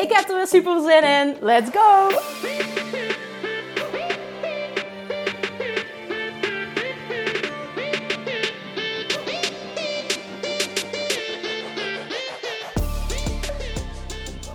[0.00, 1.36] Ik heb er weer super zin in.
[1.40, 2.08] Let's go!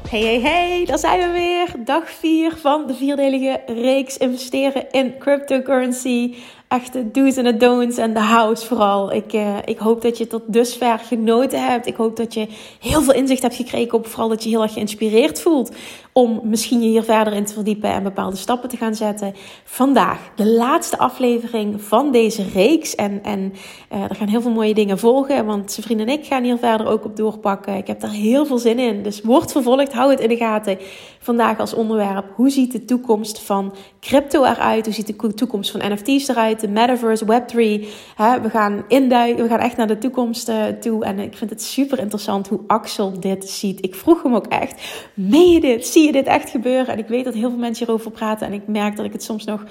[0.10, 1.86] Hey, hey, hey, daar zijn we weer.
[1.86, 6.36] Dag 4 van de vierdelige reeks investeren in cryptocurrency
[6.68, 9.14] echte do's en de don'ts en de house vooral.
[9.14, 11.88] Ik, uh, ik hoop dat je tot dusver genoten hebt.
[11.88, 12.48] Ik hoop dat je
[12.80, 15.72] heel veel inzicht hebt gekregen op vooral dat je heel erg geïnspireerd voelt
[16.18, 19.36] om misschien je hier verder in te verdiepen en bepaalde stappen te gaan zetten.
[19.64, 22.96] Vandaag de laatste aflevering van deze reeks.
[22.96, 23.54] En, en
[23.94, 26.58] uh, er gaan heel veel mooie dingen volgen, want zijn vrienden en ik gaan hier
[26.58, 27.78] verder ook op doorpakken.
[27.78, 29.04] Ik heb daar heel veel zin in.
[29.04, 30.78] Dus word vervolgd, hou het in de gaten.
[31.26, 34.86] Vandaag als onderwerp, hoe ziet de toekomst van crypto eruit?
[34.86, 36.60] Hoe ziet de toekomst van NFT's eruit?
[36.60, 37.88] De metaverse, Web3.
[38.16, 38.42] Hè?
[38.42, 41.06] We gaan induiken, we gaan echt naar de toekomst uh, toe.
[41.06, 43.86] En ik vind het super interessant hoe Axel dit ziet.
[43.86, 44.82] Ik vroeg hem ook echt,
[45.14, 45.88] meen je dit?
[45.88, 46.88] Zie je dit echt gebeuren?
[46.88, 48.48] En ik weet dat heel veel mensen hierover praten.
[48.48, 49.64] En ik merk dat ik het soms nog,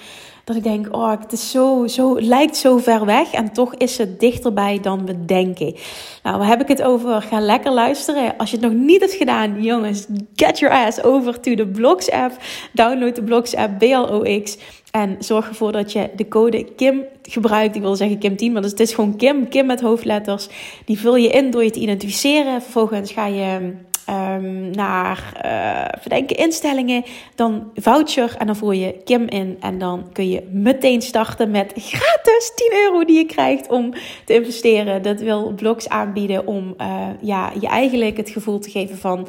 [0.44, 3.32] dat ik denk, oh, het is zo, zo, lijkt zo ver weg.
[3.32, 5.74] En toch is het dichterbij dan we denken.
[6.22, 7.22] Nou, waar heb ik het over?
[7.22, 8.36] Ga lekker luisteren.
[8.36, 12.10] Als je het nog niet hebt gedaan, jongens, get your ass over to de Blogs
[12.10, 12.36] app.
[12.72, 14.56] Download de Blogs app BLOX.
[14.90, 17.76] En zorg ervoor dat je de code Kim gebruikt.
[17.76, 19.48] Ik wil zeggen Kim 10, maar het is gewoon Kim.
[19.48, 20.48] Kim met hoofdletters.
[20.84, 22.62] Die vul je in door je te identificeren.
[22.62, 23.72] Vervolgens ga je
[24.10, 27.04] um, naar uh, verdenken instellingen.
[27.34, 29.56] Dan voucher en dan voer je Kim in.
[29.60, 33.92] En dan kun je meteen starten met gratis 10 euro die je krijgt om
[34.24, 35.02] te investeren.
[35.02, 39.28] Dat wil Blogs aanbieden om uh, ja, je eigenlijk het gevoel te geven van...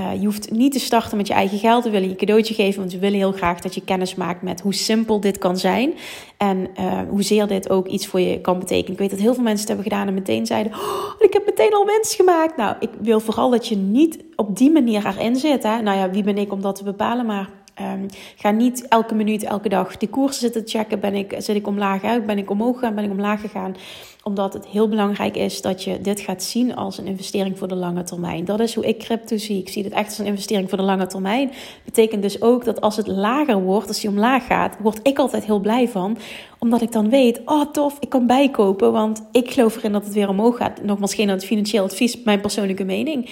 [0.00, 1.84] Uh, je hoeft niet te starten met je eigen geld.
[1.84, 4.60] We willen je cadeautje geven, want we willen heel graag dat je kennis maakt met
[4.60, 5.94] hoe simpel dit kan zijn.
[6.36, 8.92] En uh, hoezeer dit ook iets voor je kan betekenen.
[8.92, 11.46] Ik weet dat heel veel mensen het hebben gedaan en meteen zeiden: oh, Ik heb
[11.46, 12.56] meteen al winst gemaakt.
[12.56, 15.62] Nou, ik wil vooral dat je niet op die manier erin zit.
[15.62, 15.82] Hè?
[15.82, 17.26] Nou ja, wie ben ik om dat te bepalen?
[17.26, 17.48] Maar
[17.80, 21.00] Um, ga niet elke minuut, elke dag de koersen zitten checken.
[21.00, 22.26] Ben ik, zit ik omlaag uit?
[22.26, 22.94] Ben ik omhoog gegaan?
[22.94, 23.76] Ben ik omlaag gegaan?
[24.22, 27.74] Omdat het heel belangrijk is dat je dit gaat zien als een investering voor de
[27.74, 28.44] lange termijn.
[28.44, 29.58] Dat is hoe ik crypto zie.
[29.58, 31.50] Ik zie dit echt als een investering voor de lange termijn.
[31.84, 35.44] Betekent dus ook dat als het lager wordt, als die omlaag gaat, word ik altijd
[35.44, 36.18] heel blij van.
[36.58, 38.92] Omdat ik dan weet, oh tof, ik kan bijkopen.
[38.92, 40.82] Want ik geloof erin dat het weer omhoog gaat.
[40.82, 43.30] Nogmaals geen financieel advies, mijn persoonlijke mening.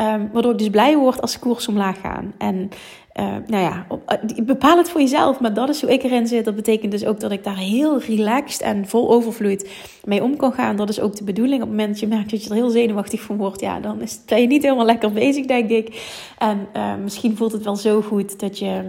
[0.00, 2.34] Um, waardoor ik dus blij word als de koers omlaag gaan.
[2.38, 2.68] En
[3.18, 5.40] uh, nou ja, uh, bepaal het voor jezelf.
[5.40, 6.44] Maar dat is hoe ik erin zit.
[6.44, 9.68] Dat betekent dus ook dat ik daar heel relaxed en vol overvloed
[10.04, 10.76] mee om kan gaan.
[10.76, 11.62] Dat is ook de bedoeling.
[11.62, 14.00] Op het moment dat je merkt dat je er heel zenuwachtig van wordt, ja, dan
[14.00, 16.16] is, ben je niet helemaal lekker bezig, denk ik.
[16.38, 18.82] En uh, misschien voelt het wel zo goed dat je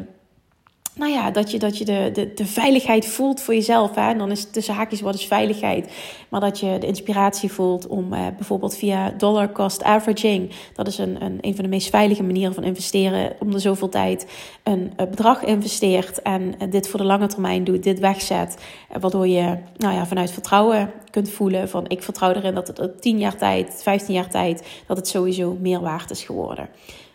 [1.00, 3.96] nou ja, dat je, dat je de, de, de veiligheid voelt voor jezelf.
[3.96, 4.10] Hè?
[4.10, 5.92] En dan is tussen haakjes wat is veiligheid.
[6.30, 10.52] Maar dat je de inspiratie voelt om eh, bijvoorbeeld via dollar cost averaging.
[10.74, 13.36] Dat is een, een, een van de meest veilige manieren van investeren.
[13.40, 14.28] Om de zoveel tijd
[14.64, 16.22] een, een bedrag investeert.
[16.22, 17.84] En uh, dit voor de lange termijn doet.
[17.84, 18.58] Dit wegzet.
[18.92, 22.80] Uh, waardoor je nou ja, vanuit vertrouwen kunt voelen van ik vertrouw erin dat het
[22.80, 24.68] op 10 jaar tijd, 15 jaar tijd.
[24.88, 26.70] Dat het sowieso meer waard is geworden.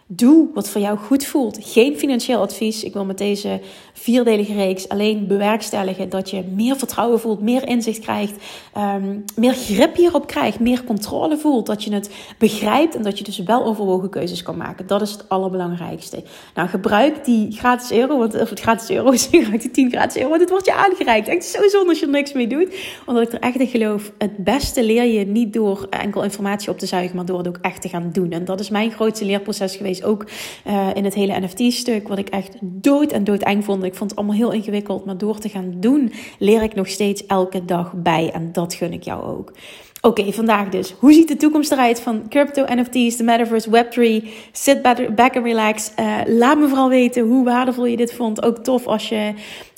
[0.06, 1.58] Doe wat voor jou goed voelt.
[1.60, 2.84] Geen financieel advies.
[2.84, 3.60] Ik wil met deze
[3.92, 8.34] vierdelige reeks alleen bewerkstelligen dat je meer vertrouwen voelt, meer inzicht krijgt,
[8.76, 11.66] um, meer grip hierop krijgt, meer controle voelt.
[11.66, 14.86] Dat je het begrijpt en dat je dus wel overwogen keuzes kan maken.
[14.86, 16.22] Dat is het allerbelangrijkste.
[16.54, 20.16] Nou, gebruik die gratis euro, want of het gratis euro is, gebruik die 10 gratis
[20.16, 21.28] euro, want het wordt je aangereikt.
[21.28, 22.74] Echt zo zonde als je er niks mee doet.
[23.06, 26.78] Omdat ik er echt in geloof, het beste leer je niet door enkel informatie op
[26.78, 28.30] te zuigen, maar door het ook echt te gaan doen.
[28.30, 30.26] En dat is mijn grootste leerproces geweest ook
[30.66, 33.84] uh, in het hele NFT-stuk, wat ik echt dood en dood eng vond.
[33.84, 37.26] Ik vond het allemaal heel ingewikkeld, maar door te gaan doen, leer ik nog steeds
[37.26, 38.30] elke dag bij.
[38.32, 39.52] En dat gun ik jou ook.
[40.00, 40.94] Oké, vandaag dus.
[40.98, 44.28] Hoe ziet de toekomst eruit van crypto, NFT's, de metaverse, Web3?
[44.52, 44.82] Sit
[45.14, 45.92] back and relax.
[46.00, 48.42] Uh, laat me vooral weten hoe waardevol je dit vond.
[48.42, 49.32] Ook tof als je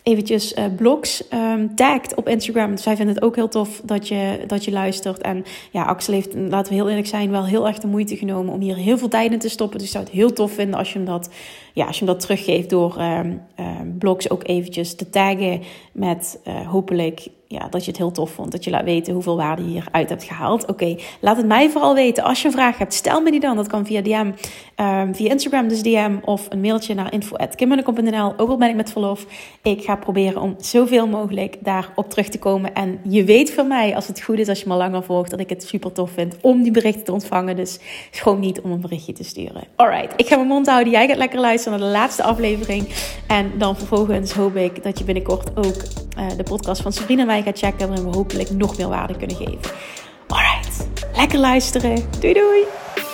[0.06, 2.70] eventjes uh, blogs um, tagt op Instagram.
[2.70, 5.20] Dus wij vinden het ook heel tof dat je, dat je luistert.
[5.20, 8.52] En ja, Axel heeft, laten we heel eerlijk zijn, wel heel erg de moeite genomen
[8.52, 9.78] om hier heel veel tijd in te stoppen.
[9.78, 11.30] Dus ik zou het heel tof vinden als je hem dat,
[11.72, 15.62] ja, als je hem dat teruggeeft door um, um, blogs ook eventjes te taggen
[15.92, 18.52] met uh, hopelijk ja, dat je het heel tof vond.
[18.52, 20.66] Dat je laat weten hoeveel waarde je hieruit hebt gehaald.
[20.66, 22.24] Oké, laat het mij vooral weten.
[22.24, 23.56] Als je een vraag hebt, stel me die dan.
[23.56, 24.32] Dat kan via DM,
[24.76, 26.16] um, via Instagram dus DM.
[26.24, 28.34] Of een mailtje naar info.kimmunnekom.nl.
[28.36, 29.26] Ook al ben ik met verlof.
[29.62, 32.74] Ik ga proberen om zoveel mogelijk daarop terug te komen.
[32.74, 35.40] En je weet van mij, als het goed is, als je me langer volgt, dat
[35.40, 37.56] ik het super tof vind om die berichten te ontvangen.
[37.56, 37.78] Dus
[38.10, 39.62] gewoon niet om een berichtje te sturen.
[39.76, 40.92] Alright, ik ga mijn mond houden.
[40.92, 42.88] Jij gaat lekker luisteren naar de laatste aflevering.
[43.26, 45.82] En dan vervolgens hoop ik dat je binnenkort ook
[46.18, 47.88] uh, de podcast van Sabrina en mij gaat checken.
[47.88, 49.70] Waarin we hopelijk nog meer waarde kunnen geven.
[50.26, 52.04] Alright, lekker luisteren.
[52.20, 53.05] Doei doei!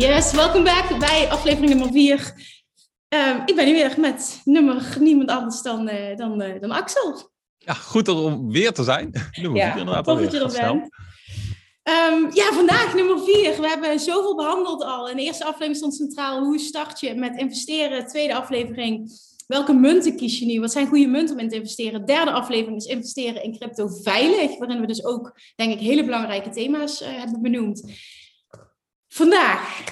[0.00, 2.32] Yes, welkom back bij aflevering nummer 4.
[3.14, 7.30] Uh, ik ben hier weer met nummer niemand anders dan, uh, dan, uh, dan Axel.
[7.58, 9.10] Ja, goed om weer te zijn.
[9.42, 10.04] nummer ja, 4 inderdaad.
[10.04, 10.82] Tof dat je er bent.
[11.82, 13.60] Um, ja, vandaag nummer 4.
[13.60, 15.08] We hebben zoveel behandeld al.
[15.08, 18.06] In de eerste aflevering stond centraal hoe start je met investeren.
[18.06, 19.10] Tweede aflevering,
[19.46, 20.60] welke munten kies je nu?
[20.60, 22.04] Wat zijn goede munten om in te investeren?
[22.04, 24.58] Derde aflevering is investeren in crypto veilig.
[24.58, 27.82] Waarin we dus ook, denk ik, hele belangrijke thema's hebben benoemd.
[29.12, 29.84] Vandaag,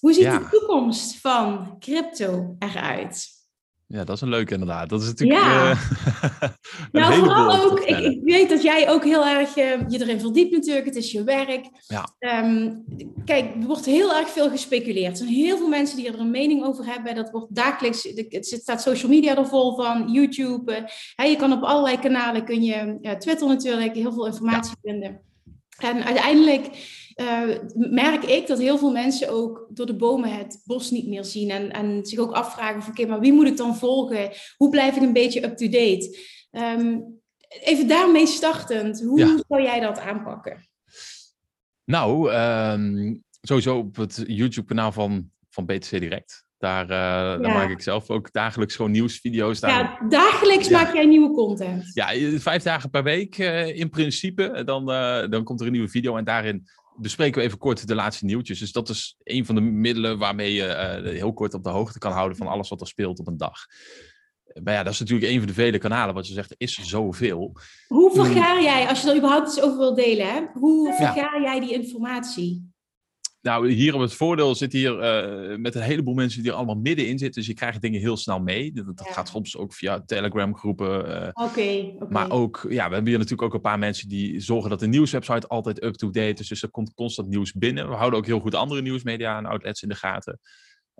[0.00, 3.28] hoe ziet de toekomst van crypto eruit?
[3.86, 4.88] Ja, dat is een leuke inderdaad.
[4.88, 5.40] Dat is natuurlijk.
[5.40, 5.74] Ja.
[6.92, 7.80] Uh, nou, vooral ook.
[7.80, 10.86] Ik, ik, weet dat jij ook heel erg uh, je erin verdiept, natuurlijk.
[10.86, 11.68] Het is je werk.
[11.86, 12.08] Ja.
[12.44, 12.84] Um,
[13.24, 15.10] kijk, er wordt heel erg veel gespeculeerd.
[15.10, 17.14] Er zijn heel veel mensen die er een mening over hebben.
[17.14, 18.02] Dat wordt dagelijks.
[18.28, 20.90] Het staat social media er vol van, YouTube.
[21.16, 24.90] Uh, je kan op allerlei kanalen kun je, Twitter natuurlijk, heel veel informatie ja.
[24.90, 25.20] vinden.
[25.80, 26.70] En uiteindelijk
[27.16, 31.24] uh, merk ik dat heel veel mensen ook door de bomen het bos niet meer
[31.24, 31.50] zien.
[31.50, 34.30] En, en zich ook afvragen van, oké, maar wie moet ik dan volgen?
[34.56, 36.18] Hoe blijf ik een beetje up-to-date?
[36.50, 39.42] Um, even daarmee startend, hoe ja.
[39.48, 40.68] zou jij dat aanpakken?
[41.84, 46.44] Nou, um, sowieso op het YouTube-kanaal van, van BTC Direct.
[46.60, 47.36] Daar, uh, ja.
[47.36, 49.60] daar, maak ik zelf ook dagelijks gewoon nieuwsvideo's.
[49.60, 49.70] Daar...
[49.70, 50.82] Ja, dagelijks ja.
[50.82, 51.90] maak jij nieuwe content.
[51.94, 52.08] Ja,
[52.38, 54.62] vijf dagen per week uh, in principe.
[54.64, 57.94] Dan, uh, dan komt er een nieuwe video en daarin bespreken we even kort de
[57.94, 58.58] laatste nieuwtjes.
[58.58, 62.12] Dus dat is een van de middelen waarmee je heel kort op de hoogte kan
[62.12, 63.66] houden van alles wat er speelt op een dag.
[64.62, 66.74] Maar ja, dat is natuurlijk een van de vele kanalen, wat je zegt, er is
[66.74, 67.56] zoveel.
[67.88, 70.40] Hoe vergaar jij, als je er überhaupt iets over wil delen, hè?
[70.52, 71.42] hoe vergaar ja.
[71.42, 72.69] jij die informatie?
[73.42, 76.74] Nou, hier op het voordeel zit hier uh, met een heleboel mensen die er allemaal
[76.74, 77.40] middenin zitten.
[77.40, 78.72] Dus je krijgt dingen heel snel mee.
[78.72, 79.12] Dat, dat ja.
[79.12, 81.08] gaat soms ook via Telegram groepen.
[81.08, 81.42] Uh, Oké.
[81.42, 82.08] Okay, okay.
[82.08, 84.86] Maar ook, ja, we hebben hier natuurlijk ook een paar mensen die zorgen dat de
[84.86, 86.48] nieuwswebsite altijd up-to-date is.
[86.48, 87.88] Dus er komt constant nieuws binnen.
[87.88, 90.38] We houden ook heel goed andere nieuwsmedia en outlets in de gaten.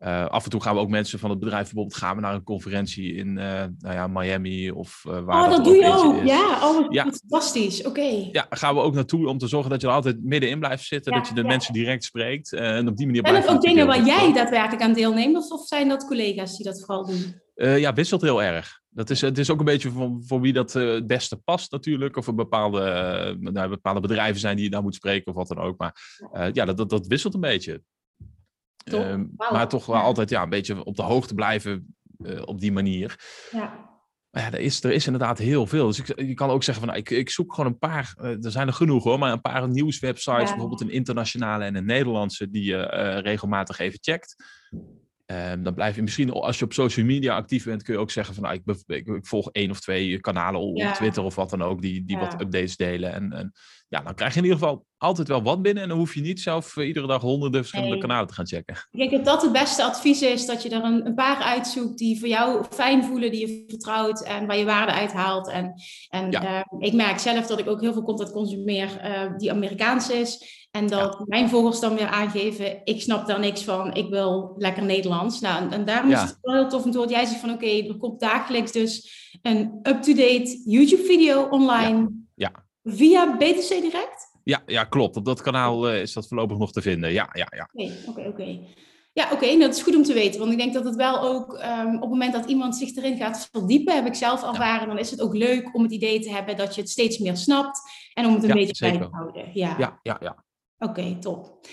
[0.04, 2.34] Uh, af en toe gaan we ook mensen van het bedrijf bijvoorbeeld gaan we naar
[2.34, 5.42] een conferentie in uh, nou ja, Miami of uh, waar.
[5.42, 6.22] Oh, dat, dat doe je ook.
[6.22, 6.28] Is.
[6.28, 7.02] Ja, oh, ja.
[7.02, 7.78] fantastisch.
[7.78, 7.88] Oké.
[7.88, 8.28] Okay.
[8.32, 11.12] Ja, gaan we ook naartoe om te zorgen dat je er altijd middenin blijft zitten,
[11.12, 11.46] ja, dat je de ja.
[11.46, 13.24] mensen direct spreekt en op die manier.
[13.24, 16.80] En ook dingen waar jij daadwerkelijk aan deelneemt, of, of zijn dat collega's die dat
[16.84, 17.40] vooral doen?
[17.54, 18.80] ja, wisselt heel erg.
[18.90, 22.16] Dat is, het is ook een beetje voor, voor wie dat het beste past natuurlijk.
[22.16, 25.58] Of er bepaalde, nou, bepaalde bedrijven zijn die je daar moet spreken of wat dan
[25.58, 25.78] ook.
[25.78, 25.94] Maar
[26.52, 27.82] ja, dat, dat, dat wisselt een beetje.
[28.84, 29.26] Wow.
[29.36, 30.02] Maar toch wel ja.
[30.02, 33.18] altijd ja, een beetje op de hoogte blijven uh, op die manier.
[33.50, 33.88] Ja.
[34.30, 35.86] Maar ja, er is, er is inderdaad heel veel.
[35.86, 38.44] Dus ik, je kan ook zeggen van, nou, ik, ik zoek gewoon een paar, uh,
[38.44, 40.50] er zijn er genoeg hoor, maar een paar nieuwswebsites, ja.
[40.50, 42.82] bijvoorbeeld een internationale en een Nederlandse, die je
[43.20, 44.36] regelmatig even checkt.
[45.30, 48.10] Um, dan blijf je misschien, als je op social media actief bent, kun je ook
[48.10, 50.92] zeggen van nou, ik, ik, ik volg één of twee kanalen op ja.
[50.92, 53.12] Twitter of wat dan ook, die, die wat updates delen.
[53.12, 53.52] En, en,
[53.90, 56.20] ja, dan krijg je in ieder geval altijd wel wat binnen en dan hoef je
[56.20, 58.00] niet zelf uh, iedere dag honderden verschillende nee.
[58.00, 58.74] kanalen te gaan checken.
[58.90, 61.98] Ik denk dat dat het beste advies is, dat je er een, een, paar uitzoekt
[61.98, 65.48] die voor jou fijn voelen, die je vertrouwt en waar je waarde uit haalt.
[65.48, 65.74] En,
[66.08, 66.64] en ja.
[66.70, 70.58] uh, ik merk zelf dat ik ook heel veel content consumeer uh, die Amerikaans is.
[70.70, 71.24] En dat ja.
[71.26, 75.40] mijn volgers dan weer aangeven, ik snap daar niks van, ik wil lekker Nederlands.
[75.40, 76.22] Nou, en, en daarom ja.
[76.22, 77.12] is het wel heel tof om te horen.
[77.12, 82.10] Jij zegt van oké, okay, er komt dagelijks dus een up-to-date YouTube-video online.
[82.34, 82.68] Ja.
[82.82, 84.30] Via BTC Direct?
[84.44, 85.16] Ja, ja, klopt.
[85.16, 87.12] Op dat kanaal uh, is dat voorlopig nog te vinden.
[87.12, 87.68] Ja, ja, ja.
[87.72, 88.58] Oké, okay, oké, oké.
[89.12, 90.40] Ja, oké, okay, dat is goed om te weten.
[90.40, 93.16] Want ik denk dat het wel ook um, op het moment dat iemand zich erin
[93.16, 94.86] gaat verdiepen, heb ik zelf ervaren, ja.
[94.86, 97.36] dan is het ook leuk om het idee te hebben dat je het steeds meer
[97.36, 97.80] snapt
[98.14, 99.50] en om het een ja, beetje bij te houden.
[99.52, 100.16] Ja, ja, ja.
[100.20, 100.44] ja.
[100.78, 101.66] Oké, top.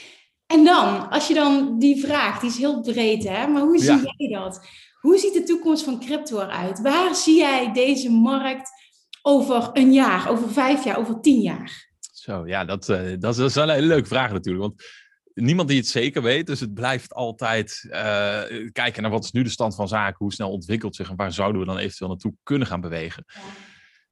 [0.45, 3.47] En dan, als je dan die vraagt, die is heel breed, hè?
[3.47, 4.67] Maar hoe zie jij dat?
[5.01, 6.81] Hoe ziet de toekomst van crypto eruit?
[6.81, 8.71] Waar zie jij deze markt
[9.27, 11.89] over een jaar, over vijf jaar, over tien jaar?
[11.99, 14.65] Zo, ja, dat, uh, dat, is, wel een hele leuke vraag natuurlijk.
[14.65, 14.83] Want
[15.33, 16.47] niemand die het zeker weet.
[16.47, 17.91] Dus het blijft altijd uh,
[18.71, 21.31] kijken naar wat is nu de stand van zaken, hoe snel ontwikkelt zich en waar
[21.31, 23.23] zouden we dan eventueel naartoe kunnen gaan bewegen.
[23.27, 23.39] Ja.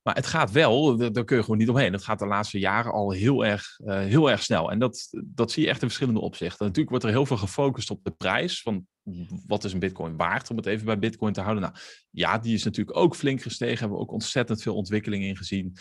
[0.05, 1.93] Maar het gaat wel, daar kun je gewoon niet omheen.
[1.93, 4.71] Het gaat de laatste jaren al heel erg, uh, heel erg snel.
[4.71, 6.65] En dat, dat zie je echt in verschillende opzichten.
[6.65, 8.61] Natuurlijk wordt er heel veel gefocust op de prijs.
[8.61, 8.87] Van
[9.47, 11.63] wat is een bitcoin waard, om het even bij bitcoin te houden.
[11.63, 11.75] Nou
[12.09, 13.79] ja, die is natuurlijk ook flink gestegen.
[13.79, 15.77] Hebben we ook ontzettend veel ontwikkeling in gezien.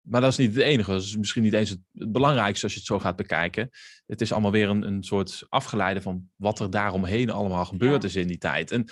[0.00, 0.90] Maar dat is niet het enige.
[0.90, 3.70] Dat is misschien niet eens het, belangrijkste als je het zo gaat bekijken.
[4.06, 8.16] Het is allemaal weer een, een soort afgeleide van wat er daaromheen allemaal gebeurd is
[8.16, 8.70] in die tijd.
[8.70, 8.88] En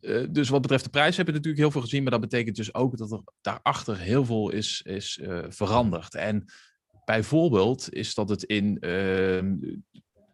[0.00, 2.56] uh, dus wat betreft de prijs heb je natuurlijk heel veel gezien, maar dat betekent
[2.56, 6.14] dus ook dat er daarachter heel veel is, is uh, veranderd.
[6.14, 6.44] En
[7.04, 9.70] bijvoorbeeld is dat het in uh,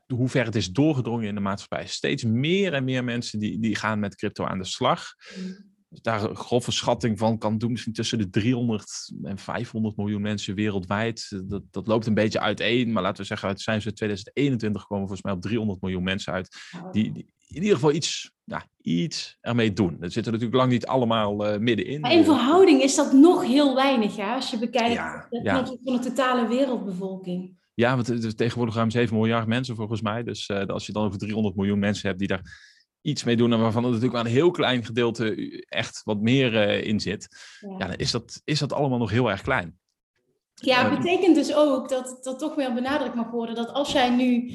[0.06, 1.87] hoe ver het is doorgedrongen in de maatschappij.
[1.87, 5.14] Steeds meer en meer mensen die, die gaan met crypto aan de slag.
[5.37, 10.20] Mm daar een grove schatting van kan doen, misschien tussen de 300 en 500 miljoen
[10.20, 11.42] mensen wereldwijd.
[11.44, 15.06] Dat, dat loopt een beetje uiteen, maar laten we zeggen, uit zijn ze 2021 gekomen
[15.06, 16.56] volgens mij op 300 miljoen mensen uit,
[16.92, 19.97] die, die in ieder geval iets, nou, iets ermee doen.
[20.00, 22.00] Er zitten natuurlijk lang niet allemaal uh, middenin.
[22.00, 24.35] Maar in verhouding is dat nog heel weinig, hè?
[24.35, 25.67] als je bekijkt ja, ja.
[25.67, 27.65] van de totale wereldbevolking.
[27.75, 30.23] Ja, want het is tegenwoordig ruim 7 miljard mensen volgens mij.
[30.23, 33.53] Dus uh, als je dan over 300 miljoen mensen hebt die daar iets mee doen
[33.53, 35.35] en waarvan er natuurlijk maar een heel klein gedeelte
[35.69, 37.29] echt wat meer uh, in zit,
[37.61, 37.76] ja.
[37.87, 39.79] dan is dat, is dat allemaal nog heel erg klein.
[40.55, 44.11] Ja, ehm, betekent dus ook dat dat toch weer benadrukt mag worden dat als jij
[44.11, 44.53] nu,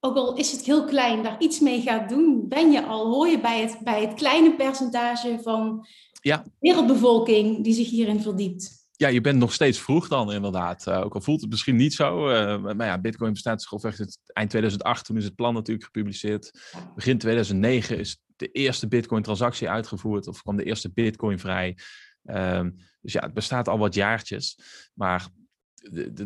[0.00, 3.28] ook al is het heel klein, daar iets mee gaat doen, ben je al, hoor
[3.28, 5.86] je bij het, bij het kleine percentage van
[6.20, 6.44] ja.
[6.60, 10.86] wereldbevolking die zich hierin verdiept ja, je bent nog steeds vroeg dan inderdaad.
[10.86, 12.30] Uh, ook al voelt het misschien niet zo.
[12.30, 15.04] Uh, maar ja, Bitcoin bestaat grofweg eind 2008.
[15.04, 16.72] Toen is het plan natuurlijk gepubliceerd.
[16.94, 20.26] Begin 2009 is de eerste Bitcoin-transactie uitgevoerd.
[20.26, 21.76] Of kwam de eerste Bitcoin vrij.
[22.24, 24.58] Um, dus ja, het bestaat al wat jaartjes.
[24.94, 25.28] Maar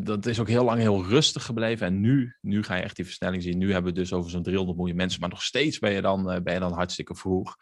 [0.03, 1.87] dat is ook heel lang heel rustig gebleven.
[1.87, 3.59] En nu, nu ga je echt die versnelling zien.
[3.59, 5.21] Nu hebben we dus over zo'n 300 miljoen mensen.
[5.21, 7.57] Maar nog steeds ben je dan, uh, ben je dan hartstikke vroeg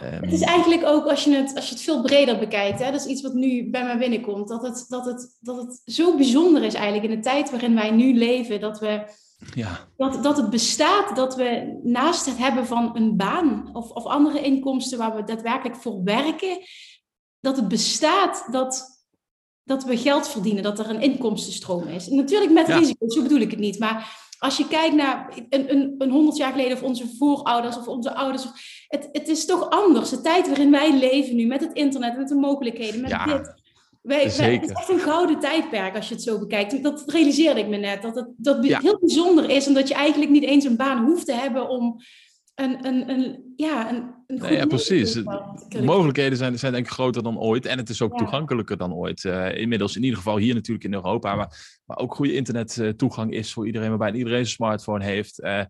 [0.00, 3.00] het is eigenlijk ook, als je het, als je het veel breder bekijkt, hè, dat
[3.00, 6.62] is iets wat nu bij mij binnenkomt, dat het, dat, het, dat het zo bijzonder
[6.62, 9.02] is eigenlijk in de tijd waarin wij nu leven, dat, we,
[9.54, 9.88] ja.
[9.96, 14.40] dat, dat het bestaat, dat we naast het hebben van een baan of, of andere
[14.40, 16.58] inkomsten waar we daadwerkelijk voor werken,
[17.40, 18.93] dat het bestaat dat,
[19.64, 22.08] dat we geld verdienen, dat er een inkomstenstroom is.
[22.08, 22.78] En natuurlijk met ja.
[22.78, 26.36] risico's, zo bedoel ik het niet, maar als je kijkt naar een, een, een honderd
[26.36, 28.44] jaar geleden of onze voorouders of onze ouders,
[28.88, 30.10] het, het is toch anders.
[30.10, 33.62] De tijd waarin wij leven nu met het internet, met de mogelijkheden, met ja, dit.
[34.02, 36.82] Wij, het is echt een gouden tijdperk als je het zo bekijkt.
[36.82, 38.02] Dat realiseerde ik me net.
[38.02, 41.32] Dat het dat heel bijzonder is, omdat je eigenlijk niet eens een baan hoeft te
[41.32, 42.00] hebben om
[42.54, 45.12] een, een, een, ja, een nee, ja, precies.
[45.12, 47.66] De mogelijkheden zijn, zijn denk ik groter dan ooit.
[47.66, 49.24] En het is ook toegankelijker dan ooit.
[49.24, 51.34] Uh, inmiddels in ieder geval hier natuurlijk in Europa.
[51.34, 53.88] Maar, maar ook goede internettoegang is voor iedereen.
[53.88, 55.40] Waarbij iedereen een smartphone heeft.
[55.40, 55.60] Uh,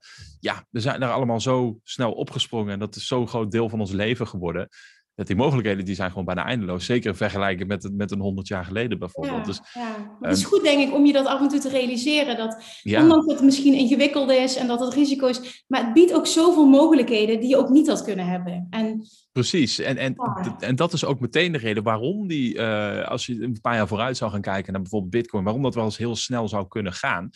[0.41, 2.73] ja, we zijn daar allemaal zo snel opgesprongen.
[2.73, 4.69] En dat is zo'n groot deel van ons leven geworden
[5.15, 6.85] dat die mogelijkheden die zijn gewoon bijna eindeloos.
[6.85, 9.37] Zeker vergelijken met, met een honderd jaar geleden bijvoorbeeld.
[9.37, 10.17] Ja, dus, ja.
[10.21, 12.37] het is ehm, goed denk ik om je dat af en toe te realiseren.
[12.37, 15.65] Dat ondanks dat het misschien ingewikkeld is en dat het risico is.
[15.67, 18.67] Maar het biedt ook zoveel mogelijkheden die je ook niet had kunnen hebben.
[18.71, 19.79] En, Precies.
[19.79, 20.17] En, en,
[20.59, 23.89] en dat is ook meteen de reden waarom die, uh, als je een paar jaar
[23.89, 25.45] vooruit zou gaan kijken naar bijvoorbeeld bitcoin.
[25.45, 27.31] Waarom dat wel eens heel snel zou kunnen gaan.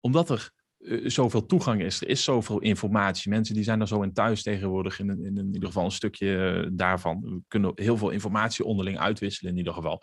[0.00, 2.00] Omdat er uh, zoveel toegang is.
[2.00, 3.30] Er is zoveel informatie.
[3.30, 4.98] Mensen die zijn er zo in thuis tegenwoordig.
[4.98, 7.20] In, in, in ieder geval een stukje eh, daarvan.
[7.20, 10.02] We kunnen heel veel informatie onderling uitwisselen in ieder geval.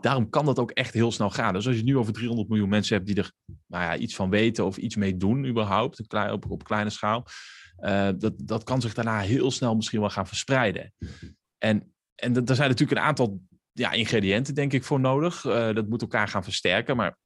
[0.00, 1.52] Daarom kan dat ook echt heel snel gaan.
[1.52, 3.32] Dus als je nu over 300 miljoen mensen hebt die er
[3.66, 6.14] nou ja, iets van weten of iets mee doen überhaupt.
[6.30, 7.26] Op, op kleine schaal.
[7.78, 10.92] Uh, dat, dat kan zich daarna heel snel misschien wel gaan verspreiden.
[11.58, 13.40] En, en er zijn natuurlijk een aantal
[13.72, 15.40] ja, ingrediënten, denk ik, voor nodig.
[15.42, 16.96] Dat moet elkaar gaan versterken.
[16.96, 17.18] Maar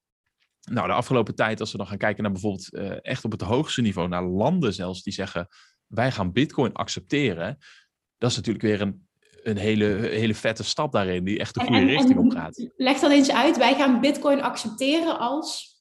[0.72, 3.40] nou, de afgelopen tijd, als we dan gaan kijken naar bijvoorbeeld uh, echt op het
[3.40, 5.48] hoogste niveau, naar landen zelfs die zeggen:
[5.86, 7.58] wij gaan Bitcoin accepteren.
[8.18, 9.06] Dat is natuurlijk weer een,
[9.42, 12.68] een hele, hele vette stap daarin, die echt de goede richting op gaat.
[12.76, 13.56] Leg dat eens uit.
[13.56, 15.74] Wij gaan Bitcoin accepteren als.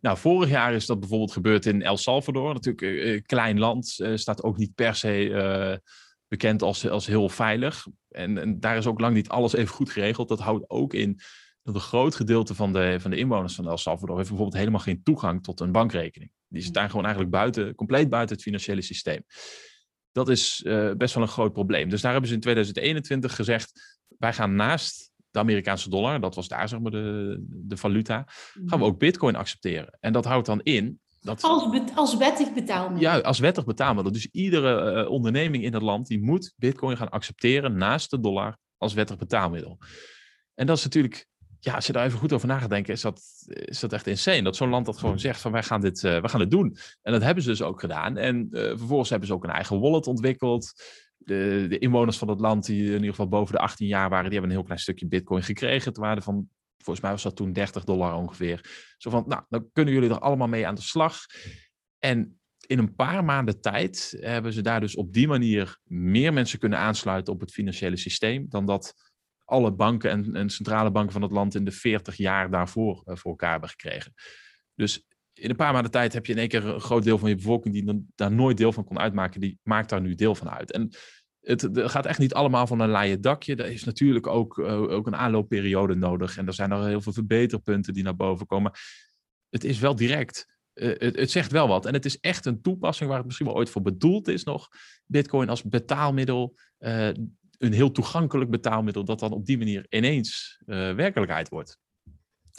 [0.00, 2.54] Nou, vorig jaar is dat bijvoorbeeld gebeurd in El Salvador.
[2.54, 5.80] Natuurlijk een uh, klein land, staat ook niet per se
[6.28, 7.86] bekend als, als heel veilig.
[8.08, 10.28] En, en, daar is ook lang niet alles even goed geregeld.
[10.28, 11.20] Dat houdt ook in
[11.62, 14.80] dat een groot gedeelte van de, van de inwoners van El Salvador heeft bijvoorbeeld helemaal
[14.80, 16.30] geen toegang tot een bankrekening.
[16.48, 19.24] Die staan gewoon eigenlijk buiten, compleet buiten het financiële systeem.
[20.12, 21.88] Dat is uh, best wel een groot probleem.
[21.88, 26.48] Dus daar hebben ze in 2021 gezegd: wij gaan naast de Amerikaanse dollar, dat was
[26.48, 28.24] daar zeg maar de, de valuta,
[28.66, 29.96] gaan we ook Bitcoin accepteren.
[30.00, 33.00] En dat houdt dan in dat, als, als wettig betaalmiddel.
[33.00, 34.12] Ja, als wettig betaalmiddel.
[34.12, 38.58] Dus iedere uh, onderneming in het land die moet Bitcoin gaan accepteren naast de dollar
[38.76, 39.78] als wettig betaalmiddel.
[40.54, 41.26] En dat is natuurlijk
[41.64, 44.06] ja, als je daar even goed over na gaat denken, is dat, is dat echt
[44.06, 44.42] insane.
[44.42, 46.76] Dat zo'n land dat gewoon zegt van wij gaan dit, uh, wij gaan dit doen.
[47.02, 48.16] En dat hebben ze dus ook gedaan.
[48.16, 50.72] En uh, vervolgens hebben ze ook een eigen wallet ontwikkeld.
[51.16, 54.24] de, de, inwoners van het land, die in ieder geval boven de 18 jaar waren,
[54.24, 55.92] die hebben een heel klein stukje bitcoin gekregen.
[55.92, 58.94] Ter waarde van, volgens mij was dat toen 30 dollar ongeveer.
[58.96, 61.18] Zo van, nou, dan kunnen jullie er allemaal mee aan de slag.
[61.98, 66.58] En in een paar maanden tijd hebben ze daar dus op die manier meer mensen
[66.58, 69.11] kunnen aansluiten op het financiële systeem dan dat
[69.52, 73.16] alle banken en, en centrale banken van het land in de 40 jaar daarvoor uh,
[73.16, 74.14] voor elkaar hebben gekregen.
[74.74, 77.28] Dus in een paar maanden tijd heb je in één keer een groot deel van
[77.28, 80.34] je bevolking die dan, daar nooit deel van kon uitmaken, die maakt daar nu deel
[80.34, 80.72] van uit.
[80.72, 80.90] En
[81.40, 83.56] het, gaat echt niet allemaal van een laaie dakje.
[83.56, 86.36] Er is natuurlijk ook, uh, ook een aanloopperiode nodig.
[86.36, 88.72] En er zijn nog heel veel verbeterpunten die naar boven komen.
[89.48, 90.46] Het is wel direct.
[90.74, 91.86] Uh, het, het, zegt wel wat.
[91.86, 94.68] En het is echt een toepassing waar het misschien wel ooit voor bedoeld is nog.
[95.06, 96.54] Bitcoin als betaalmiddel.
[97.62, 101.78] Een heel toegankelijk betaalmiddel dat dan op die manier ineens werkelijkheid wordt.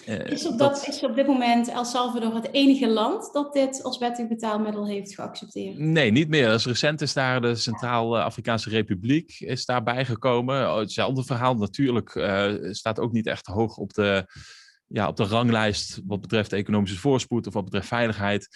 [0.06, 3.84] Uh, is, op dat, is op dit moment El Salvador het enige land dat dit
[3.84, 5.78] als wettig betaalmiddel heeft geaccepteerd?
[5.78, 6.50] Nee, niet meer.
[6.50, 10.72] Als recent is daar de Centraal-Afrikaanse Republiek is daarbij gekomen.
[10.72, 12.16] Oh, hetzelfde verhaal natuurlijk.
[12.16, 14.26] Uh, staat ook niet echt hoog op de,
[14.88, 18.48] ja, op de ranglijst wat betreft economische voorspoed of wat betreft veiligheid.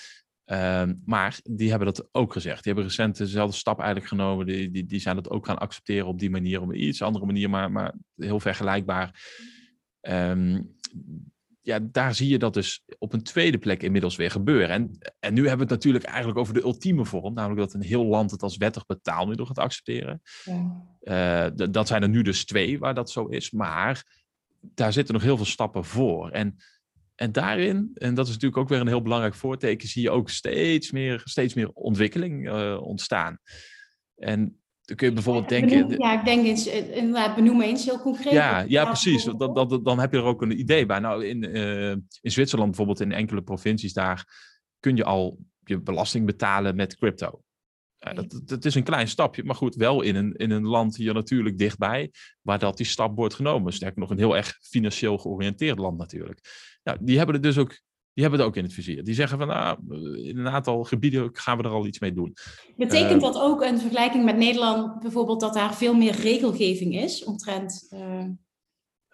[0.51, 2.63] Uh, maar die hebben dat ook gezegd.
[2.63, 4.45] Die hebben recent dezelfde stap eigenlijk genomen.
[4.45, 7.25] Die, die, die zijn dat ook gaan accepteren op die manier, op een iets andere
[7.25, 9.29] manier, maar, maar heel vergelijkbaar.
[10.01, 10.75] Um,
[11.61, 14.69] ja, daar zie je dat dus op een tweede plek inmiddels weer gebeuren.
[14.69, 17.87] En, en nu hebben we het natuurlijk eigenlijk over de ultieme vorm, namelijk dat een
[17.87, 20.21] heel land het als wettig betaalmiddel gaat accepteren.
[20.43, 21.47] Ja.
[21.55, 24.23] Uh, dat zijn er nu dus twee waar dat zo is, maar
[24.59, 26.29] daar zitten nog heel veel stappen voor.
[26.29, 26.57] En,
[27.17, 30.29] en daarin, en dat is natuurlijk ook weer een heel belangrijk voorteken, zie je ook
[30.29, 33.39] steeds meer, steeds meer ontwikkeling uh, ontstaan.
[34.15, 35.89] En dan kun je bijvoorbeeld denken...
[35.97, 38.33] ja, ik denk eens, eh, inderdaad, benoem eens heel concreet.
[38.33, 39.23] Ja, ja precies.
[39.23, 40.99] Dat, dat, dan heb je er ook een idee bij.
[40.99, 44.25] Nou, in, uh, in Zwitserland bijvoorbeeld, in enkele provincies daar,
[44.79, 47.41] kun je al je belasting betalen met crypto.
[47.99, 50.95] Ja, dat, dat is een klein stapje, maar goed, wel in een, in een land
[50.95, 52.11] hier natuurlijk dichtbij,
[52.41, 53.73] waar dat die stap wordt genomen.
[53.73, 56.39] Sterker nog, een heel erg financieel georiënteerd land natuurlijk.
[56.83, 57.81] Nou, die hebben er dus ook
[58.17, 59.03] die hebben het ook in het vizier.
[59.03, 59.77] Die zeggen van, nou,
[60.23, 62.33] in een aantal gebieden gaan we er al iets mee doen.
[62.75, 67.23] Betekent uh, dat ook een vergelijking met Nederland bijvoorbeeld dat daar veel meer regelgeving is
[67.23, 67.87] omtrent...
[67.93, 68.23] Uh,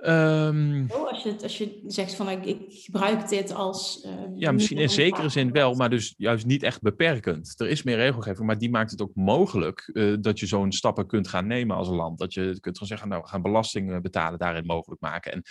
[0.05, 4.05] um, als, je, als je zegt van, ik, ik gebruik dit als...
[4.05, 7.53] Uh, ja, misschien in zekere zin wel, maar dus juist niet echt beperkend.
[7.57, 11.27] Er is meer regelgeving, maar die maakt het ook mogelijk dat je zo'n stappen kunt
[11.27, 12.19] gaan nemen als een land.
[12.19, 15.31] Dat je kunt gaan zeggen, nou, we gaan belasting betalen daarin mogelijk maken.
[15.31, 15.41] En,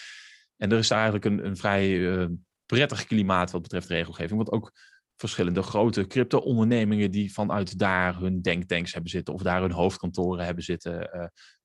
[0.56, 2.28] en er is eigenlijk een, een vrij
[2.66, 4.36] prettig klimaat wat betreft regelgeving.
[4.36, 4.72] Want ook
[5.16, 10.64] verschillende grote crypto-ondernemingen die vanuit daar hun denktanks hebben zitten of daar hun hoofdkantoren hebben
[10.64, 11.10] zitten,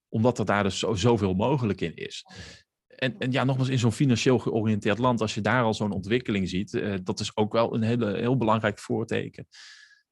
[0.10, 2.26] omdat er daar dus zo, zoveel mogelijk in is.
[2.97, 6.49] En, en ja, nogmaals, in zo'n financieel georiënteerd land, als je daar al zo'n ontwikkeling
[6.49, 9.47] ziet, uh, dat is ook wel een hele, heel belangrijk voorteken.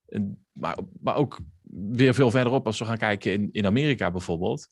[0.08, 1.40] En, maar, maar ook
[1.72, 4.68] weer veel verderop, als we gaan kijken in, in Amerika bijvoorbeeld.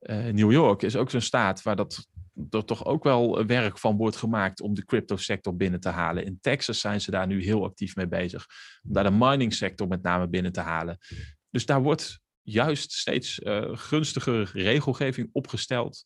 [0.00, 2.08] Uh, New York is ook zo'n staat waar dat
[2.50, 6.24] er toch ook wel werk van wordt gemaakt om de crypto sector binnen te halen.
[6.24, 8.46] In Texas zijn ze daar nu heel actief mee bezig.
[8.82, 10.98] Om daar de mining sector met name binnen te halen.
[11.50, 13.74] Dus daar wordt juist steeds uh,
[14.52, 16.02] regelgeving opgesteld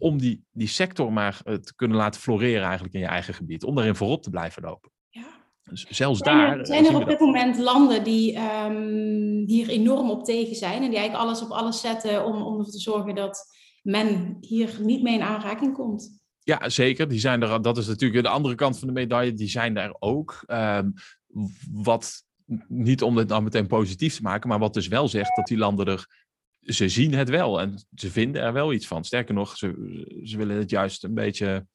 [0.00, 3.64] om die, die sector maar uh, te kunnen laten floreren eigenlijk in je eigen gebied.
[3.64, 4.90] Om daarin voorop te blijven lopen.
[5.08, 5.26] Ja.
[5.62, 6.58] Dus zelfs zijn daar...
[6.58, 10.90] Er, zijn er op dit moment landen die um, hier enorm op tegen zijn en
[10.90, 13.46] die eigenlijk alles op alles zetten om, om ervoor te zorgen dat
[13.82, 16.18] men hier niet mee in aanraking komt.
[16.42, 17.08] Ja, zeker.
[17.08, 19.32] Die zijn er, dat is natuurlijk de andere kant van de medaille.
[19.32, 20.44] Die zijn daar ook.
[20.46, 20.92] Um,
[21.72, 22.24] wat
[22.68, 25.58] niet om het nou meteen positief te maken, maar wat dus wel zegt dat die
[25.58, 26.28] landen er.
[26.72, 29.04] Ze zien het wel en ze vinden er wel iets van.
[29.04, 29.66] Sterker nog, ze,
[30.24, 31.66] ze willen het juist een beetje.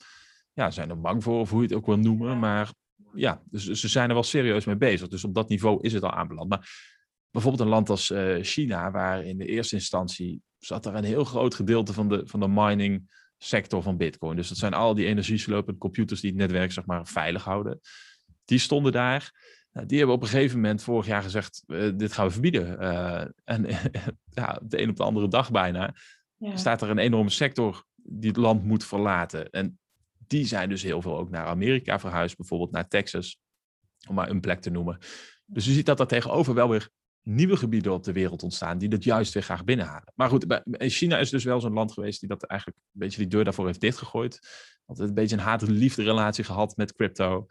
[0.53, 2.39] Ja, zijn er bang voor, of hoe je het ook wil noemen.
[2.39, 2.73] Maar
[3.13, 5.07] ja, dus ze zijn er wel serieus mee bezig.
[5.07, 6.49] Dus op dat niveau is het al aanbeland.
[6.49, 6.93] Maar
[7.31, 11.23] bijvoorbeeld een land als uh, China, waar in de eerste instantie zat er een heel
[11.23, 14.35] groot gedeelte van de, van de mining sector van Bitcoin.
[14.35, 17.79] Dus dat zijn al die energieslopende computers die het netwerk zeg maar veilig houden.
[18.45, 19.31] Die stonden daar.
[19.75, 22.81] Nou, die hebben op een gegeven moment vorig jaar gezegd: uh, dit gaan we verbieden.
[22.81, 23.65] Uh, en
[24.39, 25.95] ja, de een op de andere dag bijna
[26.37, 26.57] ja.
[26.57, 29.49] staat er een enorme sector die het land moet verlaten.
[29.49, 29.79] En
[30.27, 33.39] die zijn dus heel veel ook naar Amerika verhuisd, bijvoorbeeld naar Texas,
[34.07, 34.97] om maar een plek te noemen.
[35.45, 36.89] Dus je ziet dat er tegenover wel weer
[37.21, 40.11] nieuwe gebieden op de wereld ontstaan die dat juist weer graag binnenhalen.
[40.15, 40.45] Maar goed,
[40.77, 43.65] China is dus wel zo'n land geweest die dat eigenlijk een beetje die deur daarvoor
[43.65, 44.39] heeft dichtgegooid.
[44.85, 47.47] Altijd een beetje een haat-liefde relatie gehad met crypto.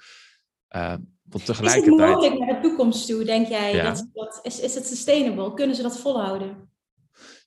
[0.77, 2.01] Uh, want tegelijkertijd...
[2.01, 3.75] Is het mogelijk naar de toekomst toe, denk jij?
[3.75, 3.85] Ja.
[3.85, 5.55] Dat, dat, is, is het sustainable?
[5.55, 6.71] Kunnen ze dat volhouden?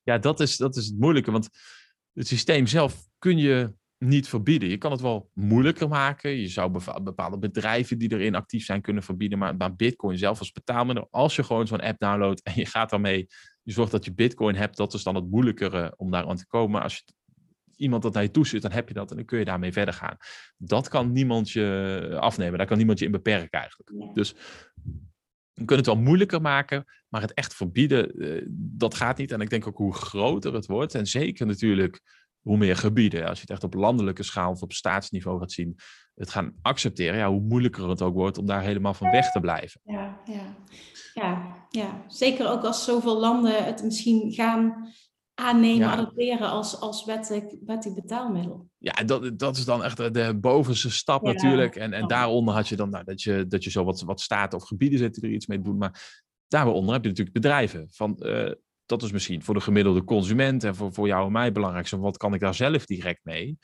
[0.03, 1.31] Ja, dat is, dat is het moeilijke.
[1.31, 1.49] Want
[2.13, 4.69] het systeem zelf kun je niet verbieden.
[4.69, 6.31] Je kan het wel moeilijker maken.
[6.31, 9.37] Je zou bepaalde bedrijven die erin actief zijn kunnen verbieden.
[9.37, 12.89] Maar, maar Bitcoin zelf als betaalmiddel, als je gewoon zo'n app downloadt en je gaat
[12.89, 13.27] daarmee
[13.67, 16.47] je zorgt dat je bitcoin hebt, dat is dan het moeilijkere om daar aan te
[16.47, 16.81] komen.
[16.81, 17.13] Als je
[17.77, 19.71] iemand dat naar je toe zit, dan heb je dat en dan kun je daarmee
[19.71, 20.17] verder gaan.
[20.57, 24.15] Dat kan niemand je afnemen, daar kan niemand je in beperken eigenlijk.
[24.15, 24.33] Dus
[25.53, 29.31] we kunnen het wel moeilijker maken, maar het echt verbieden, eh, dat gaat niet.
[29.31, 32.01] En ik denk ook hoe groter het wordt, en zeker natuurlijk
[32.41, 35.75] hoe meer gebieden, als je het echt op landelijke schaal of op staatsniveau gaat zien,
[36.15, 39.39] het gaan accepteren, ja, hoe moeilijker het ook wordt om daar helemaal van weg te
[39.39, 39.81] blijven.
[39.83, 40.55] Ja, ja.
[41.13, 44.93] Ja, ja, zeker ook als zoveel landen het misschien gaan
[45.39, 48.69] aannemen, adopteren als, als wettig, wettig betaalmiddel.
[48.77, 51.75] Ja, dat, dat is dan echt de, bovenste stap natuurlijk.
[51.75, 54.59] En, en daaronder had je dan nou, dat, je, dat je zo wat, wat staten
[54.59, 55.77] of gebieden zet die er iets mee doen.
[55.77, 57.87] Maar daaronder heb je natuurlijk bedrijven.
[57.91, 58.51] Van, uh,
[58.85, 61.89] dat is misschien voor de gemiddelde consument en voor, voor jou en mij belangrijk.
[61.89, 63.57] Wat kan ik daar zelf direct mee?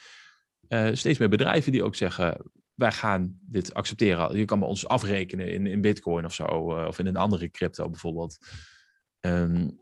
[0.69, 4.37] Uh, steeds meer bedrijven die ook zeggen, wij gaan dit accepteren.
[4.37, 7.49] Je kan bij ons afrekenen in, in bitcoin of zo, uh, of in een andere
[7.49, 8.37] crypto bijvoorbeeld.
[9.19, 9.81] Um,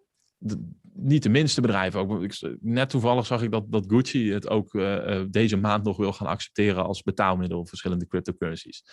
[0.93, 1.99] niet de minste bedrijven.
[1.99, 2.27] Ook,
[2.59, 6.27] net toevallig zag ik dat, dat Gucci het ook uh, deze maand nog wil gaan
[6.27, 8.83] accepteren als betaalmiddel verschillende cryptocurrencies.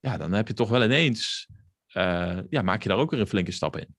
[0.00, 1.48] Ja, dan heb je toch wel ineens,
[1.96, 3.96] uh, ja, maak je daar ook weer een flinke stap in.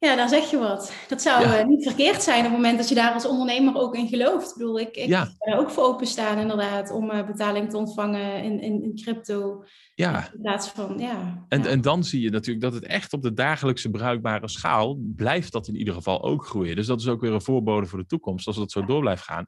[0.00, 0.92] Ja, daar zeg je wat.
[1.08, 1.62] Dat zou ja.
[1.62, 4.50] niet verkeerd zijn op het moment dat je daar als ondernemer ook in gelooft.
[4.50, 5.28] Ik bedoel, ik, ik ja.
[5.38, 9.64] er ook voor openstaan inderdaad om betaling te ontvangen in, in, in crypto.
[9.94, 10.32] Ja.
[10.32, 11.44] In plaats van, ja.
[11.48, 11.68] En, ja.
[11.68, 15.68] en dan zie je natuurlijk dat het echt op de dagelijkse bruikbare schaal blijft dat
[15.68, 16.76] in ieder geval ook groeien.
[16.76, 19.22] Dus dat is ook weer een voorbode voor de toekomst als dat zo door blijft
[19.22, 19.44] gaan.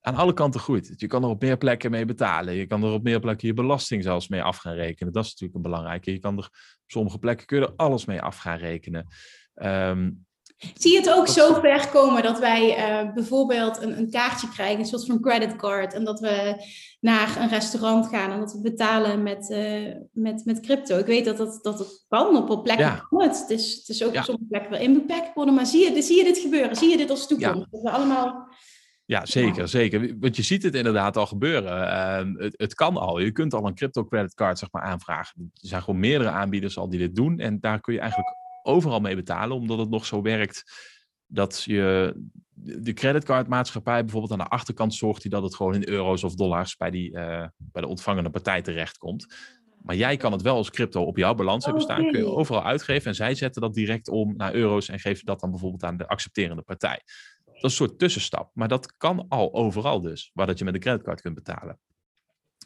[0.00, 2.54] Aan alle kanten groeit Je kan er op meer plekken mee betalen.
[2.54, 5.12] Je kan er op meer plekken je belasting zelfs mee af gaan rekenen.
[5.12, 6.12] Dat is natuurlijk een belangrijke.
[6.12, 6.50] Je kan er op
[6.86, 9.06] sommige plekken kun je er alles mee af gaan rekenen.
[9.64, 10.28] Um,
[10.74, 14.78] Zie je het ook zo ver komen dat wij uh, bijvoorbeeld een, een, kaartje krijgen,
[14.78, 16.64] een soort van creditcard, en dat we
[17.00, 20.98] naar een restaurant gaan en dat we betalen met, uh, met, met crypto?
[20.98, 22.86] Ik weet dat dat, dat het kan op een plekken.
[22.86, 23.06] Ja.
[23.10, 23.38] Het.
[23.38, 23.50] het.
[23.50, 24.18] is, het is ook ja.
[24.18, 26.76] op sommige plekken wel inbeperkt worden, maar zie je, zie je dit gebeuren?
[26.76, 27.58] Zie je dit als toekomst?
[27.58, 27.66] Ja.
[27.70, 28.48] Dat we allemaal.
[29.04, 30.16] Ja, zeker, zeker.
[30.20, 31.78] Want je ziet het inderdaad al gebeuren.
[31.78, 33.18] Uh, het, het, kan al.
[33.18, 35.50] Je kunt al een crypto creditcard zeg maar, aanvragen.
[35.54, 37.38] Er zijn gewoon meerdere aanbieders al die dit doen.
[37.38, 38.28] En daar kun je eigenlijk
[38.62, 40.88] overal mee betalen, omdat het nog zo werkt
[41.26, 42.14] dat je
[42.62, 46.76] de creditcardmaatschappij bijvoorbeeld aan de achterkant zorgt die dat het gewoon in euro's of dollars
[46.76, 49.34] bij, die, uh, bij de ontvangende partij terechtkomt.
[49.82, 52.64] Maar jij kan het wel als crypto op jouw balans hebben staan, kun je overal
[52.64, 55.96] uitgeven en zij zetten dat direct om naar euro's en geven dat dan bijvoorbeeld aan
[55.96, 57.02] de accepterende partij.
[57.44, 60.74] Dat is een soort tussenstap, maar dat kan al overal dus, waar dat je met
[60.74, 61.78] een creditcard kunt betalen.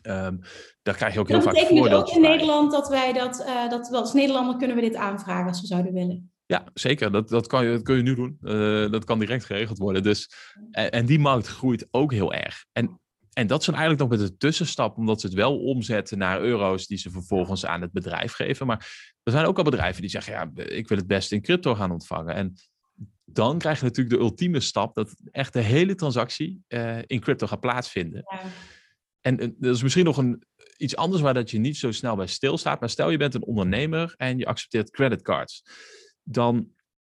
[0.08, 0.40] Um,
[0.82, 1.82] daar krijg je ook heel vaak voordeel.
[1.82, 4.94] Dat betekent ook in Nederland dat wij dat, uh, dat als Nederlander kunnen we dit
[4.94, 6.32] aanvragen als we zouden willen.
[6.46, 7.12] Ja, zeker.
[7.12, 8.38] Dat, dat, kan, je, dat kun je nu doen.
[8.42, 10.02] Uh, dat kan direct geregeld worden.
[10.02, 10.30] Dus,
[10.70, 12.64] en, en, die markt groeit ook heel erg.
[12.72, 13.00] En,
[13.32, 16.86] en dat zijn eigenlijk nog met de tussenstap, omdat ze het wel omzetten naar euro's
[16.86, 18.66] die ze vervolgens aan het bedrijf geven.
[18.66, 21.74] Maar er zijn ook al bedrijven die zeggen, ja, ik wil het best in crypto
[21.74, 22.34] gaan ontvangen.
[22.34, 22.54] En
[23.24, 27.46] dan krijg je natuurlijk de ultieme stap dat echt de hele transactie uh, in crypto
[27.46, 28.22] gaat plaatsvinden.
[28.30, 28.40] Ja.
[29.26, 30.44] En uh, dat is misschien nog een,
[30.76, 32.80] iets anders waar dat je niet zo snel bij stilstaat.
[32.80, 35.64] Maar stel je bent een ondernemer en je accepteert creditcards.
[36.22, 36.68] Dan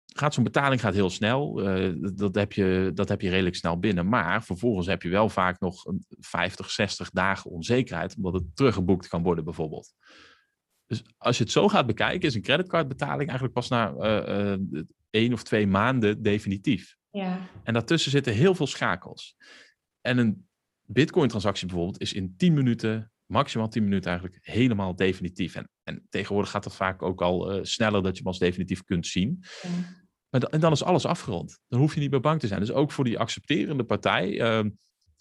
[0.06, 1.67] gaat zo'n betaling gaat heel snel.
[1.78, 4.10] Uh, dat, heb je, dat heb je redelijk snel binnen.
[4.10, 5.84] Maar vervolgens heb je wel vaak nog
[6.19, 8.15] 50, 60 dagen onzekerheid.
[8.15, 9.93] Omdat het teruggeboekt kan worden bijvoorbeeld.
[10.86, 14.84] Dus als je het zo gaat bekijken, is een creditcardbetaling eigenlijk pas na uh, uh,
[15.10, 16.97] één of twee maanden definitief.
[17.12, 17.50] Ja.
[17.63, 19.36] En daartussen zitten heel veel schakels.
[20.02, 20.50] En een
[20.91, 25.56] Bitcoin-transactie bijvoorbeeld is in 10 minuten, maximaal 10 minuten eigenlijk, helemaal definitief.
[25.56, 28.84] En, en tegenwoordig gaat dat vaak ook al uh, sneller dat je hem als definitief
[28.84, 29.43] kunt zien.
[29.62, 29.69] Ja.
[30.30, 31.60] Maar en dan is alles afgerond.
[31.67, 32.60] Dan hoef je niet meer bang te zijn.
[32.60, 34.69] Dus ook voor die accepterende partij uh,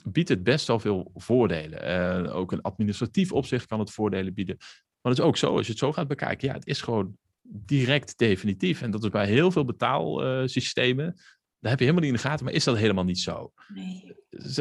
[0.05, 2.25] biedt het best wel veel voordelen.
[2.27, 4.57] Uh, ook een administratief opzicht kan het voordelen bieden.
[4.59, 7.17] Maar het is ook zo, als je het zo gaat bekijken, ja, het is gewoon
[7.43, 8.83] direct definitief.
[8.83, 11.17] En dat is bij heel veel betaalsystemen
[11.61, 13.53] daar heb je helemaal niet in de gaten, maar is dat helemaal niet zo?
[13.75, 14.19] Nee.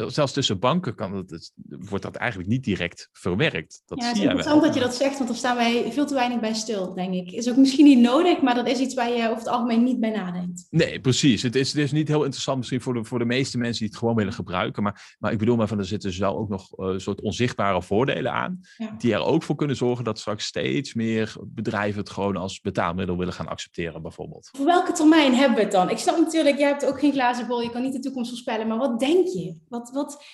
[0.08, 3.82] Zelfs tussen banken kan het, wordt dat eigenlijk niet direct verwerkt.
[3.86, 6.14] Dat ja, het is interessant dat je dat zegt, want daar staan wij veel te
[6.14, 7.32] weinig bij stil, denk ik.
[7.32, 10.00] Is ook misschien niet nodig, maar dat is iets waar je over het algemeen niet
[10.00, 10.68] bij nadenkt.
[10.70, 11.42] Nee, precies.
[11.42, 13.88] Het is, het is niet heel interessant misschien voor de, voor de meeste mensen die
[13.88, 14.84] het gewoon willen gebruiken.
[14.84, 17.22] Maar, maar ik bedoel maar van, er zitten dus wel ook nog uh, een soort
[17.22, 18.60] onzichtbare voordelen aan.
[18.78, 18.96] Ja.
[18.98, 23.18] Die er ook voor kunnen zorgen dat straks steeds meer bedrijven het gewoon als betaalmiddel
[23.18, 24.50] willen gaan accepteren, bijvoorbeeld.
[24.58, 25.90] Voor welke termijn hebben we het dan?
[25.90, 28.68] Ik snap natuurlijk, jij hebt ook geen glazen bol, je kan niet de toekomst voorspellen,
[28.68, 29.60] maar wat denk je?
[29.68, 30.26] Wat, wat...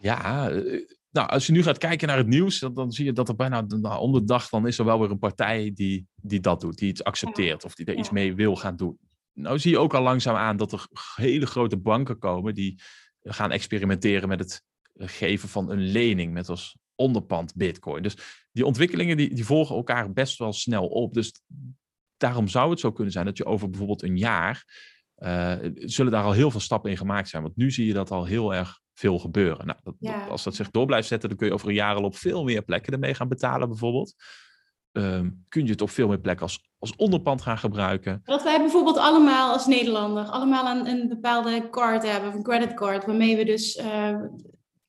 [0.00, 0.50] Ja,
[1.10, 3.36] nou, als je nu gaat kijken naar het nieuws, dan, dan zie je dat er
[3.36, 6.60] bijna nou, om de dag, dan is er wel weer een partij die, die dat
[6.60, 7.98] doet, die iets accepteert of die er ja.
[7.98, 8.98] iets mee wil gaan doen.
[9.32, 12.80] Nou zie je ook al langzaam aan dat er hele grote banken komen die
[13.22, 14.62] gaan experimenteren met het
[14.94, 18.02] geven van een lening met als onderpand bitcoin.
[18.02, 18.16] Dus
[18.52, 21.14] die ontwikkelingen die, die volgen elkaar best wel snel op.
[21.14, 21.42] Dus
[22.16, 24.64] daarom zou het zo kunnen zijn dat je over bijvoorbeeld een jaar,
[25.18, 27.42] uh, zullen daar al heel veel stappen in gemaakt zijn.
[27.42, 29.66] Want nu zie je dat al heel erg veel gebeuren.
[29.66, 32.04] Nou, dat, Als dat zich door blijft zetten, dan kun je over een jaar al
[32.04, 34.14] op veel meer plekken ermee gaan betalen bijvoorbeeld.
[34.92, 38.20] Ehm, kun je het op veel meer plekken als, als onderpand gaan gebruiken.
[38.24, 43.36] Dat wij bijvoorbeeld allemaal als Nederlander allemaal een, een bepaalde card hebben, een creditcard, waarmee
[43.36, 43.84] we dus uh,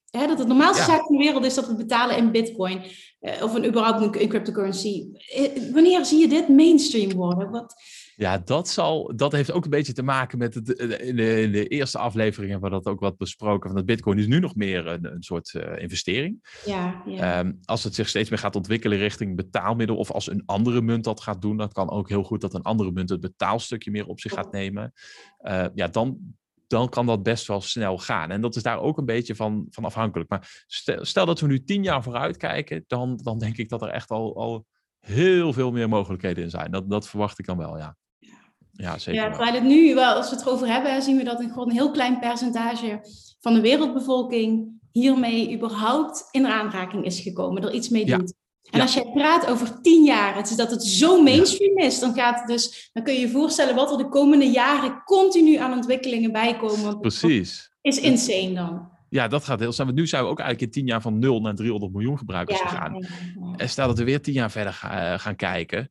[0.10, 2.82] hè, dat het normaalste zaak in de wereld is dat we betalen in bitcoin.
[3.22, 5.12] Uh, of een, überhaupt een, cryptocurrency.
[5.38, 7.50] Uh, wanneer zie je dit mainstream worden?
[7.50, 7.76] Wat...
[8.20, 11.52] Ja, dat, zal, dat heeft ook een beetje te maken met het, in, de, in
[11.52, 13.70] de eerste aflevering hebben we dat ook wat besproken.
[13.70, 16.60] Van dat Bitcoin is nu nog meer een, een soort uh, investering.
[16.66, 17.40] Ja, ja.
[17.40, 21.04] Um, als het zich steeds meer gaat ontwikkelen richting betaalmiddel, of als een andere munt
[21.04, 24.06] dat gaat doen, dat kan ook heel goed dat een andere munt het betaalstukje meer
[24.06, 24.94] op zich gaat nemen.
[25.42, 26.18] Uh, ja, dan,
[26.68, 28.32] dan kan dat best wel snel gaan.
[28.32, 30.30] En dat is daar ook een beetje van, van afhankelijk.
[30.30, 33.82] Maar stel, stel dat we nu tien jaar vooruit kijken, dan, dan denk ik dat
[33.82, 34.66] er echt al, al
[35.00, 36.72] heel veel meer mogelijkheden in zijn.
[36.72, 37.98] Dat, dat verwacht ik dan wel, ja.
[38.82, 39.22] Ja, zeker.
[39.22, 41.70] Ja, terwijl het nu, wel, als we het erover hebben, zien we dat een, gewoon
[41.70, 43.00] een heel klein percentage
[43.40, 48.34] van de wereldbevolking hiermee überhaupt in aanraking is gekomen, er iets mee doet.
[48.70, 52.14] En als je praat over tien jaar, het is dat het zo mainstream is, dan,
[52.14, 55.74] gaat het dus, dan kun je je voorstellen wat er de komende jaren continu aan
[55.74, 57.00] ontwikkelingen bij komen.
[57.00, 57.72] Precies.
[57.82, 58.90] Is insane dan.
[59.10, 59.86] Ja, dat gaat heel snel.
[59.86, 62.60] Want nu zijn we ook eigenlijk in tien jaar van 0 naar 300 miljoen gebruikers
[62.60, 63.06] gegaan.
[63.56, 65.90] En stel dat we weer tien jaar verder eh, gaan kijken.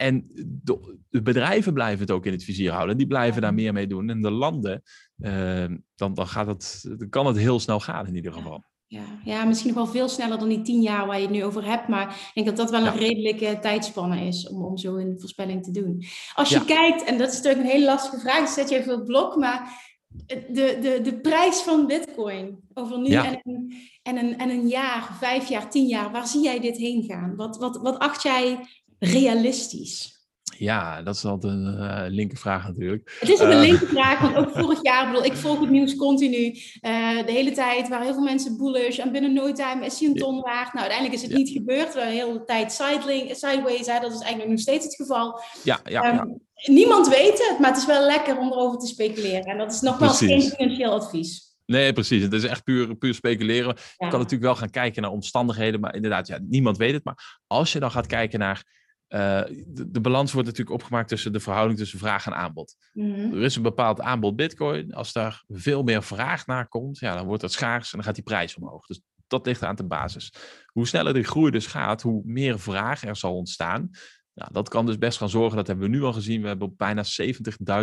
[0.00, 0.30] En
[0.62, 2.90] de, de, bedrijven blijven het ook in het vizier houden.
[2.90, 4.10] En die blijven daar meer mee doen.
[4.10, 4.82] En de landen,
[5.18, 8.64] uh, dan, dan, gaat het, dan kan het heel snel gaan in ieder geval.
[8.86, 11.44] Ja, ja, misschien nog wel veel sneller dan die tien jaar waar je het nu
[11.44, 11.88] over hebt.
[11.88, 15.64] Maar ik denk dat dat wel een redelijke tijdspanne is om, om zo een voorspelling
[15.64, 16.04] te doen.
[16.34, 18.92] Als je kijkt, en dat is natuurlijk een hele lastige vraag, dus zet je even
[18.92, 19.36] op het blok.
[19.36, 19.88] Maar
[20.26, 25.16] de, de, de prijs van bitcoin over nu en, een, en, een, en een jaar,
[25.18, 27.36] vijf jaar, tien jaar, waar zie jij dit heen gaan?
[27.36, 28.66] Wat, wat, wat acht jij
[29.00, 30.18] realistisch?
[30.58, 33.16] Ja, dat is altijd een uh, linker vraag natuurlijk.
[33.20, 35.70] Het is ook een uh, linker vraag, want ook vorig jaar, bedoel, ik volg het
[35.70, 36.46] nieuws continu.
[36.46, 40.08] Uh, de hele tijd waren heel veel mensen bullish en binnen no time is hij
[40.08, 40.72] een ton waard.
[40.72, 41.36] Nou, uiteindelijk is het ja.
[41.36, 41.94] niet gebeurd.
[41.94, 45.40] We hebben de hele tijd sideways, hè, dat is eigenlijk nog steeds het geval.
[45.62, 46.26] Ja, ja, um, ja.
[46.72, 49.44] Niemand weet het, maar het is wel lekker om erover te speculeren.
[49.44, 51.48] En dat is nogmaals geen financieel advies.
[51.66, 52.22] Nee, precies.
[52.22, 53.74] Het is echt puur, puur speculeren.
[53.76, 53.82] Ja.
[53.96, 57.04] Je kan natuurlijk wel gaan kijken naar omstandigheden, maar inderdaad, ja, niemand weet het.
[57.04, 58.79] Maar als je dan gaat kijken naar
[59.10, 62.76] uh, de, de, balans wordt natuurlijk opgemaakt tussen de verhouding tussen vraag en aanbod.
[62.92, 63.32] Mm -hmm.
[63.32, 64.94] Er is een bepaald aanbod bitcoin.
[64.94, 68.14] Als daar veel meer vraag naar komt, ja, dan wordt dat schaars en dan gaat
[68.14, 68.86] die prijs omhoog.
[68.86, 70.32] Dus dat ligt aan de basis.
[70.66, 73.90] Hoe sneller die groei dus gaat, hoe meer vraag er zal ontstaan.
[74.34, 76.42] Nou, dat kan dus best gaan zorgen, dat hebben we nu al gezien.
[76.42, 77.04] We hebben op bijna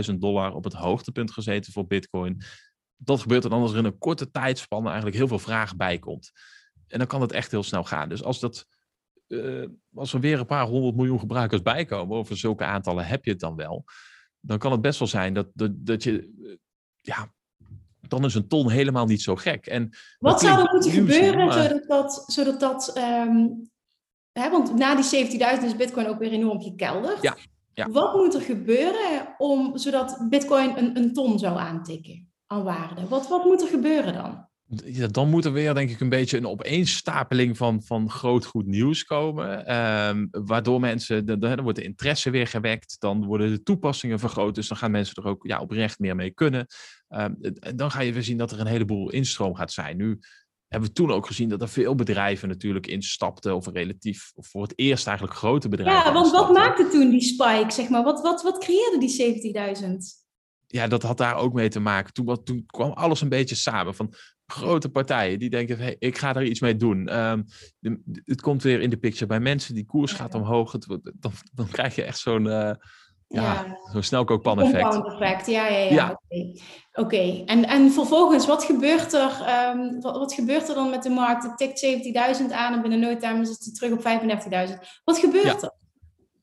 [0.10, 2.42] 70.000 dollar op het hoogtepunt gezeten voor bitcoin.
[2.98, 6.32] Dat gebeurt dan als er in een korte tijdspanne eigenlijk heel veel vraag bij komt.
[6.88, 8.10] En dan kan het echt heel snel gaan.
[8.10, 8.66] Dus als dat
[9.28, 13.32] uh, als er weer een paar honderd miljoen gebruikers bijkomen, over zulke aantallen heb je
[13.32, 13.84] het dan wel,
[14.40, 16.56] dan kan het best wel zijn dat, dat, dat je, uh,
[17.02, 17.32] ja,
[18.08, 19.66] dan is een ton helemaal niet zo gek.
[19.66, 21.64] En Wat zou er moeten gebeuren maar...
[21.64, 23.70] zodat dat, zodat dat um,
[24.32, 25.28] hè, want na die
[25.60, 27.22] 17.000 is Bitcoin ook weer enorm gekelderd.
[27.22, 27.38] Ja,
[27.74, 27.90] ja.
[27.90, 33.08] Wat moet er gebeuren om, zodat Bitcoin een, een ton zou aantikken aan waarde?
[33.08, 34.48] Wat, wat moet er gebeuren dan?
[34.70, 38.66] Ja, dan moet er weer, denk ik, een beetje een opeenstapeling van, van groot goed
[38.66, 39.76] nieuws komen.
[39.76, 42.96] Um, waardoor mensen, de, de, dan wordt de interesse weer gewekt.
[43.00, 44.56] Dan worden de toepassingen vergroot.
[44.56, 46.68] Dus dan gaan mensen er ook ja, oprecht meer mee kunnen.
[47.10, 47.38] Um,
[47.76, 49.98] dan ga je weer zien dat er een heleboel instroom gaat zijn.
[49.98, 50.20] Nu
[50.68, 53.56] hebben we toen ook gezien dat er veel bedrijven natuurlijk instapten.
[53.56, 56.06] Of relatief, of voor het eerst eigenlijk grote bedrijven.
[56.06, 58.04] Ja, want wat maakte toen die spike, zeg maar?
[58.04, 60.26] Wat, wat, wat creëerde die 17.000?
[60.68, 62.14] ja, dat had daar ook mee te maken.
[62.14, 63.96] Toen, toen kwam alles een beetje samen.
[63.96, 64.14] Van
[64.48, 67.20] grote partijen die denken, hey, ik ga er iets mee doen.
[67.20, 67.46] Um,
[67.80, 70.72] de, het komt weer in de picture bij mensen, die koers gaat omhoog.
[70.72, 72.74] Het, dan, dan krijg je echt zo'n uh, ja,
[73.28, 73.78] ja.
[73.92, 75.06] zo'n snelkookpan effect.
[75.06, 75.48] effect.
[75.48, 75.94] Ja, ja, ja.
[75.94, 76.10] ja.
[76.10, 76.64] Oké, okay.
[76.94, 77.44] okay.
[77.46, 79.32] en, en vervolgens, wat gebeurt er,
[79.76, 81.44] um, wat, wat, gebeurt er dan met de markt?
[81.44, 81.86] Het tikt
[82.42, 84.00] 17.000 aan en binnen no time is het terug op
[84.70, 84.74] 35.000.
[85.04, 85.76] Wat gebeurt er?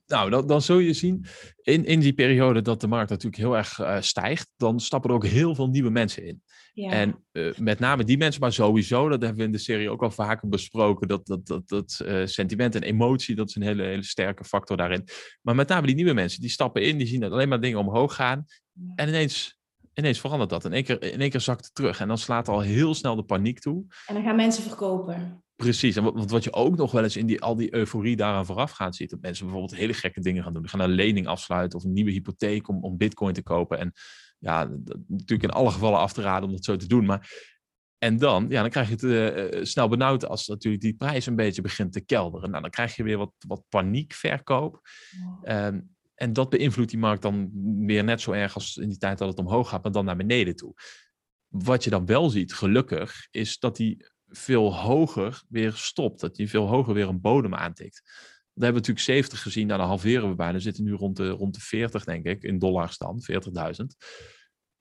[0.07, 1.25] Nou, dan, dan zul je zien
[1.61, 5.15] in, in die periode dat de markt natuurlijk heel erg uh, stijgt, dan stappen er
[5.15, 6.41] ook heel veel nieuwe mensen in.
[6.75, 6.89] Ja.
[6.89, 10.03] En uh, met name die mensen, maar sowieso, dat hebben we in de serie ook
[10.03, 13.83] al vaker besproken, dat, dat, dat, dat uh, sentiment en emotie, dat is een hele,
[13.83, 15.03] hele sterke factor daarin.
[15.41, 17.79] Maar met name die nieuwe mensen, die stappen in, die zien dat alleen maar dingen
[17.79, 18.45] omhoog gaan.
[18.71, 18.91] Ja.
[18.95, 19.57] En ineens,
[19.93, 20.65] ineens verandert dat.
[20.65, 21.99] In één, keer, in één keer zakt het terug.
[21.99, 23.85] En dan slaat al heel snel de paniek toe.
[24.05, 25.43] En dan gaan mensen verkopen.
[25.55, 28.45] Precies, en wat, wat je ook nog wel eens in die, al die euforie daaraan
[28.45, 30.61] vooraf gaat ziet, dat mensen bijvoorbeeld hele gekke dingen gaan doen.
[30.61, 33.79] Die gaan een lening afsluiten of een nieuwe hypotheek om, om bitcoin te kopen.
[33.79, 33.93] En
[34.45, 34.69] ja,
[35.07, 37.05] natuurlijk in alle gevallen af te raden om dat zo te doen.
[37.05, 37.53] Maar,
[37.97, 41.35] en dan, ja, dan krijg je het uh, snel benauwd als natuurlijk die prijs een
[41.35, 42.49] beetje begint te kelderen.
[42.49, 44.81] Nou, dan krijg je weer wat, wat paniekverkoop.
[45.43, 47.49] Um, En dat beïnvloedt die markt dan
[47.85, 50.15] weer net zo erg als in die tijd dat het omhoog gaat, maar dan naar
[50.15, 50.73] beneden toe.
[51.47, 56.19] Wat je dan wel ziet, gelukkig, is dat die veel hoger weer stopt.
[56.19, 58.01] Dat die veel hoger weer een bodem aantikt.
[58.53, 60.53] We hebben we natuurlijk 70 gezien, nou, dan halveren we bijna.
[60.53, 63.85] We zitten nu rond de, rond de 40, denk ik, in dollars dan, 40.000.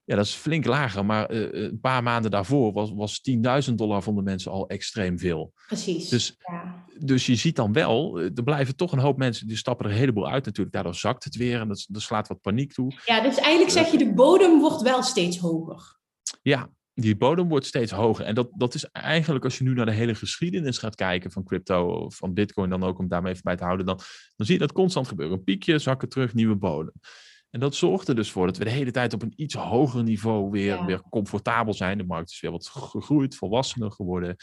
[0.05, 3.21] Ja, dat is flink lager, maar uh, een paar maanden daarvoor was, was
[3.69, 5.53] 10.000 dollar vonden mensen al extreem veel.
[5.67, 6.09] Precies.
[6.09, 6.85] Dus, ja.
[6.99, 9.99] dus je ziet dan wel, er blijven toch een hoop mensen, die stappen er een
[9.99, 10.75] heleboel uit natuurlijk.
[10.75, 12.93] Daardoor zakt het weer en dat, dat slaat wat paniek toe.
[13.05, 15.99] Ja, dus eigenlijk zeg je, de bodem wordt wel steeds hoger.
[16.43, 18.25] Ja, die bodem wordt steeds hoger.
[18.25, 21.45] En dat, dat is eigenlijk, als je nu naar de hele geschiedenis gaat kijken van
[21.45, 23.99] crypto, van bitcoin dan ook, om daarmee even bij te houden, dan,
[24.37, 25.37] dan zie je dat constant gebeuren.
[25.37, 26.93] Een piekje, zakken terug, nieuwe bodem.
[27.55, 30.03] En dat zorgt er dus voor dat we de hele tijd op een iets hoger
[30.03, 31.99] niveau weer, weer comfortabel zijn.
[31.99, 34.37] De markt is weer wat gegroeid, volwassener geworden.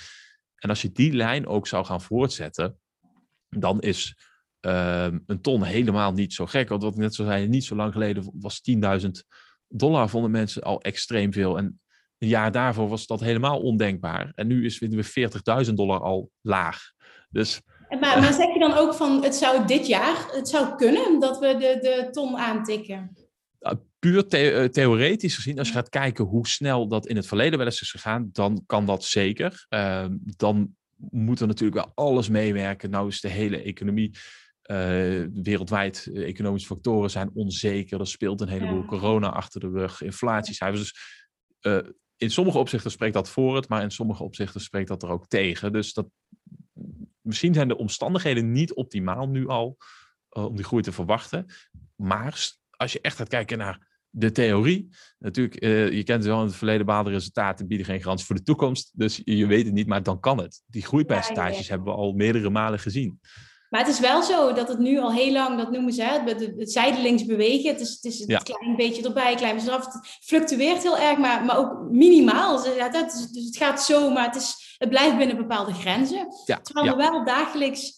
[0.55, 2.79] En als je die lijn ook zou gaan voortzetten,
[3.49, 4.17] dan is
[4.61, 6.69] uh, een ton helemaal niet zo gek.
[6.69, 8.61] Want wat ik net zo zei, niet zo lang geleden was
[9.03, 9.09] 10.000
[9.67, 11.57] dollar vonden mensen al extreem veel.
[11.57, 11.79] En
[12.17, 14.31] een jaar daarvoor was dat helemaal ondenkbaar.
[14.35, 15.29] En nu is weer
[15.65, 16.91] 40.000 dollar al laag.
[17.29, 17.61] Dus,
[17.99, 21.39] maar, maar zeg je dan ook van, het zou dit jaar, het zou kunnen dat
[21.39, 23.15] we de, de ton aantikken?
[24.01, 27.67] puur the theoretisch gezien, als je gaat kijken hoe snel dat in het verleden wel
[27.67, 29.65] eens is gegaan, dan kan dat zeker.
[29.69, 30.05] Uh,
[30.37, 30.75] dan
[31.09, 32.89] moet er natuurlijk wel alles meewerken.
[32.89, 34.17] Nou is de hele economie
[34.71, 37.99] uh, wereldwijd, uh, economische factoren zijn onzeker.
[37.99, 38.85] Er speelt een heleboel ja.
[38.85, 40.81] corona achter de rug, inflatiecijfers.
[40.81, 41.21] Dus
[41.61, 45.09] uh, in sommige opzichten spreekt dat voor het, maar in sommige opzichten spreekt dat er
[45.09, 45.71] ook tegen.
[45.71, 46.07] Dus dat,
[47.21, 49.77] misschien zijn de omstandigheden niet optimaal nu al
[50.37, 51.45] uh, om die groei te verwachten.
[51.95, 56.45] Maar als je echt gaat kijken naar de theorie, natuurlijk, uh, je kent wel in
[56.45, 58.91] het verleden bepaalde resultaten bieden geen garantie voor de toekomst.
[58.93, 60.61] Dus je weet het niet, maar dan kan het.
[60.67, 63.19] Die groeipercentages ja, ja, hebben we al meerdere malen gezien.
[63.71, 66.29] Maar het is wel zo dat het nu al heel lang, dat noemen ze het,
[66.29, 67.71] het, het zijdelings bewegen.
[67.71, 68.37] Het is, het is een ja.
[68.37, 69.85] klein beetje erbij, klein beetje eraf.
[69.85, 72.61] Het fluctueert heel erg, maar, maar ook minimaal.
[72.61, 76.27] Dus, dus het gaat zo, maar het, is, het blijft binnen bepaalde grenzen.
[76.45, 76.59] Ja.
[76.61, 77.93] Terwijl er wel dagelijks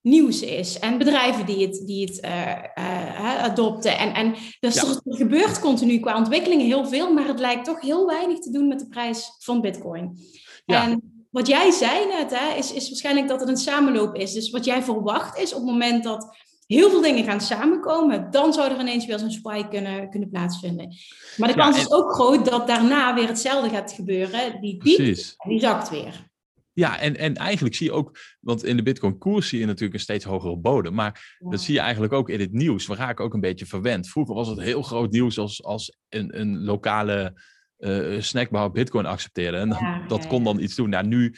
[0.00, 0.78] nieuws is.
[0.78, 3.98] En bedrijven die het, die het uh, uh, adopten.
[3.98, 4.82] En, en dus ja.
[5.04, 8.68] er gebeurt continu qua ontwikkelingen heel veel, maar het lijkt toch heel weinig te doen
[8.68, 10.18] met de prijs van bitcoin.
[10.64, 10.84] Ja.
[10.84, 14.32] En wat jij zei net, hè, is, is waarschijnlijk dat het een samenloop is.
[14.32, 16.36] Dus wat jij verwacht is op het moment dat
[16.66, 20.94] heel veel dingen gaan samenkomen, dan zou er ineens weer zo'n spike kunnen, kunnen plaatsvinden.
[21.36, 21.88] Maar de kans ja, en...
[21.88, 24.60] is ook groot dat daarna weer hetzelfde gaat gebeuren.
[24.60, 26.26] Die piek, en die zakt weer.
[26.72, 30.00] Ja, en, en eigenlijk zie je ook, want in de Bitcoin-koers zie je natuurlijk een
[30.00, 30.94] steeds hogere bodem.
[30.94, 31.50] Maar ja.
[31.50, 32.86] dat zie je eigenlijk ook in het nieuws.
[32.86, 34.08] We raken ook een beetje verwend.
[34.08, 37.34] Vroeger was het heel groot nieuws als, als een, een lokale
[37.78, 39.56] uh, snackbar Bitcoin accepteerde.
[39.56, 40.90] En ja, dat kon dan iets doen.
[40.90, 41.34] Nou, nu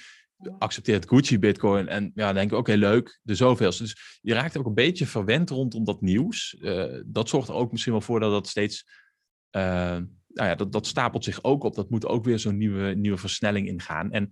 [0.59, 3.83] accepteert Gucci Bitcoin en ja, denk ik, oké, okay, leuk, de zoveelste.
[3.83, 6.57] Dus je raakt ook een beetje verwend rondom dat nieuws.
[6.61, 8.85] Uh, dat zorgt er ook misschien wel voor dat dat steeds,
[9.57, 9.63] uh,
[10.27, 11.75] nou ja, dat, dat stapelt zich ook op.
[11.75, 14.13] Dat moet ook weer zo'n nieuwe, nieuwe versnelling ingaan.
[14.13, 14.29] En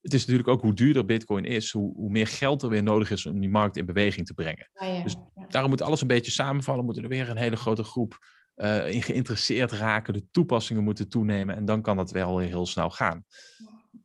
[0.00, 3.10] het is natuurlijk ook hoe duurder Bitcoin is, hoe, hoe meer geld er weer nodig
[3.10, 4.70] is om die markt in beweging te brengen.
[5.02, 5.16] Dus
[5.48, 6.84] daarom moet alles een beetje samenvallen.
[6.84, 8.18] Moeten er weer een hele grote groep
[8.58, 12.90] uh, in geïnteresseerd raken, de toepassingen moeten toenemen en dan kan dat wel heel snel
[12.90, 13.24] gaan.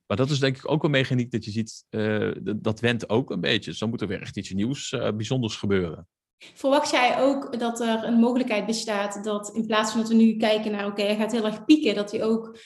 [0.06, 3.30] Maar dat is denk ik ook een mechaniek dat je ziet, uh, dat wendt ook
[3.30, 3.70] een beetje.
[3.70, 6.08] Dus dan moet er weer echt iets nieuws, uh, bijzonders gebeuren.
[6.54, 10.38] Verwacht jij ook dat er een mogelijkheid bestaat dat in plaats van dat we nu
[10.38, 12.58] kijken naar, oké, hij gaat heel erg pieken, dat hij ook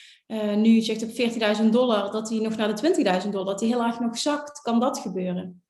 [0.56, 1.08] nu zegt op
[1.62, 4.60] 14.000 dollar, dat hij nog naar de 20.000 dollar, dat hij heel erg nog zakt?
[4.60, 5.62] Kan dat gebeuren?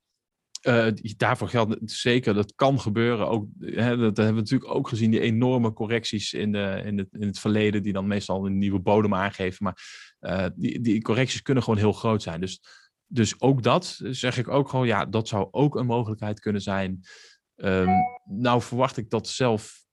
[0.62, 3.29] Uh, daarvoor geldt zeker, dat kan gebeuren.
[3.29, 7.09] Ook, hè, dat hebben we natuurlijk ook gezien, die enorme correcties in, de, in, het,
[7.12, 9.64] in het verleden, die dan meestal een nieuwe bodem aangeven.
[9.64, 9.79] Maar
[10.21, 12.40] uh, die, die correcties kunnen gewoon heel groot zijn.
[12.40, 12.61] Dus,
[13.07, 17.01] dus ook dat zeg ik ook gewoon, ja, dat zou ook een mogelijkheid kunnen zijn.
[17.57, 17.88] Um,
[18.25, 19.87] nou verwacht ik dat zelf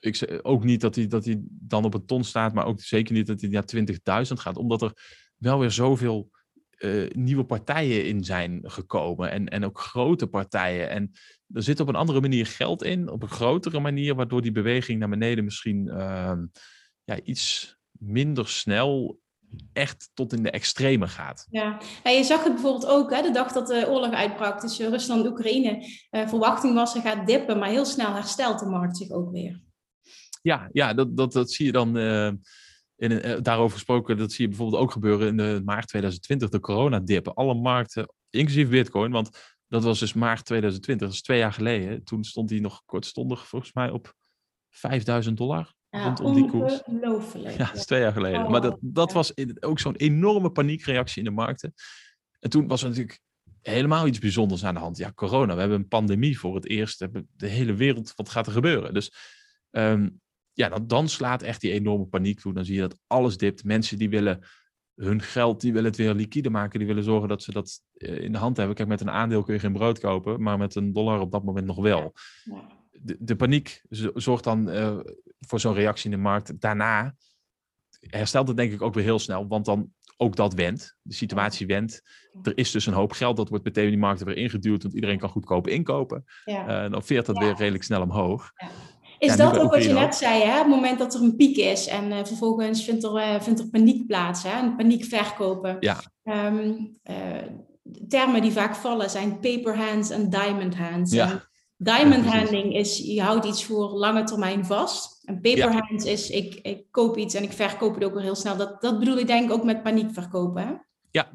[0.00, 3.14] ik ook niet dat hij, dat hij dan op een ton staat, maar ook zeker
[3.14, 4.92] niet dat hij naar 20.000 gaat, omdat er
[5.36, 6.30] wel weer zoveel
[6.78, 9.30] uh, nieuwe partijen in zijn gekomen.
[9.30, 10.90] En, en ook grote partijen.
[10.90, 11.12] En
[11.52, 14.98] er zit op een andere manier geld in, op een grotere manier, waardoor die beweging
[14.98, 16.32] naar beneden misschien uh,
[17.04, 19.20] ja, iets minder snel
[19.72, 21.46] echt tot in de extreme gaat.
[21.50, 25.24] Ja, je zag het bijvoorbeeld ook hè, de dag dat de oorlog uitbrak tussen Rusland
[25.24, 25.86] en Oekraïne.
[26.10, 29.62] Uh, verwachting was, ze gaat dippen, maar heel snel herstelt de markt zich ook weer.
[30.42, 32.32] Ja, ja dat, dat, dat zie je dan uh,
[32.98, 36.60] in, uh, daarover gesproken, dat zie je bijvoorbeeld ook gebeuren in de maart 2020, de
[36.60, 37.28] coronadip.
[37.28, 42.04] Alle markten, inclusief Bitcoin, want dat was dus maart 2020, dat is twee jaar geleden.
[42.04, 44.14] Toen stond die nog kortstondig volgens mij op
[44.68, 45.76] 5000 dollar.
[45.90, 46.82] Ja, rondom die koers.
[47.34, 48.44] Ja, dat is twee jaar geleden.
[48.44, 49.14] Oh, maar dat, dat ja.
[49.14, 51.74] was ook zo'n enorme paniekreactie in de markten.
[52.40, 53.20] En toen was er natuurlijk
[53.62, 54.96] helemaal iets bijzonders aan de hand.
[54.96, 55.54] Ja, corona.
[55.54, 57.06] We hebben een pandemie voor het eerst.
[57.36, 58.12] De hele wereld.
[58.14, 58.94] Wat gaat er gebeuren?
[58.94, 59.12] Dus
[59.70, 60.08] ehm,
[60.58, 62.52] ja, dan, dan slaat echt die enorme paniek toe.
[62.52, 63.64] Dan zie je dat alles dipt.
[63.64, 64.46] Mensen die willen
[64.94, 66.78] hun geld, die willen het weer liquide maken.
[66.78, 68.76] Die willen zorgen dat ze dat eh, in de hand hebben.
[68.76, 71.44] Kijk, met een aandeel kun je geen brood kopen, maar met een dollar op dat
[71.44, 72.12] moment nog wel.
[72.90, 73.82] De, de paniek
[74.14, 74.98] zorgt dan uh,
[75.40, 76.60] voor zo'n reactie in de markt.
[76.60, 77.14] Daarna
[78.00, 80.96] herstelt het denk ik ook weer heel snel, want dan ook dat wendt.
[81.02, 82.02] De situatie wendt.
[82.42, 84.94] Er is dus een hoop geld, dat wordt meteen in die markt weer ingeduwd, want
[84.94, 86.24] iedereen kan goedkoop inkopen.
[86.44, 86.84] Ja.
[86.84, 88.52] Uh, dan veert dat weer redelijk snel omhoog.
[88.56, 88.68] Ja.
[89.18, 90.58] Is dat ook wat je net zei, hè?
[90.58, 93.68] het moment dat er een piek is en uh, vervolgens vindt er, uh, vindt er
[93.68, 94.60] paniek plaats, hè?
[94.60, 95.76] een paniek verkopen.
[95.80, 96.00] Ja.
[96.22, 96.96] Um,
[98.08, 101.12] termen die vaak vallen zijn paper hands en diamond hands.
[101.12, 101.48] Ja.
[101.76, 105.20] diamond handing is, je houdt iets voor lange termijn vast.
[105.24, 108.34] En paper hands is, ik, ik koop iets en ik verkoop het ook weer heel
[108.34, 108.56] snel.
[108.56, 110.72] Dat, dat bedoel ik denk ik ook met paniek verkopen, hè?
[111.10, 111.28] Ja.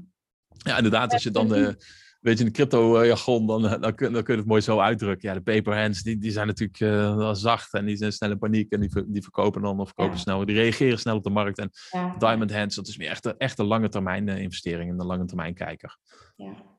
[0.57, 1.13] ja, inderdaad.
[1.13, 1.77] Als je dan de
[2.23, 4.79] weet je, in de crypto-jargon, dan, dan, dan, kun, dan kun je het mooi zo
[4.79, 5.29] uitdrukken.
[5.29, 8.39] Ja, de paper hands, die, die zijn natuurlijk uh, zacht en die zijn snel in
[8.39, 10.45] paniek en die, die verkopen dan of verkopen snel.
[10.45, 11.57] Die reageren snel op de markt.
[11.57, 11.71] En
[12.17, 15.53] diamond hands, dat is meer echt, echt een lange termijn investering en een lange termijn
[15.53, 15.97] kijker.
[16.35, 16.71] Ja.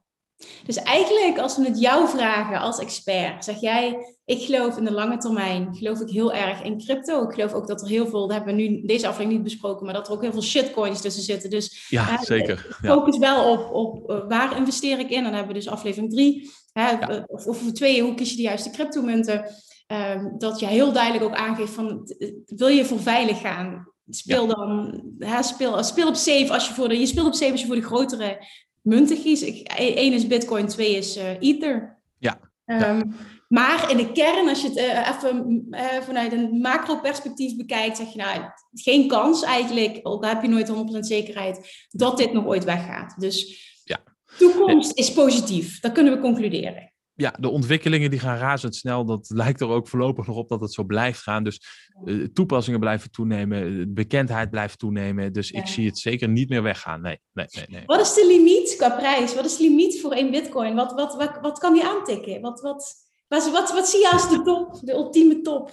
[0.66, 4.92] Dus eigenlijk, als we het jou vragen als expert, zeg jij, ik geloof in de
[4.92, 7.22] lange termijn, geloof ik heel erg in crypto.
[7.22, 9.84] Ik geloof ook dat er heel veel, dat hebben we nu deze aflevering niet besproken,
[9.84, 11.50] maar dat er ook heel veel shitcoins tussen zitten.
[11.50, 12.78] Dus ja, uh, zeker.
[12.82, 15.22] Focus wel op, op uh, waar investeer ik in.
[15.22, 16.50] dan hebben we dus aflevering drie.
[16.72, 17.10] Hè, ja.
[17.10, 19.44] uh, of, of twee, hoe kies je de juiste cryptomunten?
[19.86, 22.14] Um, dat je heel duidelijk ook aangeeft van,
[22.46, 23.92] wil je voor veilig gaan?
[24.08, 27.50] Speel dan, hè, speel, speel op safe als je voor de, je speelt op safe
[27.50, 28.46] als je voor de grotere
[28.84, 29.42] munten kies.
[29.76, 31.98] Eén is Bitcoin, twee is uh, Ether.
[32.18, 32.38] Ja.
[32.66, 33.14] Um,
[33.48, 38.12] Maar in de kern, als je het uh, even uh, vanuit een macro-perspectief bekijkt, zeg
[38.12, 38.40] je nou,
[38.72, 43.20] geen kans eigenlijk, ook heb je nooit 100% zekerheid, dat dit nog ooit weggaat.
[43.20, 44.02] Dus ja.
[44.38, 49.04] toekomst is positief, dat kunnen we concluderen ja, de ontwikkelingen die gaan razendsnel.
[49.04, 51.44] Dat lijkt er ook voorlopig nog op dat het zo blijft gaan.
[51.44, 51.60] Dus
[52.04, 55.32] uh, toepassingen blijven toenemen, bekendheid blijft toenemen.
[55.32, 57.00] Dus ik zie het zeker niet meer weggaan.
[57.00, 57.82] Nee, nee, nee, nee.
[57.86, 59.34] Wat is de limiet qua prijs?
[59.34, 60.74] Wat is de limiet voor één bitcoin?
[60.74, 62.40] Wat, wat, wat, wat kan die aantikken?
[62.40, 62.94] Wat, wat,
[63.28, 65.70] wat, wat, wat zie je als de top, de ultieme top?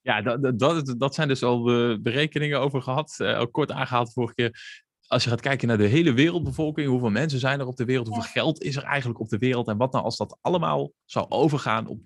[0.00, 3.14] Ja, dat, dat, dat zijn dus al de berekeningen over gehad.
[3.18, 4.82] Uh, ook kort aangehaald vorige keer
[5.12, 8.06] als je gaat kijken naar de hele wereldbevolking, hoeveel mensen zijn er op de wereld,
[8.06, 11.26] hoeveel geld is er eigenlijk op de wereld en wat nou als dat allemaal zou
[11.28, 12.00] overgaan op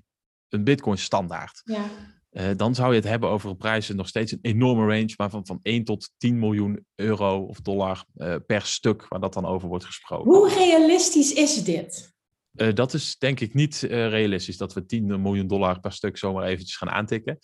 [0.49, 1.63] een Bitcoin standaard.
[1.65, 1.85] Ja.
[2.31, 5.47] Uh, dan zou je het hebben over prijzen nog steeds een enorme range, maar van,
[5.47, 9.69] van 1 tot 10 miljoen euro of dollar uh, per stuk, waar dat dan over
[9.69, 10.31] wordt gesproken.
[10.31, 12.15] Hoe realistisch is dit?
[12.53, 16.45] Uh, dat is denk ik niet realistisch, dat we 10 miljoen dollar per stuk zomaar
[16.45, 17.39] eventjes gaan aantikken.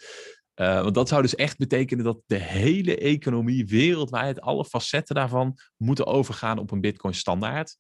[0.57, 5.59] Uh, want dat zou dus echt betekenen dat de hele economie wereldwijd, alle facetten daarvan,
[5.77, 7.77] moeten overgaan op een Bitcoin standaard.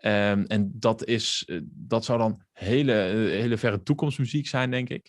[0.00, 4.88] Um, en dat, is, uh, dat zou dan hele, uh, hele verre toekomstmuziek zijn, denk
[4.88, 5.08] ik.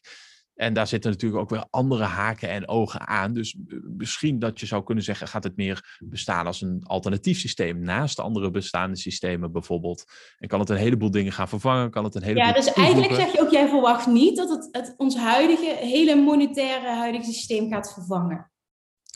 [0.58, 3.34] En daar zitten natuurlijk ook weer andere haken en ogen aan.
[3.34, 3.58] Dus
[3.97, 8.20] misschien dat je zou kunnen zeggen, gaat het meer bestaan als een alternatief systeem naast
[8.20, 10.05] andere bestaande systemen bijvoorbeeld.
[10.38, 11.89] En kan het een heleboel dingen gaan vervangen?
[11.89, 14.68] Kan het een heleboel ja, dus eigenlijk zeg je ook, jij verwacht niet dat het,
[14.72, 18.51] het ons huidige, hele monetaire huidige systeem gaat vervangen.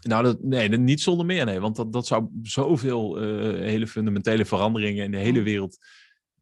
[0.02, 1.60] Nou, dat, nee, niet zonder meer, nee.
[1.60, 5.78] Want dat, dat zou zoveel uh, hele fundamentele veranderingen in de hele wereld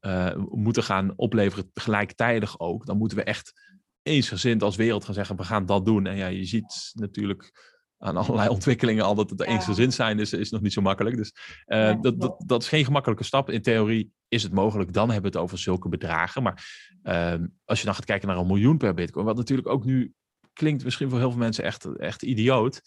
[0.02, 2.86] uh, moeten gaan opleveren, gelijktijdig ook.
[2.86, 3.69] Dan moeten we echt
[4.04, 6.08] eensgezind als wereld gaan zeggen, we gaan dat doen.
[6.08, 7.52] En ja, je ziet natuurlijk
[7.97, 9.45] aan allerlei ontwikkelingen al dat het ja.
[9.45, 11.16] eensgezind zijn is, is nog niet zo makkelijk.
[11.16, 11.34] Dus
[11.68, 13.50] uh, ja, dat, dat, dat is geen gemakkelijke stap.
[13.50, 16.43] In theorie is het mogelijk, dan hebben we het over zulke bedragen.
[16.43, 16.66] Maar
[17.04, 17.34] uh,
[17.66, 20.14] als je dan gaat kijken naar een miljoen per bitcoin, wat natuurlijk ook nu
[20.54, 22.82] klinkt misschien voor heel veel mensen echt, echt idioot.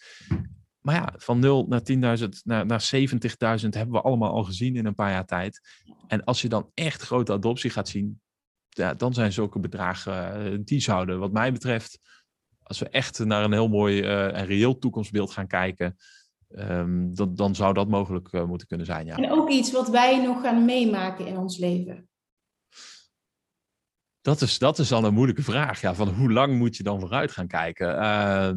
[0.80, 1.82] Maar ja, van 0 naar
[2.18, 5.60] 10.000 naar, naar 70.000 hebben we allemaal al gezien in een paar jaar tijd.
[6.06, 8.20] En als je dan echt grote adoptie gaat zien,
[8.72, 11.98] ja, dan zijn zulke bedragen, uh, die zouden wat mij betreft,
[12.62, 15.96] als we echt naar een heel mooi uh, en reëel toekomstbeeld gaan kijken,
[16.48, 19.06] um, dan, dan zou dat mogelijk uh, moeten kunnen zijn.
[19.06, 19.16] Ja.
[19.16, 22.08] En ook iets wat wij nog gaan meemaken in ons leven.
[24.20, 25.80] Dat is, dat is al een moeilijke vraag.
[25.80, 27.94] Ja, van hoe lang moet je dan vooruit gaan kijken?
[27.94, 28.52] Uh,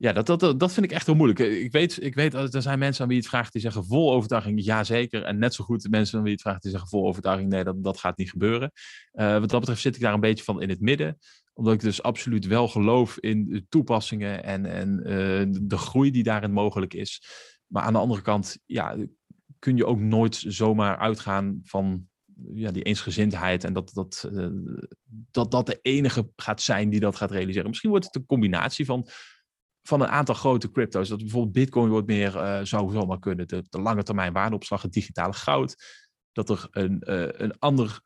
[0.00, 1.38] ja, dat, dat, dat vind ik echt heel moeilijk.
[1.38, 4.12] Ik weet, ik weet dat er zijn mensen aan wie het vraagt die zeggen vol
[4.12, 5.22] overtuiging ja zeker.
[5.22, 7.84] En net zo goed mensen aan wie het vraagt die zeggen vol overtuiging nee, dat,
[7.84, 8.72] dat gaat niet gebeuren.
[9.12, 11.18] Uh, wat dat betreft zit ik daar een beetje van in het midden.
[11.54, 14.96] Omdat ik dus absoluut wel geloof in de toepassingen en, en
[15.62, 17.22] de groei die daarin mogelijk is.
[17.66, 18.96] Maar aan de andere kant, ja,
[19.58, 22.08] kun je ook nooit zomaar uitgaan van
[22.54, 24.30] ja, die eensgezindheid en dat dat,
[25.30, 27.68] dat dat de enige gaat zijn die dat gaat realiseren.
[27.68, 29.08] Misschien wordt het een combinatie van
[29.88, 31.08] van een aantal grote crypto's.
[31.08, 35.32] Dat bijvoorbeeld Bitcoin wordt meer, uh, zou zomaar kunnen, de, lange termijn waardeopslag, het digitale
[35.32, 35.76] goud.
[36.32, 38.00] Dat er een, uh, een ander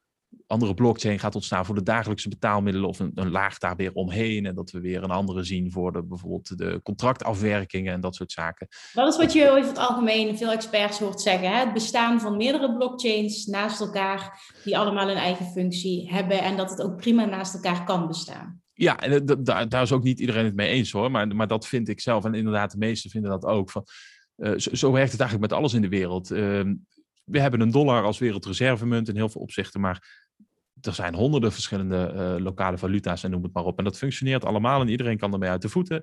[0.46, 4.46] andere blockchain gaat ontstaan voor de dagelijkse betaalmiddelen of een, een, laag daar weer omheen.
[4.46, 8.32] En dat we weer een andere zien voor de, bijvoorbeeld de contractafwerkingen en dat soort
[8.32, 8.68] zaken.
[8.92, 11.48] Dat is wat je over het algemeen veel experts hoort zeggen.
[11.48, 11.58] Hè?
[11.58, 16.70] Het bestaan van meerdere blockchains naast elkaar die allemaal een eigen functie hebben en dat
[16.70, 18.61] het ook prima naast elkaar kan bestaan.
[18.74, 21.66] Ja, en daar, daar is ook niet iedereen het mee eens hoor, maar, maar dat
[21.66, 23.70] vind ik zelf en inderdaad de meesten vinden dat ook.
[23.70, 23.84] Van,
[24.36, 26.30] uh, zo, zo, werkt het eigenlijk met alles in de wereld.
[26.30, 26.38] Uh,
[27.24, 30.24] we hebben een dollar als wereldreservemunt in heel veel opzichten, maar
[30.80, 33.78] er zijn honderden verschillende uh, lokale valuta's en noem het maar op.
[33.78, 36.02] En dat functioneert allemaal en iedereen kan ermee uit de voeten.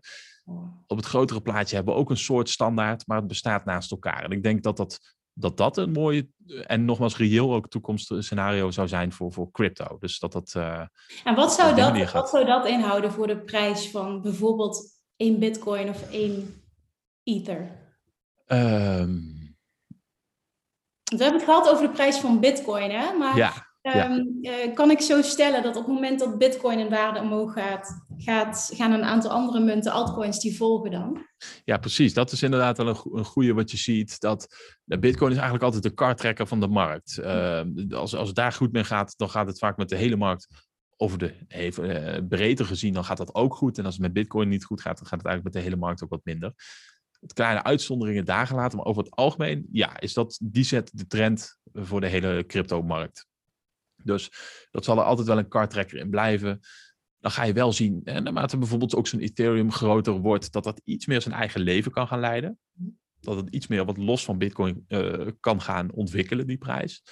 [0.88, 4.24] Op het grotere plaatje hebben we ook een soort standaard, maar het bestaat naast elkaar.
[4.24, 6.30] En ik denk dat dat, dat, dat een mooie
[6.66, 9.98] en nogmaals reëel ook toekomstscenario zou zijn voor, voor crypto.
[10.00, 10.54] Dus dat dat.
[10.58, 10.82] Uh,
[11.24, 15.90] en wat zou dat, wat zou dat inhouden voor de prijs van bijvoorbeeld één bitcoin
[15.90, 16.64] of één
[17.24, 17.62] ether?
[18.48, 19.38] Um...
[21.04, 23.14] We hebben het gehad over de prijs van bitcoin, hè?
[23.18, 26.90] Maar ja Ehm, eh, kan ik zo stellen dat op het moment dat Bitcoin in
[26.90, 31.26] waarde omhoog gaat, gaat, gaan een aantal andere munten, altcoins, die volgen dan?
[31.64, 32.14] Ja, precies.
[32.14, 34.20] Dat is inderdaad wel een, een goede wat je ziet.
[34.20, 34.48] Dat
[34.84, 37.20] de Bitcoin is eigenlijk altijd de kartrekker van de markt.
[37.22, 40.16] Uh, als, als het daar goed mee gaat, dan gaat het vaak met de hele
[40.16, 40.48] markt
[41.02, 43.78] over de even, uh, breedte gezien, dan gaat dat ook goed.
[43.78, 45.86] En als het met Bitcoin niet goed gaat, dan gaat het eigenlijk met de hele
[45.86, 46.54] markt ook wat minder.
[47.20, 51.08] Het kleine uitzonderingen daar gelaten, maar over het algemeen, ja, is dat, die zet de
[51.08, 53.28] trend voor de hele crypto-markt.
[54.04, 54.32] Dus
[54.72, 56.60] dat zal er altijd wel een kartrekker in blijven.
[57.20, 60.82] Dan ga je wel zien, en naarmate bijvoorbeeld ook zo'n Ethereum groter wordt, dat dat
[60.84, 62.60] iets meer zijn eigen leven kan gaan leiden.
[63.20, 67.04] Dat het iets meer wat los van Bitcoin uh, kan gaan ontwikkelen, die prijs.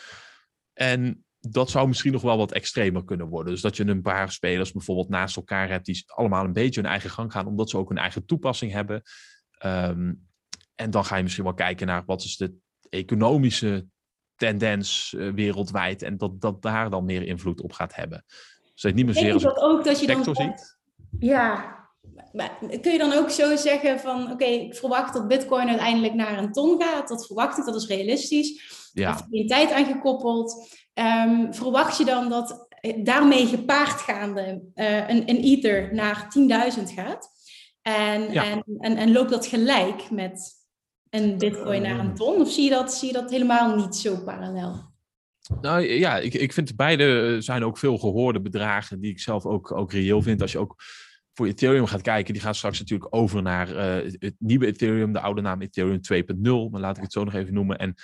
[0.74, 3.54] En dat zou misschien nog wel wat extremer kunnen worden.
[3.54, 6.90] Dus dat je een paar spelers bijvoorbeeld naast elkaar hebt die allemaal een beetje hun
[6.90, 9.02] eigen gang gaan, omdat ze ook een eigen toepassing hebben.
[9.66, 10.28] Um,
[10.76, 12.54] en dan ga je misschien wel kijken naar wat is de
[12.90, 13.88] economische
[14.38, 18.26] tendens uh, wereldwijd en dat, dat daar dan meer invloed op gaat hebben.
[18.74, 20.78] Dus het niet meer zeer als dat ook dat je dan ziet.
[21.20, 21.78] Ja,
[22.32, 26.38] maar kun je dan ook zo zeggen van oké, ik verwacht dat bitcoin uiteindelijk naar
[26.38, 27.08] een ton gaat.
[27.08, 28.62] Dat verwacht ik, dat is realistisch.
[28.94, 29.10] Ja.
[29.10, 30.78] Er is tijd aan gekoppeld.
[30.94, 36.28] Um, verwacht je dan dat eh, daarmee gepaardgaande uh, een, een ether naar
[36.78, 37.30] 10.000 gaat?
[37.82, 38.44] En, ja.
[38.44, 40.57] en, en, en loopt dat gelijk met
[41.10, 42.42] een bitcoin naar een ton?
[42.42, 44.96] Of zie je dat, zie je dat helemaal niet zo parallel?
[45.62, 49.46] Nou ja, ik, ik vind beide eh, zijn ook veel gehoorde bedragen die ik zelf
[49.46, 50.42] ook, ook reëel vind.
[50.42, 50.76] Als je ook
[51.34, 55.20] voor Ethereum gaat kijken, die gaat straks natuurlijk over naar uh, het nieuwe Ethereum, de
[55.20, 57.78] oude naam Ethereum 2.0, maar laat ik het zo nog even noemen.
[57.78, 57.96] En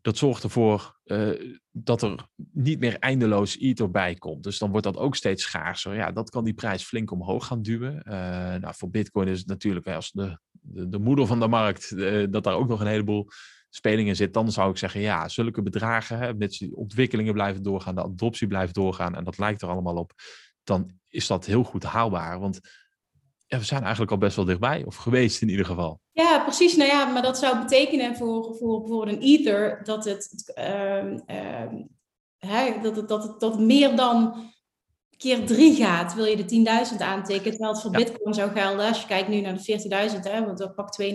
[0.00, 4.42] dat zorgt ervoor uh, dat er niet meer eindeloos Ether bij komt.
[4.42, 5.94] Dus dan wordt dat ook steeds schaarser.
[5.94, 8.02] Ja, dat kan die prijs flink omhoog gaan duwen.
[8.60, 12.26] Nou, voor Bitcoin is het natuurlijk als de de, de moeder van de markt, uh,
[12.30, 13.28] dat daar ook nog een heleboel
[13.70, 17.62] speling in zit, dan zou ik zeggen, ja, zulke bedragen, hè, met die ontwikkelingen blijven
[17.62, 20.12] doorgaan, de adoptie blijft doorgaan, en dat lijkt er allemaal op,
[20.64, 22.40] dan is dat heel goed haalbaar.
[22.40, 22.60] Want
[23.48, 26.00] we zijn eigenlijk al best wel dichtbij, of geweest in ieder geval.
[26.12, 26.76] Ja, precies.
[26.76, 31.12] Nou ja, maar dat zou betekenen voor, voor bijvoorbeeld een Ether dat het, uh,
[32.82, 34.44] dat het, dat het dat meer dan
[35.16, 37.50] keer drie gaat, wil je de 10.000 aantekenen.
[37.50, 40.10] Terwijl het voor Bitcoin zou gelden, als je kijkt nu naar de
[40.40, 41.08] 40.000, want dat pakt 2,5.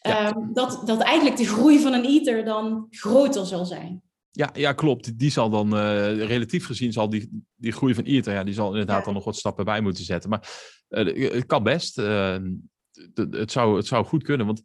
[0.00, 0.28] Ja.
[0.28, 4.02] Um, dat, dat eigenlijk de groei van een Ether dan groter zal zijn.
[4.30, 5.18] Ja, ja klopt.
[5.18, 8.68] Die zal dan, uh, relatief gezien, zal die, die groei van Ether, ja, die zal
[8.68, 9.04] inderdaad ja.
[9.04, 10.30] dan nog wat stappen bij moeten zetten.
[10.30, 10.48] Maar
[10.88, 11.98] uh, het kan best.
[11.98, 12.36] Uh,
[13.14, 14.62] het, zou, het zou goed kunnen, want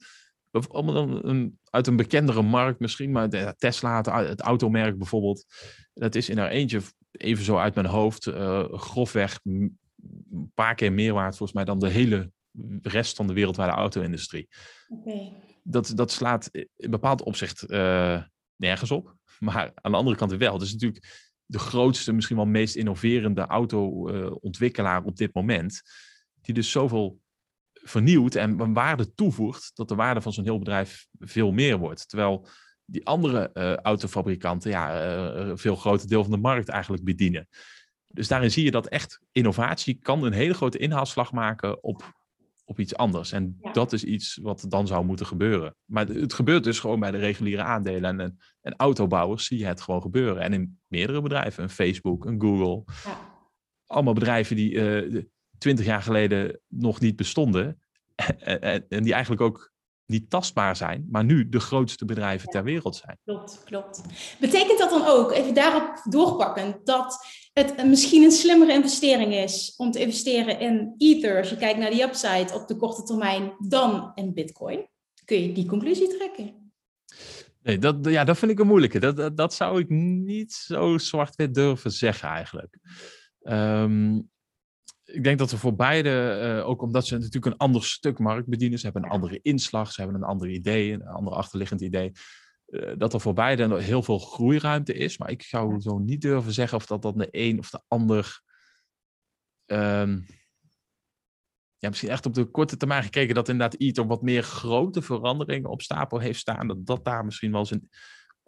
[0.67, 5.45] allemaal een, uit een bekendere markt misschien, maar Tesla, het, het automerk bijvoorbeeld,
[5.93, 6.81] dat is in haar eentje
[7.17, 11.79] even zo uit mijn hoofd, uh, grofweg een paar keer meer waard volgens mij dan
[11.79, 12.31] de hele
[12.81, 14.47] rest van de wereldwijde auto-industrie.
[14.87, 15.33] Okay.
[15.63, 18.23] Dat, dat slaat in bepaald opzicht uh,
[18.55, 20.53] nergens op, maar aan de andere kant wel.
[20.53, 25.81] Het is natuurlijk de grootste, misschien wel meest innoverende auto-ontwikkelaar op dit moment,
[26.41, 27.19] die dus zoveel
[27.73, 32.09] vernieuwt en waarde toevoegt, dat de waarde van zo'n heel bedrijf veel meer wordt.
[32.09, 32.47] Terwijl
[32.85, 37.47] die andere uh, autofabrikanten ja, uh, een veel groter deel van de markt eigenlijk bedienen.
[38.07, 42.13] Dus daarin zie je dat echt innovatie kan een hele grote inhaalslag maken op,
[42.65, 43.31] op iets anders.
[43.31, 45.75] En dat is iets wat dan zou moeten gebeuren.
[45.85, 48.19] Maar het gebeurt dus gewoon bij de reguliere aandelen.
[48.19, 50.41] En, en autobouwers zie je het gewoon gebeuren.
[50.41, 52.83] En in meerdere bedrijven, een Facebook, een Google.
[53.03, 53.33] Ja.
[53.85, 57.81] Allemaal bedrijven die twintig jaar geleden nog niet bestonden.
[58.39, 59.73] en, en die eigenlijk ook
[60.05, 63.17] niet tastbaar zijn, maar nu de grootste bedrijven ter wereld zijn.
[63.23, 64.01] Klopt, klopt.
[64.39, 69.91] Betekent dat dan ook, even daarop doorpakken, dat het misschien een slimmere investering is om
[69.91, 74.11] te investeren in Ether, als je kijkt naar die upside op de korte termijn, dan
[74.15, 74.87] in Bitcoin?
[75.25, 76.71] Kun je die conclusie trekken?
[77.61, 78.99] Nee, dat, ja, dat vind ik een moeilijke.
[78.99, 82.77] Dat, dat, zou ik niet zo zwart-wit durven zeggen eigenlijk.
[83.41, 84.19] Ehm,
[85.15, 88.47] ik denk dat er voor beide, eh, ook omdat ze natuurlijk een ander stuk markt
[88.47, 92.11] bedienen, ze hebben een andere inslag, ze hebben een ander idee, een ander achterliggend idee,
[92.67, 95.17] uh, dat er voor beide heel veel groeiruimte is.
[95.17, 98.41] Maar ik zou zo niet durven zeggen of dat dan de een of de ander,
[99.65, 100.25] um,
[101.77, 105.69] ja, misschien echt op de korte termijn gekeken, dat inderdaad Ether wat meer grote veranderingen
[105.69, 107.89] op stapel heeft staan, dat dat daar misschien wel een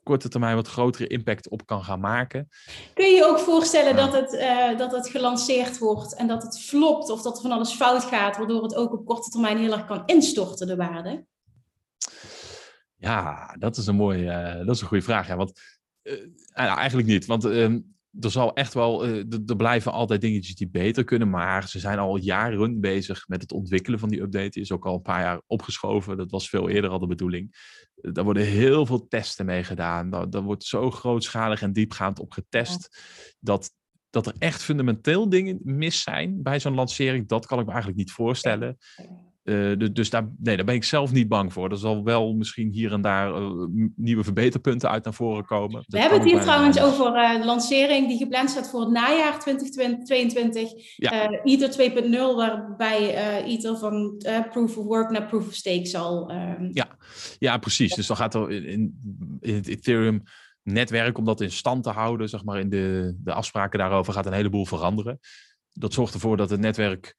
[0.07, 2.49] korte termijn wat grotere impact op kan gaan maken.
[2.93, 6.59] Kun je je ook voorstellen dat, het, uh, dat het gelanceerd wordt en dat het
[6.59, 9.71] flopt of dat er van alles fout gaat, waardoor het ook op korte termijn heel
[9.71, 11.25] erg kan instorten, de waarde?
[12.97, 15.27] Ja, dat is een mooie, uh, dat is een goede vraag.
[15.27, 15.59] Ja, want
[16.03, 16.15] uh,
[16.53, 17.79] eigenlijk niet, want ehm,
[18.19, 22.17] er zal echt wel, er blijven altijd dingetjes die beter kunnen, maar ze zijn al
[22.17, 24.49] jaren bezig met het ontwikkelen van die update.
[24.49, 26.17] Die is ook al een paar jaar opgeschoven.
[26.17, 27.55] Dat was veel eerder al de bedoeling.
[27.95, 30.09] Daar worden heel veel testen mee gedaan.
[30.09, 33.01] Daar, wordt zo grootschalig en diepgaand op getest.
[33.39, 33.71] Dat,
[34.09, 37.99] dat er echt fundamenteel dingen mis zijn bij zo'n lancering, dat kan ik me eigenlijk
[37.99, 38.77] niet voorstellen.
[39.49, 41.71] Uh, dus daar, nee, daar ben ik zelf niet bang voor.
[41.71, 45.83] Er zal wel misschien hier en daar uh, nieuwe verbeterpunten uit naar voren komen.
[45.87, 49.39] We hebben het hier trouwens over uh, de lancering die gepland staat voor het najaar
[49.39, 50.71] 2022.
[50.95, 51.43] Ja.
[51.43, 56.29] ITER 2.0, waarbij ITER van proof of work naar proof of stake zal.
[56.29, 56.97] Ehm, ja.
[57.39, 57.95] ja, precies.
[57.95, 58.99] Dus dan gaat er in,
[59.39, 60.23] in het Ethereum
[60.63, 64.25] netwerk, om dat in stand te houden, zeg maar in de, de afspraken daarover, gaat
[64.25, 65.19] een heleboel veranderen.
[65.73, 67.15] Dat zorgt ervoor dat het netwerk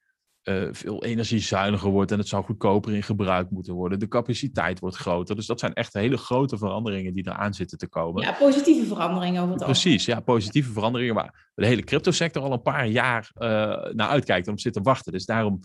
[0.49, 3.99] uh, veel energiezuiniger wordt en het zou goedkoper in gebruik moeten worden.
[3.99, 5.35] De capaciteit wordt groter.
[5.35, 8.23] Dus dat zijn echt hele grote veranderingen die eraan zitten te komen.
[8.23, 12.61] Ja, positieve veranderingen over het Precies, ja, positieve veranderingen waar de hele cryptosector al een
[12.61, 13.49] paar jaar uh,
[13.93, 15.11] naar uitkijkt en op zit te wachten.
[15.11, 15.59] Dus daarom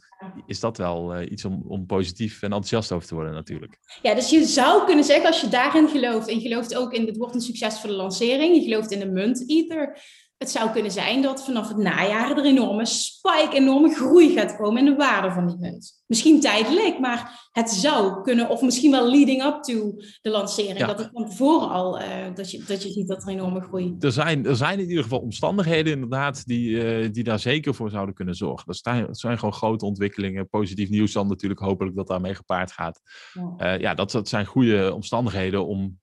[0.47, 3.79] is dat wel uh, iets om, om positief en enthousiast over te worden natuurlijk.
[4.03, 7.07] Ja, dus je zou kunnen zeggen als je daarin gelooft en je gelooft ook in,
[7.07, 9.99] het wordt een succesvolle lancering, je gelooft in de munt Ether,
[10.45, 14.57] het zou kunnen zijn dat vanaf het najaar er een enorme spike, enorme groei gaat
[14.57, 16.03] komen in de waarde van die munt.
[16.07, 20.87] Misschien tijdelijk, maar het zou kunnen, of misschien wel leading up to de lancering.
[20.87, 23.97] Dat het van tevoren al, uh, dat, je, dat je ziet dat er enorme groei...
[23.99, 27.91] Er zijn, er zijn in ieder geval omstandigheden inderdaad die, uh, die daar zeker voor
[27.91, 28.67] zouden kunnen zorgen.
[28.67, 30.49] Dat zijn, dat zijn gewoon grote ontwikkelingen.
[30.49, 33.01] Positief nieuws dan natuurlijk hopelijk dat daarmee gepaard gaat.
[33.33, 35.99] Ja, uh, ja dat, dat zijn goede omstandigheden om,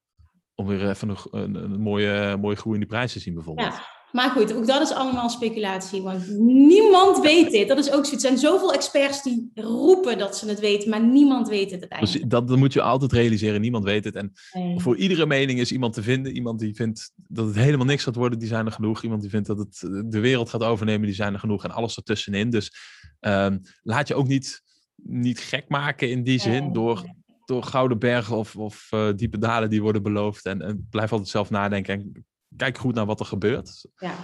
[0.56, 3.74] om weer even een, een, een mooie, mooie groei in die prijs te zien bijvoorbeeld.
[3.74, 4.00] Ja.
[4.12, 7.68] Maar goed, ook dat is allemaal speculatie, want niemand weet dit.
[7.68, 8.14] Dat is ook zo.
[8.14, 12.20] Er zijn zoveel experts die roepen dat ze het weten, maar niemand weet het uiteindelijk.
[12.20, 14.16] Dus dat, dat moet je altijd realiseren, niemand weet het.
[14.16, 14.80] En nee.
[14.80, 16.36] voor iedere mening is iemand te vinden.
[16.36, 19.04] Iemand die vindt dat het helemaal niks gaat worden, die zijn er genoeg.
[19.04, 21.64] Iemand die vindt dat het de wereld gaat overnemen, die zijn er genoeg.
[21.64, 22.50] En alles ertussenin.
[22.50, 22.74] Dus
[23.20, 24.62] um, laat je ook niet,
[24.96, 26.74] niet gek maken in die zin nee.
[26.74, 30.46] door door gouden bergen of, of uh, diepe dalen die worden beloofd.
[30.46, 32.26] En, en blijf altijd zelf nadenken en
[32.56, 33.86] kijk goed naar wat er gebeurt.
[33.96, 34.16] Ja.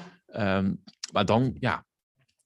[0.58, 1.86] Um, maar dan, ja,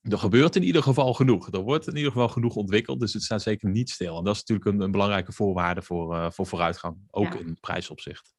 [0.02, 1.52] er gebeurt in ieder geval genoeg.
[1.52, 4.18] Er wordt in ieder geval genoeg ontwikkeld, dus het staat zeker niet stil.
[4.18, 7.38] En dat is natuurlijk een, een belangrijke voorwaarde voor, uh, voor vooruitgang, ook ja.
[7.38, 8.34] in prijsopzicht.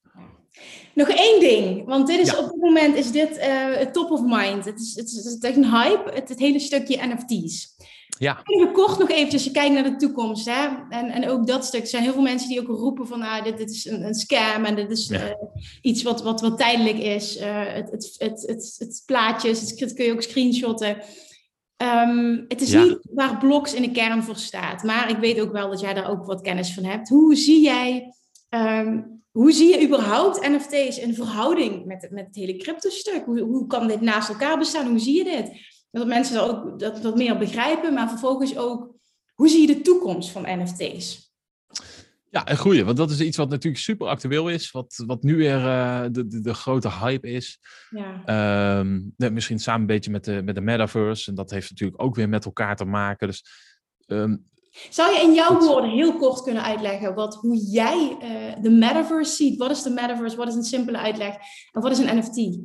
[0.93, 2.39] Nog één ding, want dit is ja.
[2.39, 4.65] op dit moment is dit uh, top of mind.
[4.65, 7.75] Het is, het is, het is echt een hype, het, het hele stukje NFT's.
[8.17, 8.41] Ja.
[8.43, 10.45] Even kort nog eventjes, je kijkt naar de toekomst.
[10.45, 10.67] Hè?
[10.89, 11.81] En, en ook dat stuk.
[11.81, 14.13] Er zijn heel veel mensen die ook roepen van ah, dit, dit is een, een
[14.13, 15.27] scam en dit is ja.
[15.27, 15.33] uh,
[15.81, 17.37] iets wat, wat, wat tijdelijk is.
[17.37, 20.97] Uh, het, het, het, het, het plaatjes, het, kun je ook screenshotten.
[21.77, 22.83] Um, het is ja.
[22.83, 24.83] niet waar Bloks in de kern voor staat.
[24.83, 27.09] Maar ik weet ook wel dat jij daar ook wat kennis van hebt.
[27.09, 28.13] Hoe zie jij...
[28.49, 33.25] Um, hoe zie je überhaupt NFT's in verhouding met, met het hele crypto-stuk?
[33.25, 34.87] Hoe, hoe kan dit naast elkaar bestaan?
[34.87, 35.51] Hoe zie je dit?
[35.99, 38.95] Dat mensen dat ook dat, dat meer begrijpen, maar vervolgens ook,
[39.33, 41.33] hoe zie je de toekomst van NFT's?
[42.29, 45.35] Ja, een goeie, want dat is iets wat natuurlijk super actueel is, wat, wat nu
[45.35, 47.59] weer uh, de, de, de, grote hype is.
[47.89, 48.79] Ja.
[48.79, 52.15] Um, misschien samen een beetje met de, met de metaverse, en dat heeft natuurlijk ook
[52.15, 53.27] weer met elkaar te maken.
[53.27, 53.45] Dus,
[54.07, 54.49] um,
[54.89, 59.35] Zou je in jouw woorden heel kort kunnen uitleggen wat, hoe jij uh, de metaverse
[59.35, 59.57] ziet?
[59.57, 60.37] Wat is de metaverse?
[60.37, 61.35] Wat is een simpele uitleg?
[61.71, 62.59] En wat is een NFT?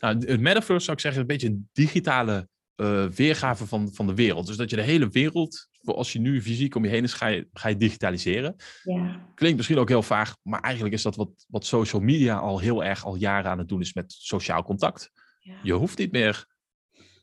[0.00, 4.06] Nou, het metaverse zou ik zeggen, is een beetje een digitale uh, weergave van, van
[4.06, 4.46] de wereld.
[4.46, 7.26] Dus dat je de hele wereld, als je nu fysiek om je heen is, ga
[7.26, 8.56] je, ga je digitaliseren.
[8.82, 9.30] Ja.
[9.34, 12.84] Klinkt misschien ook heel vaag, maar eigenlijk is dat wat, wat social media al heel
[12.84, 15.10] erg al jaren aan het doen is met sociaal contact.
[15.40, 15.54] Ja.
[15.62, 16.46] Je hoeft niet meer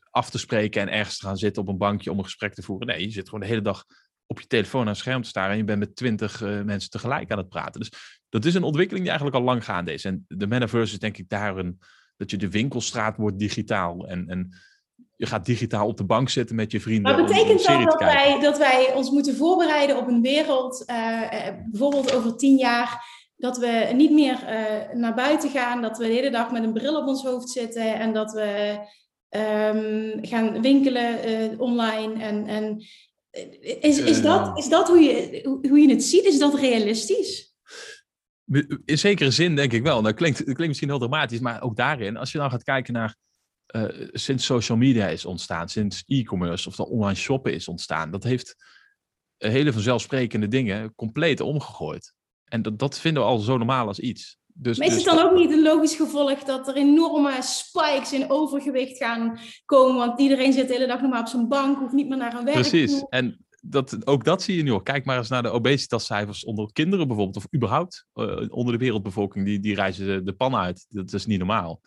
[0.10, 2.62] af te spreken en ergens te gaan zitten op een bankje om een gesprek te
[2.62, 2.88] voeren.
[2.88, 3.86] Nee, je zit gewoon de hele dag
[4.26, 6.90] op je telefoon aan een scherm te staren en je bent met twintig uh, mensen
[6.90, 7.80] tegelijk aan het praten.
[7.80, 7.92] Dus
[8.30, 10.06] dat is een ontwikkeling die eigenlijk al lang gaande is.
[10.06, 11.80] En de metaverse is denk ik daar een,
[12.22, 14.08] dat je de winkelstraat wordt digitaal.
[14.08, 14.52] En, en
[15.16, 17.16] je gaat digitaal op de bank zitten met je vrienden.
[17.16, 21.22] Maar betekent dat dat wij, dat wij ons moeten voorbereiden op een wereld, uh,
[21.70, 23.04] bijvoorbeeld over tien jaar,
[23.38, 26.74] dat we niet meer uh, naar buiten gaan, dat we de hele dag met een
[26.74, 28.78] bril op ons hoofd zitten en dat we
[29.30, 32.24] um, gaan winkelen online.
[32.24, 32.84] En, en
[33.82, 36.26] is, is, dat, is dat hoe je, hoe je het ziet?
[36.26, 37.51] Is dat realistisch?
[38.86, 40.02] In zekere zin denk ik wel.
[40.02, 42.94] Dat klinkt, dat klinkt misschien heel dramatisch, maar ook daarin, als je dan gaat kijken
[42.94, 43.16] naar
[43.76, 48.24] uh, sinds social media is ontstaan, sinds e-commerce of dat online shoppen is ontstaan, dat
[48.24, 48.56] heeft
[49.38, 52.14] hele vanzelfsprekende dingen compleet omgegooid.
[52.46, 54.38] En dat, dat vinden we al zo normaal als iets.
[54.54, 58.14] Dus, maar is dus het dan ook niet een logisch gevolg dat er enorme spikes
[58.14, 59.96] in overgewicht gaan komen?
[59.96, 62.34] Want iedereen zit de hele dag nog maar op zijn bank, hoeft niet meer naar
[62.34, 63.04] een werk Precies.
[63.10, 64.82] En dat, ook dat zie je nu al.
[64.82, 69.46] Kijk maar eens naar de obesitascijfers onder kinderen bijvoorbeeld, of überhaupt uh, onder de wereldbevolking.
[69.46, 70.86] Die, die reizen de, de pan uit.
[70.90, 71.82] Dat is niet normaal.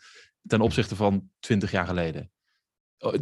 [0.47, 2.31] Ten opzichte van 20 jaar geleden.
[2.99, 3.15] Oh,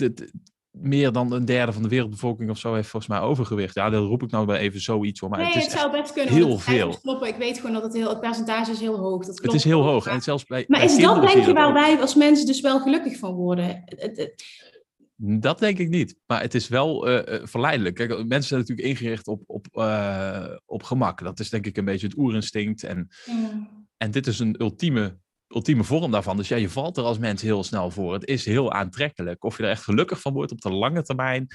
[0.70, 3.74] meer dan een derde van de wereldbevolking of zo heeft volgens mij overgewicht.
[3.74, 5.30] Ja, dat roep ik nou wel even zoiets hoor.
[5.30, 6.34] Maar nee, het, is het zou best kunnen.
[6.34, 6.92] Heel veel.
[6.92, 7.28] Stoppen.
[7.28, 9.26] Ik weet gewoon dat het, heel, het percentage is heel hoog.
[9.26, 10.07] Dat het is heel hoog.
[10.07, 12.80] En zelfs bij, maar bij is dat denk je waar wij als mensen dus wel
[12.80, 13.84] gelukkig van worden?
[15.25, 16.16] Dat denk ik niet.
[16.27, 17.95] Maar het is wel uh, verleidelijk.
[17.95, 21.23] Kijk, mensen zijn natuurlijk ingericht op, op, uh, op gemak.
[21.23, 22.83] Dat is denk ik een beetje het oerinstinct.
[22.83, 23.87] En, mm.
[23.97, 25.18] en dit is een ultieme,
[25.49, 26.37] ultieme vorm daarvan.
[26.37, 28.12] Dus ja, je valt er als mens heel snel voor.
[28.12, 29.45] Het is heel aantrekkelijk.
[29.45, 31.47] Of je er echt gelukkig van wordt op de lange termijn,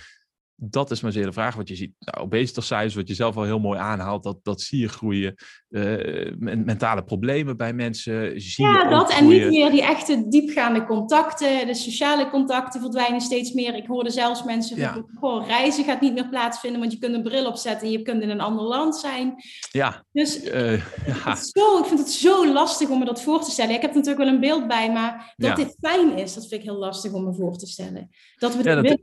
[0.59, 1.55] dat is maar zeer de vraag.
[1.55, 4.79] Wat je ziet, nou, obesitascijfers, wat je zelf al heel mooi aanhaalt, dat, dat zie
[4.79, 5.35] je groeien.
[5.69, 8.41] Uh, mentale problemen bij mensen.
[8.41, 11.67] Zie ja, dat en niet meer die echte diepgaande contacten.
[11.67, 13.75] De sociale contacten verdwijnen steeds meer.
[13.75, 15.03] Ik hoorde zelfs mensen ja.
[15.19, 18.21] gewoon reizen gaat niet meer plaatsvinden, want je kunt een bril opzetten en je kunt
[18.21, 19.35] in een ander land zijn.
[19.71, 20.03] Ja.
[20.11, 20.73] Dus uh,
[21.25, 21.35] ja.
[21.35, 23.75] Zo, ik vind het zo lastig om me dat voor te stellen.
[23.75, 26.61] Ik heb er natuurlijk wel een beeld bij, maar dat dit fijn is, dat vind
[26.61, 28.09] ik heel lastig om me voor te stellen.
[28.37, 28.97] Dat we ja, dat,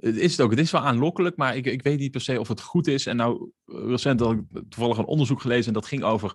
[0.00, 0.50] het is het ook.
[0.50, 3.06] Het is wel aanlokkelijk, maar ik, ik weet niet per se of het goed is.
[3.06, 6.32] En nou, recent had ik toevallig een onderzoek gelezen en dat ging over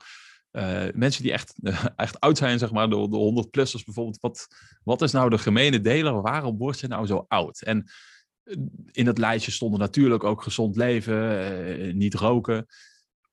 [0.51, 4.19] uh, mensen die echt, uh, echt oud zijn, zeg maar, de, de 100-plussers bijvoorbeeld.
[4.19, 4.47] Wat,
[4.83, 6.21] wat is nou de gemene deler?
[6.21, 7.61] Waarom wordt ze nou zo oud?
[7.61, 7.91] En
[8.43, 8.55] eh,
[8.91, 12.65] in het lijstje stonden natuurlijk ook gezond leven, niet roken.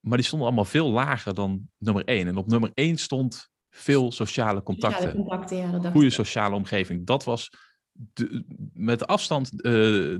[0.01, 2.27] Maar die stonden allemaal veel lager dan nummer 1.
[2.27, 5.03] En op nummer 1 stond veel sociale contacten.
[5.03, 7.07] Sociale contacten ja, Goede sociale omgeving.
[7.07, 7.51] Dat was
[7.93, 9.63] de, met afstand uh,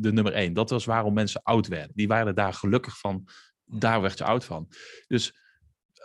[0.01, 0.53] de nummer één.
[0.53, 1.93] Dat was waarom mensen oud werden.
[1.95, 3.29] Die waren daar gelukkig van.
[3.65, 4.69] Daar werd je oud van.
[5.07, 5.35] Dus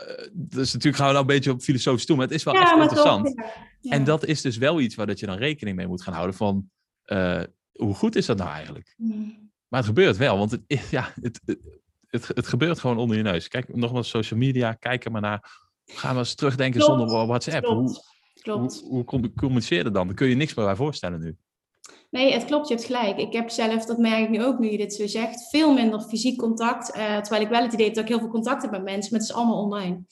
[0.07, 2.53] uh, dus natuurlijk gaan we nou een beetje op filosofisch toe, maar het is wel
[2.53, 3.25] echt interessant.
[3.25, 3.45] Toch,
[3.81, 3.91] ja.
[3.91, 6.35] En dat is dus wel iets waar dat je dan rekening mee moet gaan houden
[6.35, 6.69] van
[7.05, 8.93] uh, hoe goed is dat nou eigenlijk?
[8.97, 9.51] Mm.
[9.67, 11.41] Maar het gebeurt wel, want het, ja, het,
[12.07, 13.47] het, het, gebeurt gewoon onder je neus.
[13.47, 15.65] Kijk nogmaals, social media, kijk er maar naar.
[15.85, 16.99] Gaan we eens terugdenken Klopt.
[16.99, 17.63] zonder WhatsApp.
[17.63, 17.89] Klopt.
[17.89, 18.03] Hoe,
[18.41, 18.79] Klopt.
[18.79, 20.07] Hoe, hoe communiceer je dan?
[20.07, 21.37] Daar kun je niks meer bij voorstellen nu.
[22.09, 23.17] Nee, het klopt, je hebt gelijk.
[23.17, 26.01] Ik heb zelf, dat merk ik nu ook nu je dit zo zegt, veel minder
[26.01, 26.95] fysiek contact.
[26.95, 29.11] Uh, terwijl ik wel het idee heb dat ik heel veel contact heb met mensen,
[29.11, 30.03] maar het is allemaal online.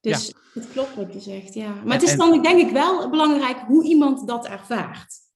[0.00, 1.74] Dus het klopt wat je zegt, ja.
[1.84, 5.29] Maar het is dan denk ik wel belangrijk hoe iemand dat ervaart.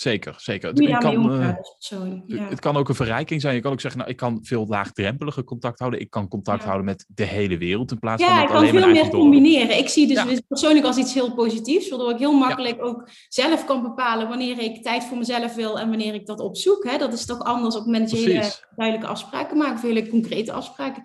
[0.00, 0.68] Zeker, zeker.
[0.68, 1.54] Het kan, uh,
[2.26, 2.48] ja.
[2.48, 3.54] het kan ook een verrijking zijn.
[3.54, 6.00] Je kan ook zeggen, nou, ik kan veel laagdrempelige contact houden.
[6.00, 8.88] Ik kan contact houden met de hele wereld in plaats van Ja, ik kan veel
[8.88, 9.78] meer combineren.
[9.78, 13.64] Ik zie dus, dus persoonlijk als iets heel positiefs, waardoor ik heel makkelijk ook zelf
[13.64, 16.84] kan bepalen wanneer ik tijd voor mezelf wil en wanneer ik dat opzoek.
[16.84, 16.98] Hè?
[16.98, 20.52] Dat is toch anders op het moment dat je hele duidelijke afspraken maakt, hele concrete
[20.52, 21.02] afspraken.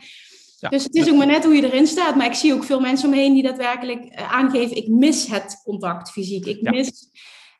[0.70, 2.16] Dus het is ook maar net hoe je erin staat.
[2.16, 6.12] Maar ik zie ook veel mensen omheen die daadwerkelijk eh, aangeven, ik mis het contact
[6.12, 6.46] fysiek.
[6.46, 7.10] Ik mis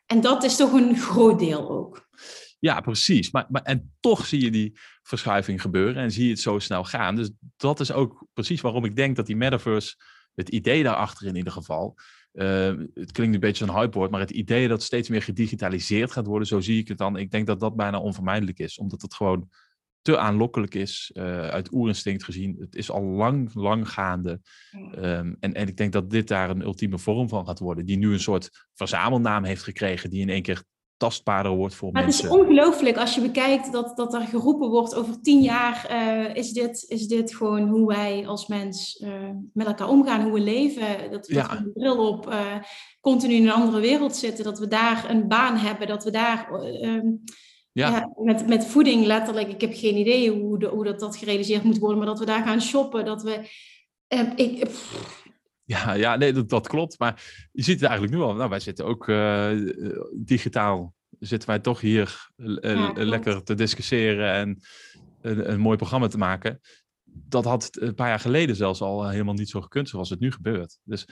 [0.06, 2.08] en dat is toch een groot deel ook.
[2.60, 3.32] Ja, precies.
[3.32, 6.84] Maar, maar, en toch zie je die verschuiving gebeuren en zie je het zo snel
[6.84, 7.16] gaan.
[7.16, 9.96] Dus dat is ook precies waarom ik denk dat die metaverse,
[10.36, 11.96] het idee daarachter in ieder geval,
[12.34, 16.26] uh, het klinkt een beetje een hypewoord, maar het idee dat steeds meer gedigitaliseerd gaat
[16.26, 17.18] worden, zo zie ik het dan.
[17.18, 19.50] Ik denk dat dat bijna onvermijdelijk is, omdat het gewoon
[20.06, 22.56] te aanlokkelijk is, uh, uit oerinstinct gezien.
[22.60, 24.40] Het is al lang, lang gaande.
[24.98, 27.98] Um, en, en ik denk dat dit daar een ultieme vorm van gaat worden, die
[27.98, 30.64] nu een soort verzamelnaam heeft gekregen, die in één keer
[30.98, 32.24] tastbaarder wordt voor maar mensen.
[32.26, 36.36] Het is ongelooflijk als je bekijkt dat, dat er geroepen wordt over tien jaar uh,
[36.36, 40.40] is, dit, is dit gewoon hoe wij als mens uh, met elkaar omgaan, hoe we
[40.40, 41.12] leven.
[41.12, 41.42] Dat, ja.
[41.42, 42.56] dat we een bril op uh,
[43.02, 46.50] continu in een andere wereld zitten, dat we daar een baan hebben, dat we daar
[46.52, 47.08] ehm,
[47.80, 48.12] ja.
[48.18, 49.48] met, met voeding letterlijk.
[49.48, 52.26] Ik heb geen idee hoe, de, hoe dat, dat gerealiseerd moet worden, maar dat we
[52.26, 53.50] daar gaan shoppen, dat we...
[54.08, 54.70] Eh, ik,
[55.64, 57.00] ja, ja, nee, dat, dat, klopt.
[57.00, 58.34] Maar je ziet het eigenlijk nu al.
[58.34, 59.52] Nou, wij zitten ook uh,
[60.14, 60.94] digitaal.
[61.20, 64.34] Zitten wij toch hier uh, ja, lekker te discussiëren.
[64.34, 64.60] En
[65.22, 66.60] een, een mooi programma te maken.
[67.04, 70.32] Dat had een paar jaar geleden zelfs al helemaal niet zo gekund zoals het nu
[70.32, 70.80] gebeurt.
[70.84, 71.08] Dus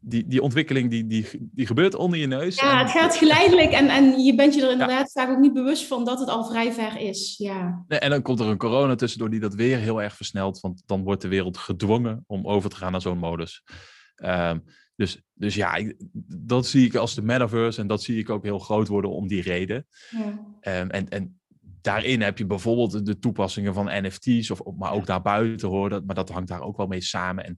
[0.00, 2.60] die, die ontwikkeling die, die, die gebeurt onder je neus.
[2.60, 5.86] Ja, het gaat geleidelijk en, en je bent je er inderdaad vaak ook niet bewust
[5.86, 7.34] van dat het al vrij ver is.
[7.38, 7.84] Ja.
[7.88, 11.02] En dan komt er een corona tussendoor die dat weer heel erg versnelt, want dan
[11.02, 13.62] wordt de wereld gedwongen om over te gaan naar zo'n modus.
[14.14, 14.58] Ehm,
[14.96, 15.96] dus, dus ja, ik,
[16.26, 19.28] dat zie ik als de metaverse en dat zie ik ook heel groot worden om
[19.28, 19.86] die reden.
[20.10, 20.80] Ja.
[20.80, 21.40] Um, en, en
[21.80, 26.14] daarin heb je bijvoorbeeld de toepassingen van NFT's, of, maar ook daarbuiten hoor, dat, maar
[26.14, 27.44] dat hangt daar ook wel mee samen.
[27.44, 27.56] En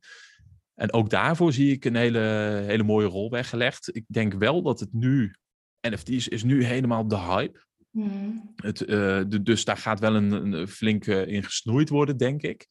[0.74, 2.18] en ook daarvoor zie ik een hele,
[2.66, 3.96] hele mooie rol weggelegd.
[3.96, 5.34] Ik denk wel dat het nu,
[5.88, 7.64] NFT's is nu helemaal de hype.
[7.90, 8.52] Mm.
[8.56, 12.66] Het, uh, dus daar gaat wel een, een flink in gesnoeid worden, denk ik.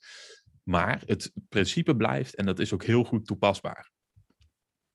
[0.63, 3.91] Maar het principe blijft en dat is ook heel goed toepasbaar.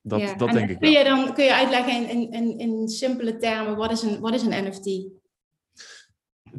[0.00, 0.34] Dat, ja.
[0.34, 3.90] dat denk ik kun je dan kun je uitleggen in, in, in simpele termen, wat
[3.90, 4.84] is een, wat is een NFT?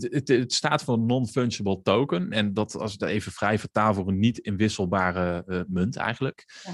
[0.04, 2.32] Het, het, staat voor non-fungible token.
[2.32, 6.62] En dat, als ik dat even vrij vertaal, voor een niet inwisselbare uh, munt eigenlijk.
[6.64, 6.72] Ja.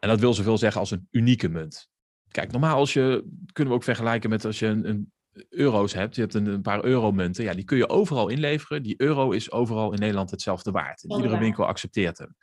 [0.00, 1.88] En dat wil zoveel zeggen als een unieke munt.
[2.28, 5.12] Kijk, normaal als je, kunnen we ook vergelijken met als je een, een
[5.48, 6.14] euro's hebt.
[6.14, 7.44] Je hebt een, een paar euromunten.
[7.44, 8.82] Ja, die kun je overal inleveren.
[8.82, 11.02] Die euro is overal in Nederland hetzelfde waard.
[11.02, 12.36] Iedere winkel accepteert hem.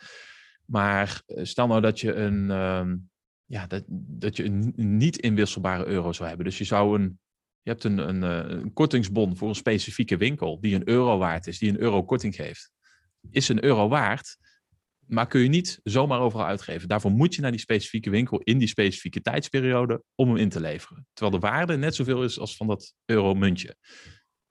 [0.66, 2.94] Maar eh, stel nou dat je een, uh,
[3.46, 6.48] ja, dat, dat je een niet inwisselbare euro zou hebben.
[6.48, 7.20] Dus je zou een
[7.62, 11.48] je hebt een, een, eh, een, kortingsbon voor een specifieke winkel die een euro waard
[11.48, 12.72] is, die een euro korting geeft.
[13.30, 14.38] Is een euro waard,
[15.06, 16.88] maar kun je niet zomaar overal uitgeven.
[16.88, 20.60] Daarvoor moet je naar die specifieke winkel in die specifieke tijdsperiode om hem in te
[20.60, 21.08] leveren.
[21.14, 23.76] Terwijl de waarde net zoveel is als van dat euro-muntje.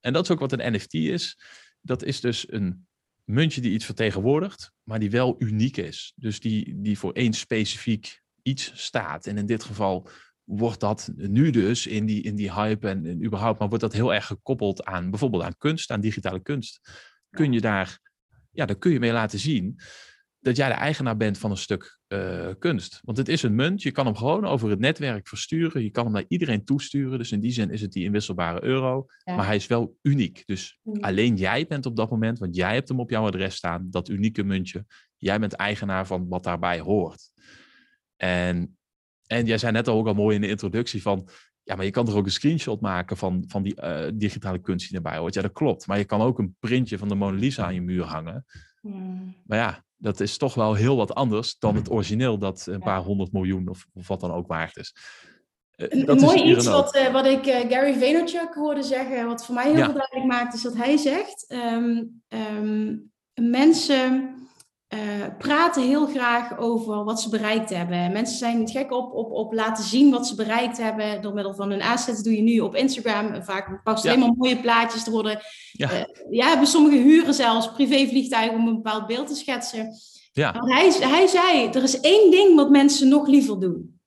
[0.01, 1.39] En dat is ook wat een NFT is.
[1.81, 2.87] Dat is dus een
[3.25, 6.13] muntje die iets vertegenwoordigt, maar die wel uniek is.
[6.17, 9.27] Dus die, die voor één specifiek iets staat.
[9.27, 10.09] En in dit geval
[10.51, 13.93] wordt dat nu dus in die, in die hype en, en, überhaupt, maar wordt dat
[13.93, 16.81] heel erg gekoppeld aan bijvoorbeeld aan kunst, aan digitale kunst.
[17.31, 17.99] Kun je daar,
[18.51, 19.81] ja, dan kun je mee laten zien
[20.41, 23.01] dat jij de eigenaar bent van een stuk uh, kunst.
[23.05, 26.05] Want het is een munt, je kan hem gewoon over het netwerk versturen, je kan
[26.05, 27.19] hem naar iedereen toesturen.
[27.19, 30.43] Dus in die zin is het die inwisselbare euro, maar hij is wel uniek.
[30.47, 33.87] Dus alleen jij bent op dat moment, want jij hebt hem op jouw adres staan,
[33.91, 34.85] dat unieke muntje.
[35.17, 37.31] Jij bent eigenaar van wat daarbij hoort.
[38.17, 38.79] En
[39.31, 41.29] en jij zei net ook al mooi in de introductie van,
[41.63, 44.89] ja, maar je kan er ook een screenshot maken van, van die uh, digitale kunst
[44.89, 45.35] die erbij hoort.
[45.35, 45.87] Ja, dat klopt.
[45.87, 48.47] Maar je kan ook een printje van de Mona Lisa aan je muur hangen.
[49.45, 53.01] Maar ja, dat is toch wel heel wat anders dan het origineel dat een paar
[53.01, 54.95] honderd miljoen of, of wat dan ook waard is.
[55.77, 59.65] Uh, een, mooi iets wat, uh, wat ik Gary Vaynerchuk hoorde zeggen, wat voor mij
[59.65, 59.93] heel ja.
[59.93, 64.35] duidelijk maakt, is dat hij zegt: um, um, mensen
[64.95, 65.01] uh,
[65.39, 68.13] praten heel graag over wat ze bereikt hebben.
[68.13, 71.55] Mensen zijn niet gek op, op, op laten zien wat ze bereikt hebben door middel
[71.55, 72.23] van hun assets.
[72.23, 73.45] doe je nu op Instagram.
[73.45, 74.11] Vaak past ja.
[74.11, 75.41] helemaal mooie plaatjes te worden.
[75.73, 75.93] Ja.
[75.93, 79.89] Uh, ja, hebben sommigen huren zelfs privévliegtuigen om een bepaald beeld te schetsen.
[80.33, 80.55] Ja.
[80.65, 84.00] hij, hij zei, er is één ding wat mensen nog liever doen.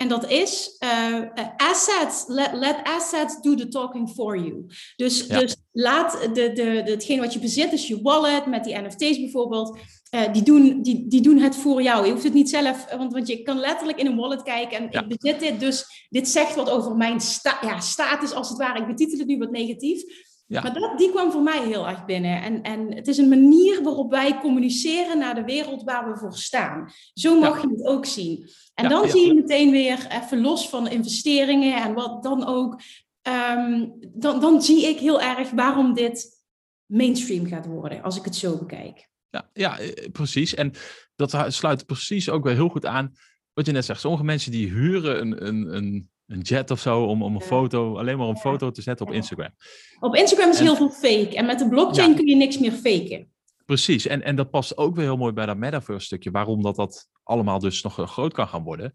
[0.00, 1.22] En dat is uh,
[1.56, 2.24] assets.
[2.26, 4.66] Let, let, assets do the talking for you.
[4.96, 8.78] Dus, dus laat de, de, de, hetgeen wat je bezit, dus je wallet met die
[8.78, 9.78] NFT's bijvoorbeeld,
[10.14, 12.06] uh, die, doen, die, die doen het voor jou.
[12.06, 14.90] Je hoeft het niet zelf, want, want je kan letterlijk in een wallet kijken en
[14.90, 18.80] ik bezit dit, dus dit zegt wat over mijn sta ja, status als het ware.
[18.80, 20.02] Ik betitel het nu wat negatief.
[20.50, 20.62] Ja.
[20.62, 22.42] Maar dat, die kwam voor mij heel erg binnen.
[22.42, 26.34] En, en het is een manier waarop wij communiceren naar de wereld waar we voor
[26.34, 26.92] staan.
[27.14, 28.48] Zo mag je het ook zien.
[28.74, 32.80] En dan zie je meteen weer, even los van investeringen en wat dan ook,
[33.22, 36.28] ehm, dan, dan zie ik heel erg waarom dit
[36.86, 39.08] mainstream gaat worden, als ik het zo bekijk.
[39.28, 40.54] Ja, ja eh, precies.
[40.54, 40.72] En
[41.16, 43.14] dat sluit precies ook weer heel goed aan
[43.52, 44.00] wat je net zegt.
[44.00, 47.98] Sommige mensen die huren een, een, een, een jet of zo om, om een foto,
[47.98, 49.50] alleen maar een foto te zetten op Instagram.
[50.00, 51.36] Op Instagram is heel veel fake.
[51.36, 53.32] En met de blockchain kun je niks meer faken.
[53.64, 56.76] Precies, en, en dat past ook weer heel mooi bij dat metaverse stukje, waarom dat,
[56.76, 58.92] dat allemaal dus nog groot kan gaan worden.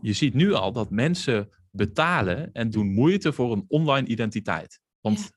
[0.00, 4.80] Je ziet nu al dat mensen betalen en doen moeite voor een online identiteit.
[5.00, 5.30] Want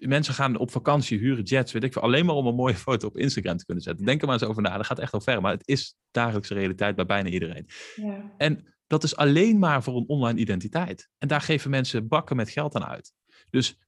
[0.00, 3.06] mensen gaan op vakantie, huren jets, weet ik veel, alleen maar om een mooie foto
[3.06, 4.06] op Instagram te kunnen zetten.
[4.06, 6.54] Denk er maar eens over na, dat gaat echt al ver, maar het is dagelijkse
[6.54, 7.66] realiteit bij bijna iedereen.
[7.96, 8.32] Ja.
[8.36, 11.08] En dat is alleen maar voor een online identiteit.
[11.18, 13.12] En daar geven mensen bakken met geld aan uit.
[13.50, 13.78] Dus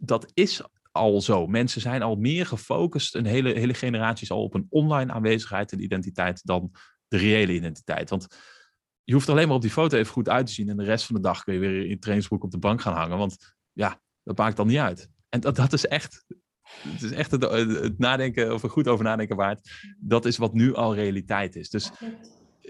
[0.00, 0.62] dat is
[0.92, 1.46] al zo.
[1.46, 5.72] Mensen zijn al meer gefocust, een hele, hele generatie is al op een online aanwezigheid
[5.72, 6.70] en identiteit dan
[7.08, 8.10] de reële identiteit.
[8.10, 8.26] Want
[9.04, 11.04] je hoeft alleen maar op die foto even goed uit te zien en de rest
[11.04, 13.18] van de dag kun je weer in trainingsbroek op de bank gaan hangen.
[13.18, 15.08] Want ja, dat maakt dan niet uit.
[15.28, 16.24] En dat, dat is echt,
[16.62, 19.70] het is echt het, het nadenken, of er goed over nadenken waard.
[19.98, 21.70] Dat is wat nu al realiteit is.
[21.70, 21.90] Dus,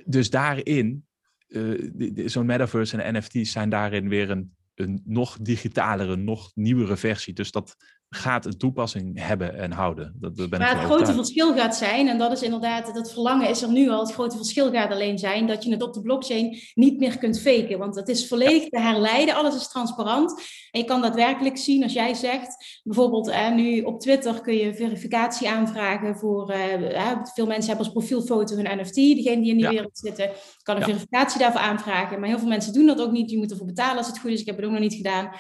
[0.05, 1.07] dus daarin,
[1.53, 7.35] uh, zo'n metaverse en NFT's zijn daarin weer een, een nog digitalere, nog nieuwere versie.
[7.35, 7.77] Dus dat,
[8.15, 10.15] gaat een toepassing hebben en houden.
[10.21, 13.49] Dat, dat ben maar het grote verschil gaat zijn, en dat is inderdaad, dat verlangen
[13.49, 16.01] is er nu al, het grote verschil gaat alleen zijn dat je het op de
[16.01, 17.79] blockchain niet meer kunt faken.
[17.79, 20.43] Want het is volledig te herleiden, alles is transparant.
[20.71, 24.75] En je kan daadwerkelijk zien als jij zegt, bijvoorbeeld eh, nu op Twitter kun je
[24.75, 29.69] verificatie aanvragen voor, eh, veel mensen hebben als profielfoto hun NFT, diegenen die in die
[29.69, 30.31] wereld zitten,
[30.63, 32.21] kan een verificatie daarvoor aanvragen.
[32.21, 34.31] Maar heel veel mensen doen dat ook niet, je moet ervoor betalen als het goed
[34.31, 35.31] is, ik heb het ook nog niet gedaan.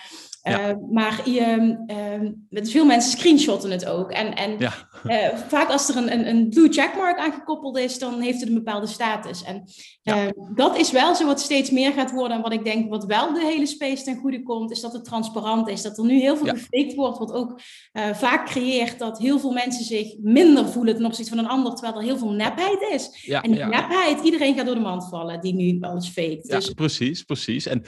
[0.42, 0.68] Ja.
[0.68, 1.76] Uh, maar je,
[2.50, 4.10] uh, veel mensen screenshotten het ook.
[4.10, 4.72] En, en ja.
[5.06, 8.54] uh, vaak als er een, een, een blue checkmark aangekoppeld is, dan heeft het een
[8.54, 9.44] bepaalde status.
[9.44, 9.64] En
[10.02, 10.32] ja.
[10.54, 12.36] dat is wel zo wat steeds meer gaat worden.
[12.36, 15.04] En wat ik denk, wat wel de hele space ten goede komt, is dat het
[15.04, 15.82] transparant is.
[15.82, 16.54] Dat er nu heel veel ja.
[16.54, 17.60] gefaked wordt, wat ook
[18.12, 21.96] vaak creëert dat heel veel mensen zich minder voelen ten opzichte van een ander, terwijl
[21.96, 23.28] er heel veel nepheid is.
[23.42, 26.40] en die nepheid, iedereen gaat door de mand vallen die nu alles fake.
[26.42, 27.66] Ja, dus, precies, precies.
[27.66, 27.84] En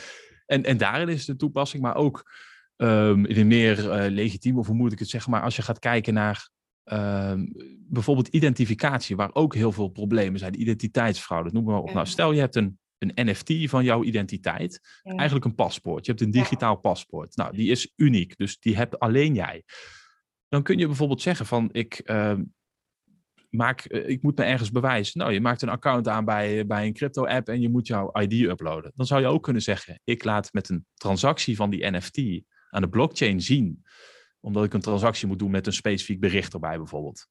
[0.47, 2.33] en, en daarin is de toepassing, maar ook
[2.77, 5.63] um, in een meer uh, legitiem, of hoe moet ik het zeggen, maar als je
[5.63, 6.49] gaat kijken naar
[6.85, 7.53] um,
[7.89, 11.93] bijvoorbeeld identificatie, waar ook heel veel problemen zijn, identiteitsfraude, noem maar op.
[11.93, 16.07] Nou, stel je hebt een, een NFT van jouw identiteit, eigenlijk een paspoort.
[16.07, 17.37] Je hebt een digitaal paspoort.
[17.37, 19.63] Nou, die is uniek, dus die hebt alleen jij.
[20.49, 22.39] Dan kun je bijvoorbeeld zeggen van, ik, uh,
[23.55, 25.19] maak, eh, ik moet me ergens bewijzen.
[25.19, 28.33] Nou, je maakt een account aan bij, bij een crypto-app en je moet jouw ID
[28.33, 28.93] uploaden.
[28.95, 32.83] Dan zou je ook kunnen zeggen, ik laat met een transactie van die NFT aan
[32.83, 33.83] de blockchain zien,
[34.41, 37.27] omdat ik een transactie moet doen met een specifiek bericht erbij bijvoorbeeld.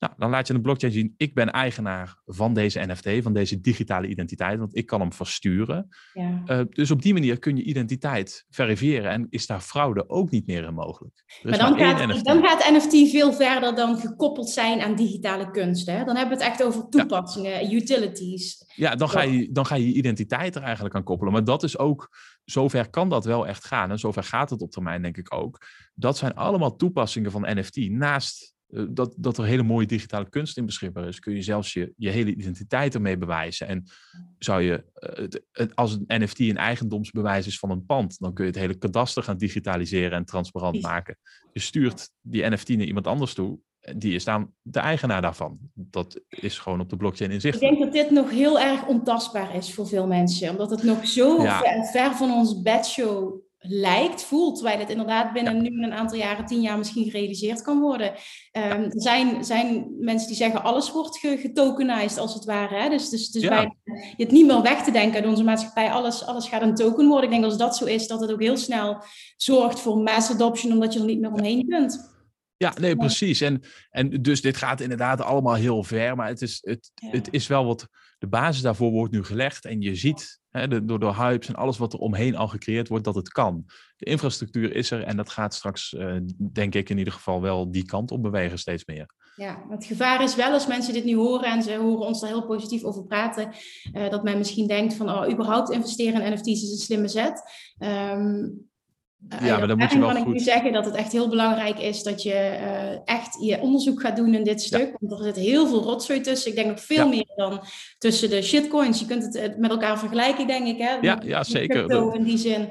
[0.00, 3.60] Nou, dan laat je een blockchain zien, ik ben eigenaar van deze NFT, van deze
[3.60, 5.88] digitale identiteit, want ik kan hem versturen.
[6.12, 6.42] Ja.
[6.46, 10.46] Uh, dus op die manier kun je identiteit verifiëren en is daar fraude ook niet
[10.46, 11.24] meer in mogelijk.
[11.42, 12.24] maar dan, gaat, NFT.
[12.24, 15.86] dan gaat NFT veel verder dan gekoppeld zijn aan digitale kunst.
[15.86, 16.04] Hè?
[16.04, 17.76] Dan hebben we het echt over toepassingen, ja.
[17.76, 18.64] utilities.
[18.74, 21.32] Ja, dan ga, je, dan ga je identiteit er eigenlijk aan koppelen.
[21.32, 23.90] Maar dat is ook, zover kan dat wel echt gaan.
[23.90, 25.58] En zover gaat het op termijn denk ik ook.
[25.94, 30.56] Dat zijn allemaal toepassingen van NFT naast eh, dat, dat er hele mooie digitale kunst
[30.56, 33.66] in beschikbaar is, kun je zelfs je, je hele identiteit ermee bewijzen.
[33.66, 33.84] En
[34.38, 34.84] zou je,
[35.60, 38.78] uh, als een NFT een eigendomsbewijs is van een pand, dan kun je het hele
[38.78, 41.16] kadaster gaan digitaliseren en transparant maken.
[41.52, 43.58] Je stuurt die NFT naar iemand anders toe,
[43.96, 45.58] die is dan de eigenaar daarvan.
[45.74, 47.54] Dat is gewoon op de blockchain in zicht.
[47.54, 51.06] Ik denk dat dit nog heel erg ontastbaar is voor veel mensen, omdat het nog
[51.06, 56.18] zo ver, ver, van ons bedshow lijkt, voelt, terwijl het inderdaad binnen nu een aantal
[56.18, 58.08] jaren, tien jaar misschien gerealiseerd kan worden.
[58.52, 62.74] Um, er zijn, zijn mensen die zeggen alles wordt getokenized als het ware.
[62.74, 62.88] Hè?
[62.88, 63.76] Dus, dus, dus bij,
[64.16, 67.06] je het niet meer weg te denken uit onze maatschappij, alles, alles gaat een token
[67.06, 67.24] worden.
[67.24, 69.02] Ik denk als dat zo is, dat het ook heel snel
[69.36, 72.18] zorgt voor mass adoption, omdat je er niet meer omheen kunt.
[72.56, 73.40] Ja, nee, precies.
[73.40, 77.46] En, en dus dit gaat inderdaad allemaal heel ver, maar het is, het, het is
[77.46, 77.88] wel wat,
[78.18, 80.39] de basis daarvoor wordt nu gelegd en je ziet
[80.82, 83.64] door de hypes en alles wat er omheen al gecreëerd wordt, dat het kan.
[83.96, 86.16] De infrastructuur is er en dat gaat straks, uh,
[86.52, 89.06] denk ik in ieder geval, wel die kant op bewegen steeds meer.
[89.36, 92.30] Ja, het gevaar is wel als mensen dit nu horen en ze horen ons daar
[92.30, 93.52] heel positief over praten,
[93.92, 97.42] uh, dat men misschien denkt van, oh, überhaupt investeren in NFT's is een slimme zet.
[97.78, 98.69] Um,
[99.28, 100.26] ja, maar dan moet je wel kan goed...
[100.26, 104.00] ik nu zeggen dat het echt heel belangrijk is dat je uh, echt je onderzoek
[104.00, 104.96] gaat doen in dit stuk.
[105.00, 106.50] Want er zit heel veel rotzooi tussen.
[106.50, 107.60] Ik denk nog veel meer dan
[107.98, 109.00] tussen de shitcoins.
[109.00, 110.78] Je kunt het met elkaar vergelijken, denk ik.
[110.78, 110.94] Hè?
[111.00, 112.14] Ja, ja zeker.
[112.14, 112.68] In die zin.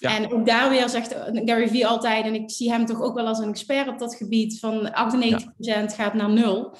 [0.00, 3.26] En ook daar weer zegt Gary Vee altijd, en ik zie hem toch ook wel
[3.26, 6.76] als een expert op dat gebied, van 98% gaat naar nul.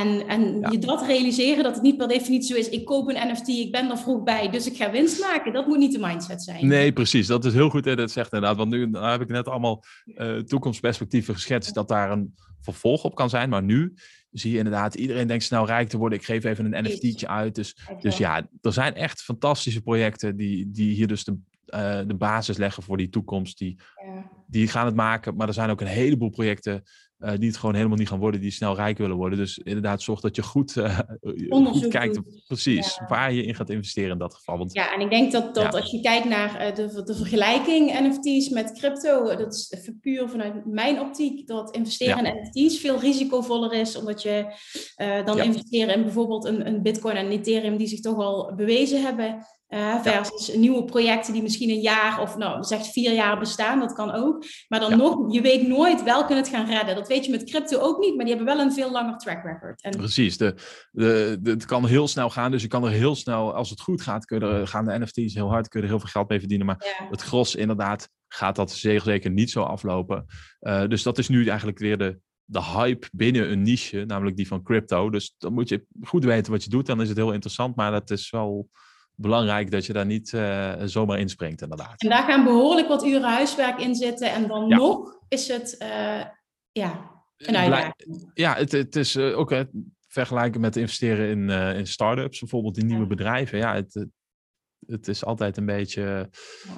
[0.00, 3.30] En, en je dat realiseren, dat het niet per definitie zo is, ik koop een
[3.30, 5.52] NFT, ik ben er vroeg bij, dus ik ga winst maken.
[5.52, 6.66] Dat moet niet de mindset zijn.
[6.66, 7.26] Nee, precies.
[7.26, 8.56] Dat is heel goed dat het zegt inderdaad.
[8.56, 13.30] Want nu heb ik net allemaal uh, toekomstperspectieven geschetst dat daar een vervolg op kan
[13.30, 13.48] zijn.
[13.48, 13.94] Maar nu
[14.30, 16.18] zie je inderdaad, iedereen denkt snel rijk te worden.
[16.18, 17.54] Ik geef even een NFT'tje uit.
[17.54, 22.16] Dus, dus ja, er zijn echt fantastische projecten die, die hier dus de, uh, de
[22.16, 23.58] basis leggen voor die toekomst.
[23.58, 24.30] Die, ja.
[24.46, 25.36] die gaan het maken.
[25.36, 26.82] Maar er zijn ook een heleboel projecten
[27.24, 29.38] uh, die het gewoon helemaal niet gaan worden, die snel rijk willen worden.
[29.38, 30.98] Dus inderdaad, zorg dat je goed, uh,
[31.46, 34.58] goed kijkt, precies, waar je in gaat investeren in dat geval.
[34.58, 37.98] Want, ja, en ik denk dat, dat als je kijkt naar uh, de, de vergelijking
[38.00, 43.72] NFT's met crypto, dat is puur vanuit mijn optiek, dat investeren in NFT's veel risicovoller
[43.72, 44.46] is, omdat je
[45.24, 49.46] dan investeren in bijvoorbeeld een, een Bitcoin en Ethereum die zich toch al bewezen hebben.
[49.74, 53.92] Uh, versus nieuwe projecten die misschien een jaar of nou, zeg vier jaar bestaan, dat
[53.92, 54.44] kan ook.
[54.68, 56.94] Maar dan nog, je weet nooit welke het gaan redden.
[56.94, 59.44] Dat weet je met crypto ook niet, maar die hebben wel een veel langer track
[59.44, 59.82] record.
[59.82, 59.96] En...
[59.96, 60.54] Precies, de,
[60.90, 63.80] de, de, het kan heel snel gaan, dus je kan er heel snel, als het
[63.80, 66.10] goed gaat, kun je er, gaan de NFT's heel hard, kun je er heel veel
[66.10, 66.66] geld mee verdienen.
[66.66, 70.26] Maar het gros inderdaad gaat dat zeker niet zo aflopen.
[70.60, 74.46] Uh, dus dat is nu eigenlijk weer de, de hype binnen een niche, namelijk die
[74.46, 75.10] van crypto.
[75.10, 77.90] Dus dan moet je goed weten wat je doet, dan is het heel interessant, maar
[77.90, 78.68] dat is wel
[79.14, 82.02] belangrijk dat je daar niet uh, zomaar inspringt, inderdaad.
[82.02, 84.32] En daar gaan behoorlijk wat uren huiswerk in zitten.
[84.32, 86.24] En dan nog is het uh,
[86.72, 88.30] ja, een uitdaging.
[88.34, 89.70] Ja, het, het is ook het
[90.08, 93.58] vergelijken met investeren in, in start-ups, bijvoorbeeld in nieuwe bedrijven.
[93.58, 94.06] Ja, het,
[94.86, 96.28] het is altijd een beetje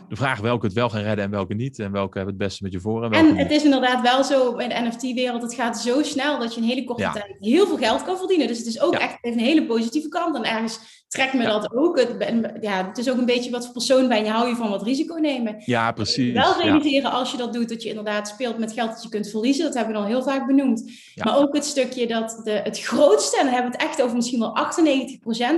[0.09, 1.78] de vraag welke het wel gaan redden en welke niet.
[1.78, 3.04] En welke hebben het beste met je voor.
[3.04, 5.42] En, en het is inderdaad wel zo in de NFT-wereld.
[5.42, 8.46] Het gaat zo snel dat je in hele korte tijd heel veel geld kan verdienen.
[8.46, 10.36] Dus het is ook echt een hele positieve kant.
[10.36, 11.98] En ergens trekt me dat ook.
[11.98, 14.30] Het, ja, het is ook een beetje wat voor persoon ben je.
[14.30, 15.62] Hou je van wat risico nemen.
[15.64, 16.32] Ja, precies.
[16.32, 19.30] Wel realiseren als je dat doet, dat je inderdaad speelt met geld dat je kunt
[19.30, 19.64] verliezen.
[19.64, 20.90] Dat hebben we al heel vaak benoemd.
[21.14, 24.16] Maar ook het stukje dat de, het grootste, en dan hebben we het echt over
[24.16, 24.57] misschien wel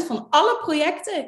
[0.03, 1.27] 98% van alle projecten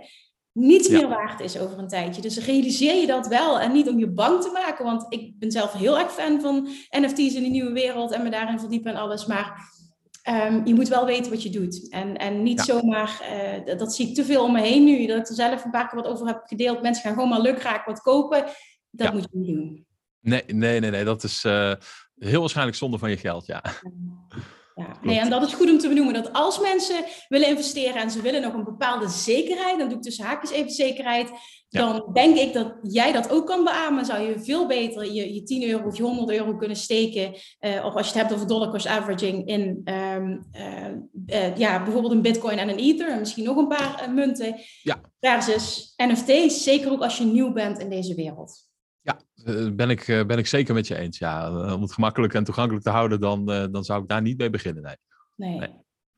[0.52, 2.22] niets meer waard is over een tijdje.
[2.22, 5.50] Dus realiseer je dat wel en niet om je bang te maken, want ik ben
[5.50, 9.00] zelf heel erg fan van NFT's in de nieuwe wereld en me daarin verdiepen en
[9.00, 9.70] alles, maar
[10.28, 11.90] um, je moet wel weten wat je doet.
[11.90, 15.06] En, en niet zomaar, uh, dat, dat, zie ik te veel om me heen nu,
[15.06, 16.82] dat ik er zelf een paar keer wat over heb gedeeld.
[16.82, 18.44] Mensen gaan gewoon maar lukraak wat kopen.
[18.90, 19.86] Dat moet je niet doen.
[20.20, 21.04] Nee, nee, nee, nee.
[21.04, 21.72] dat is uh,
[22.18, 23.62] heel waarschijnlijk zonde van je geld, ja.
[24.74, 26.14] Ja, nee, en dat is goed om te benoemen.
[26.14, 30.02] Dat als mensen willen investeren en ze willen nog een bepaalde zekerheid, dan doe ik
[30.02, 31.30] tussen haakjes even zekerheid,
[31.68, 34.04] dan denk ik dat jij dat ook kan beamen.
[34.04, 37.84] Zou je veel beter je, je 10 euro of je 100 euro kunnen steken, uh,
[37.84, 39.82] of als je het hebt over dollar cost averaging, in
[40.14, 40.48] um,
[41.26, 45.00] uh, ja, bijvoorbeeld een bitcoin en een ether, en misschien nog een paar munten, ja.
[45.20, 48.69] versus NFT's, zeker ook als je nieuw bent in deze wereld.
[49.44, 51.18] Eh, ben ik, eh, ben ik zeker met je eens.
[51.18, 54.38] Ja, eh, om het gemakkelijk en toegankelijk te houden, dan, dan zou ik daar niet
[54.38, 54.98] mee beginnen.
[55.36, 55.58] Nee.
[55.58, 55.68] nee.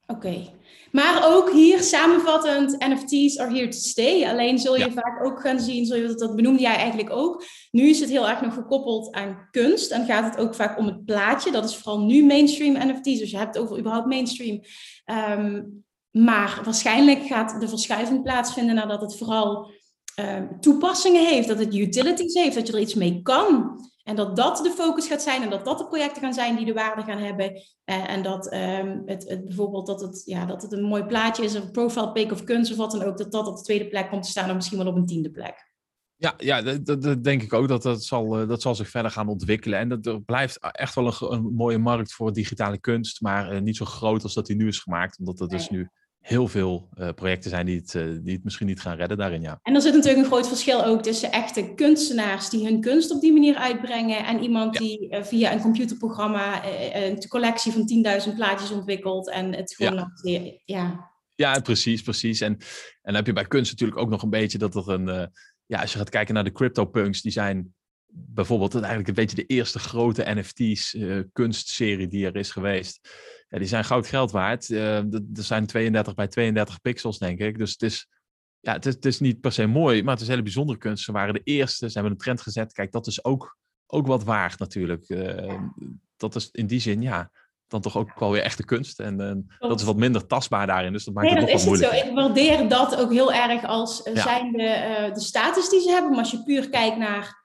[0.07, 0.51] Oké.
[0.93, 4.29] Maar ook hier samenvattend, NFT's are here to stay.
[4.29, 7.45] Alleen zul je vaak ook gaan zien, zul je, dat benoemde jij eigenlijk ook.
[7.71, 10.87] Nu is het heel erg nog gekoppeld aan kunst en gaat het ook vaak om
[10.87, 11.51] het plaatje.
[11.51, 14.61] Dat is vooral nu mainstream NFT's, dus je hebt het over überhaupt mainstream.
[15.05, 15.63] Ehm,
[16.11, 19.71] maar waarschijnlijk gaat de verschuiving plaatsvinden nadat het vooral
[20.15, 23.81] Ehm, toepassingen heeft, dat het utilities heeft, dat je er iets mee kan.
[24.03, 26.67] En dat dat de focus gaat zijn en dat dat de projecten gaan zijn die
[26.67, 27.53] de waarde gaan hebben.
[27.55, 31.45] Uh, en dat ehm, het, het, bijvoorbeeld dat het, ja, dat het een mooi plaatje
[31.45, 33.89] is, een profile pic of kunst of wat dan ook, dat dat op de tweede
[33.89, 35.71] plek komt te staan of misschien wel op een tiende plek.
[36.17, 37.69] Ja, ja dat, dat, denk ik ook.
[37.69, 39.79] Dat, dat, zal, eh, dat zal zich verder gaan ontwikkelen.
[39.79, 43.61] En dat, er blijft echt wel een, een mooie markt voor digitale kunst, maar uh,
[43.61, 45.19] niet zo groot als dat die nu is gemaakt.
[45.19, 45.89] Omdat er dus nu
[46.23, 49.43] heel veel uh, projecten zijn die het, uh, die het misschien niet gaan redden daarin.
[49.43, 49.59] Ja.
[49.63, 53.21] En er zit natuurlijk een groot verschil ook tussen echte kunstenaars die hun kunst op
[53.21, 56.65] die manier uitbrengen en iemand die uh, via een computerprogramma
[56.95, 57.91] een collectie van
[58.29, 60.41] 10.000 plaatjes ontwikkelt en het gewoon ja.
[60.65, 61.11] ja.
[61.35, 62.41] Ja, precies, precies.
[62.41, 62.59] En, en
[63.03, 65.31] dan heb je bij kunst natuurlijk ook nog een beetje dat er een,
[65.67, 67.75] ja, als je gaat kijken naar de CryptoPunks, die zijn
[68.07, 70.97] bijvoorbeeld eigenlijk een beetje de eerste grote NFT's
[71.33, 73.09] kunstserie die er is geweest
[73.53, 74.69] ja, die zijn goud geld waard.
[74.69, 77.59] Uh, er zijn 32 bij 32 pixels, denk ik.
[77.59, 78.09] Dus het is,
[78.61, 81.05] ja, het is, het is niet per se mooi, maar het is hele bijzondere kunst.
[81.05, 82.73] Ze waren de eerste, ze hebben een trend gezet.
[82.73, 85.09] Kijk, dat is ook, ook wat waard natuurlijk.
[85.09, 85.61] Uh,
[86.17, 87.31] dat is in die zin, ja,
[87.67, 89.01] dan toch ook wel weer echte kunst.
[89.01, 91.67] En uh, dat is wat minder tastbaar daarin, dus dat maakt nee, het nog wel
[91.67, 91.95] moeilijk.
[91.95, 92.09] Zo.
[92.09, 94.23] Ik waardeer dat ook heel erg als ja.
[94.23, 96.11] zijn de, de status die ze hebben.
[96.11, 97.42] Maar als je puur kijkt naar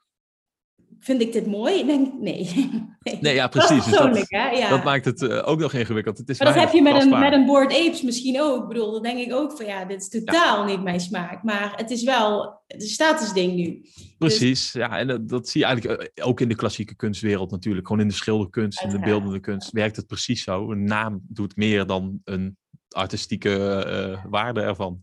[0.99, 1.79] vind ik dit mooi?
[1.79, 2.69] Ik denk, nee.
[3.21, 3.33] nee.
[3.33, 3.85] ja, precies.
[3.85, 4.49] Dat, dus dat, hè?
[4.49, 4.69] Ja.
[4.69, 6.17] dat maakt het uh, ook nog ingewikkeld.
[6.17, 8.61] Het is maar dat heb je met een, met een Board Apes misschien ook.
[8.61, 11.43] Ik bedoel, dan denk ik ook van ja, dit is totaal niet mijn smaak.
[11.43, 13.85] Maar het is wel de statusding nu.
[14.17, 14.81] Precies, dus...
[14.81, 14.97] ja.
[14.99, 17.87] En dat, dat, zie je eigenlijk eh, ook in de klassieke kunstwereld natuurlijk.
[17.87, 20.71] Gewoon in de schilderkunst, in de beeldende kunst werkt het precies zo.
[20.71, 22.57] Een naam doet meer dan een
[22.89, 25.01] artistieke uh, waarde ervan.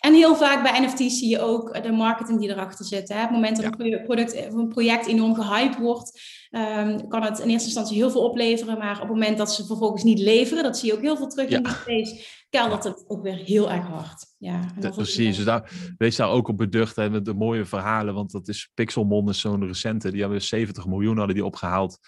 [0.00, 3.08] En heel vaak bij NFT's zie je ook de marketing die erachter zit.
[3.08, 3.14] Hè?
[3.14, 6.20] Op het moment dat een, product, een project enorm gehyped wordt,
[6.50, 8.78] um, kan het in eerste instantie heel veel opleveren.
[8.78, 11.28] Maar op het moment dat ze vervolgens niet leveren, dat zie je ook heel veel
[11.28, 14.26] terug in die space, keldert het ook weer heel erg hard.
[14.38, 18.14] Ja, precies, dus daar, wees daar ook op beducht met de mooie verhalen.
[18.14, 21.98] Want dat is Pixelmon, is zo'n recente, die hebben 70 miljoen hadden die opgehaald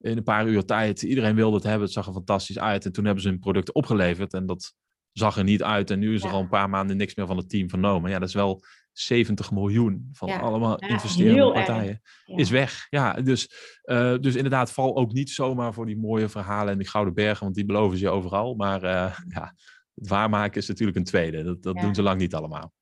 [0.00, 1.02] in een paar uur tijd.
[1.02, 2.84] Iedereen wilde het hebben, het zag er fantastisch uit.
[2.84, 4.74] En toen hebben ze hun product opgeleverd en dat
[5.14, 5.90] zag er niet uit.
[5.90, 8.10] En nu is er al een paar maanden niks meer van het team vernomen.
[8.10, 12.00] Ja, dat is wel 70 miljoen van allemaal investerende partijen.
[12.26, 12.86] Is weg.
[12.90, 13.50] Ja, dus,
[13.84, 17.42] uh, dus inderdaad, val ook niet zomaar voor die mooie verhalen en die gouden bergen,
[17.42, 18.54] want die beloven ze je overal.
[18.54, 18.90] Maar uh,
[19.36, 19.54] ja,
[19.94, 21.42] het waarmaken is natuurlijk een tweede.
[21.42, 22.72] Dat, dat doen ze lang niet allemaal.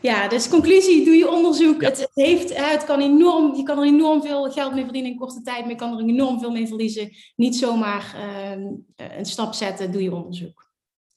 [0.00, 1.82] Ja, dus conclusie, doe je onderzoek.
[1.82, 5.16] Het, het, heeft, het kan enorm, je kan er enorm veel geld mee verdienen in
[5.16, 7.10] korte tijd, maar je kan er enorm veel mee verliezen.
[7.36, 10.69] Niet zomaar uh, een stap zetten, doe je onderzoek.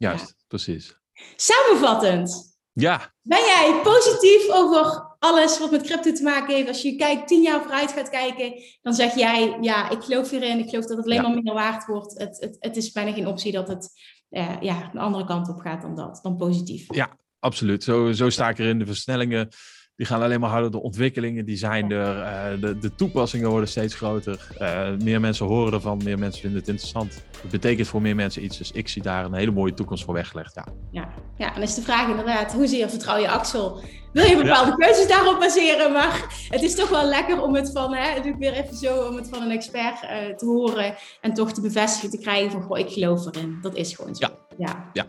[0.03, 0.97] Juist, precies.
[1.35, 2.57] Samenvattend.
[2.73, 3.13] Ja.
[3.21, 6.67] Ben jij positief over alles wat met crypto te maken heeft?
[6.67, 10.59] Als je kijkt, tien jaar vooruit gaat kijken, dan zeg jij, ja, ik geloof hierin.
[10.59, 12.19] Ik geloof dat het alleen maar minder waard wordt.
[12.19, 13.89] Het, het, het is bijna geen optie dat het
[14.29, 16.95] uh, ja, de andere kant op gaat dan dat, dan positief.
[16.95, 17.83] Ja, absoluut.
[17.83, 18.79] Zo, zo sta ik erin.
[18.79, 19.49] De versnellingen
[20.03, 20.71] die gaan alleen maar harder.
[20.71, 22.17] De ontwikkelingen die zijn er.
[22.17, 24.47] Uh, de, de toepassingen worden steeds groter.
[24.61, 27.23] Uh, meer mensen horen ervan, meer mensen vinden het interessant.
[27.41, 28.57] Het betekent voor meer mensen iets.
[28.57, 30.55] Dus ik zie daar een hele mooie toekomst voor weggelegd.
[30.55, 31.09] Ja, ja.
[31.37, 33.81] ja en is de vraag inderdaad, hoezeer vertrouw je Axel?
[34.13, 35.91] Wil je bepaalde keuzes daarop baseren?
[35.91, 39.07] Maar het is toch wel lekker om het van, hè, doe ik weer even zo,
[39.07, 40.95] om het van een expert uh, te horen.
[41.21, 43.57] En toch de bevestiging te krijgen van, goh, ik geloof erin.
[43.61, 44.27] Dat is gewoon zo.
[44.27, 44.31] Ja.
[44.57, 44.89] ja.
[44.93, 45.05] ja.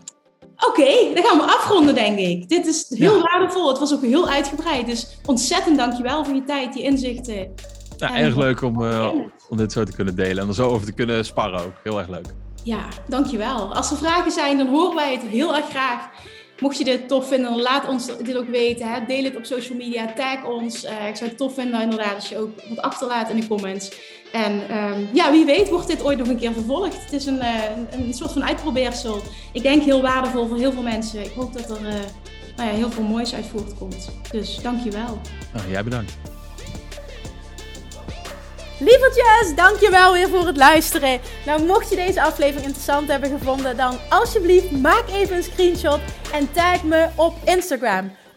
[0.56, 2.48] Oké, dan gaan we afronden, denk ik.
[2.48, 3.68] Dit is heel waardevol.
[3.68, 4.86] Het was ook heel uitgebreid.
[4.86, 7.55] Dus ontzettend dankjewel voor je tijd, je inzichten.
[7.97, 9.10] Ja, erg leuk om, uh,
[9.48, 11.72] om dit zo te kunnen delen en er zo over te kunnen sparren ook.
[11.82, 12.26] Heel erg leuk.
[12.62, 13.74] Ja, dankjewel.
[13.74, 16.09] Als er vragen zijn, dan horen wij het heel erg graag.
[16.60, 18.93] Mocht je dit tof vinden, laat ons dit ook weten.
[18.93, 19.05] Hè.
[19.06, 20.85] Deel het op social media, tag ons.
[20.85, 23.90] Uh, ik zou het tof vinden inderdaad als je ook wat achterlaat in de comments.
[24.35, 27.05] En um, ja, wie weet wordt dit ooit nog een keer vervolgd.
[27.05, 27.55] Het is een, uh,
[27.90, 29.23] een soort van uitprobeersel.
[29.52, 31.24] Ik denk heel waardevol voor heel veel mensen.
[31.24, 31.93] Ik hoop dat er uh,
[32.56, 34.11] nou ja, heel veel moois uit voortkomt.
[34.31, 35.20] Dus dankjewel.
[35.52, 36.12] Nou, jij bedankt.
[38.78, 41.20] Lievertjes, dankjewel weer voor het luisteren.
[41.47, 46.01] Nou, mocht je deze aflevering interessant hebben gevonden, dan alsjeblieft maak even een screenshot
[46.32, 48.11] en tag me op Instagram.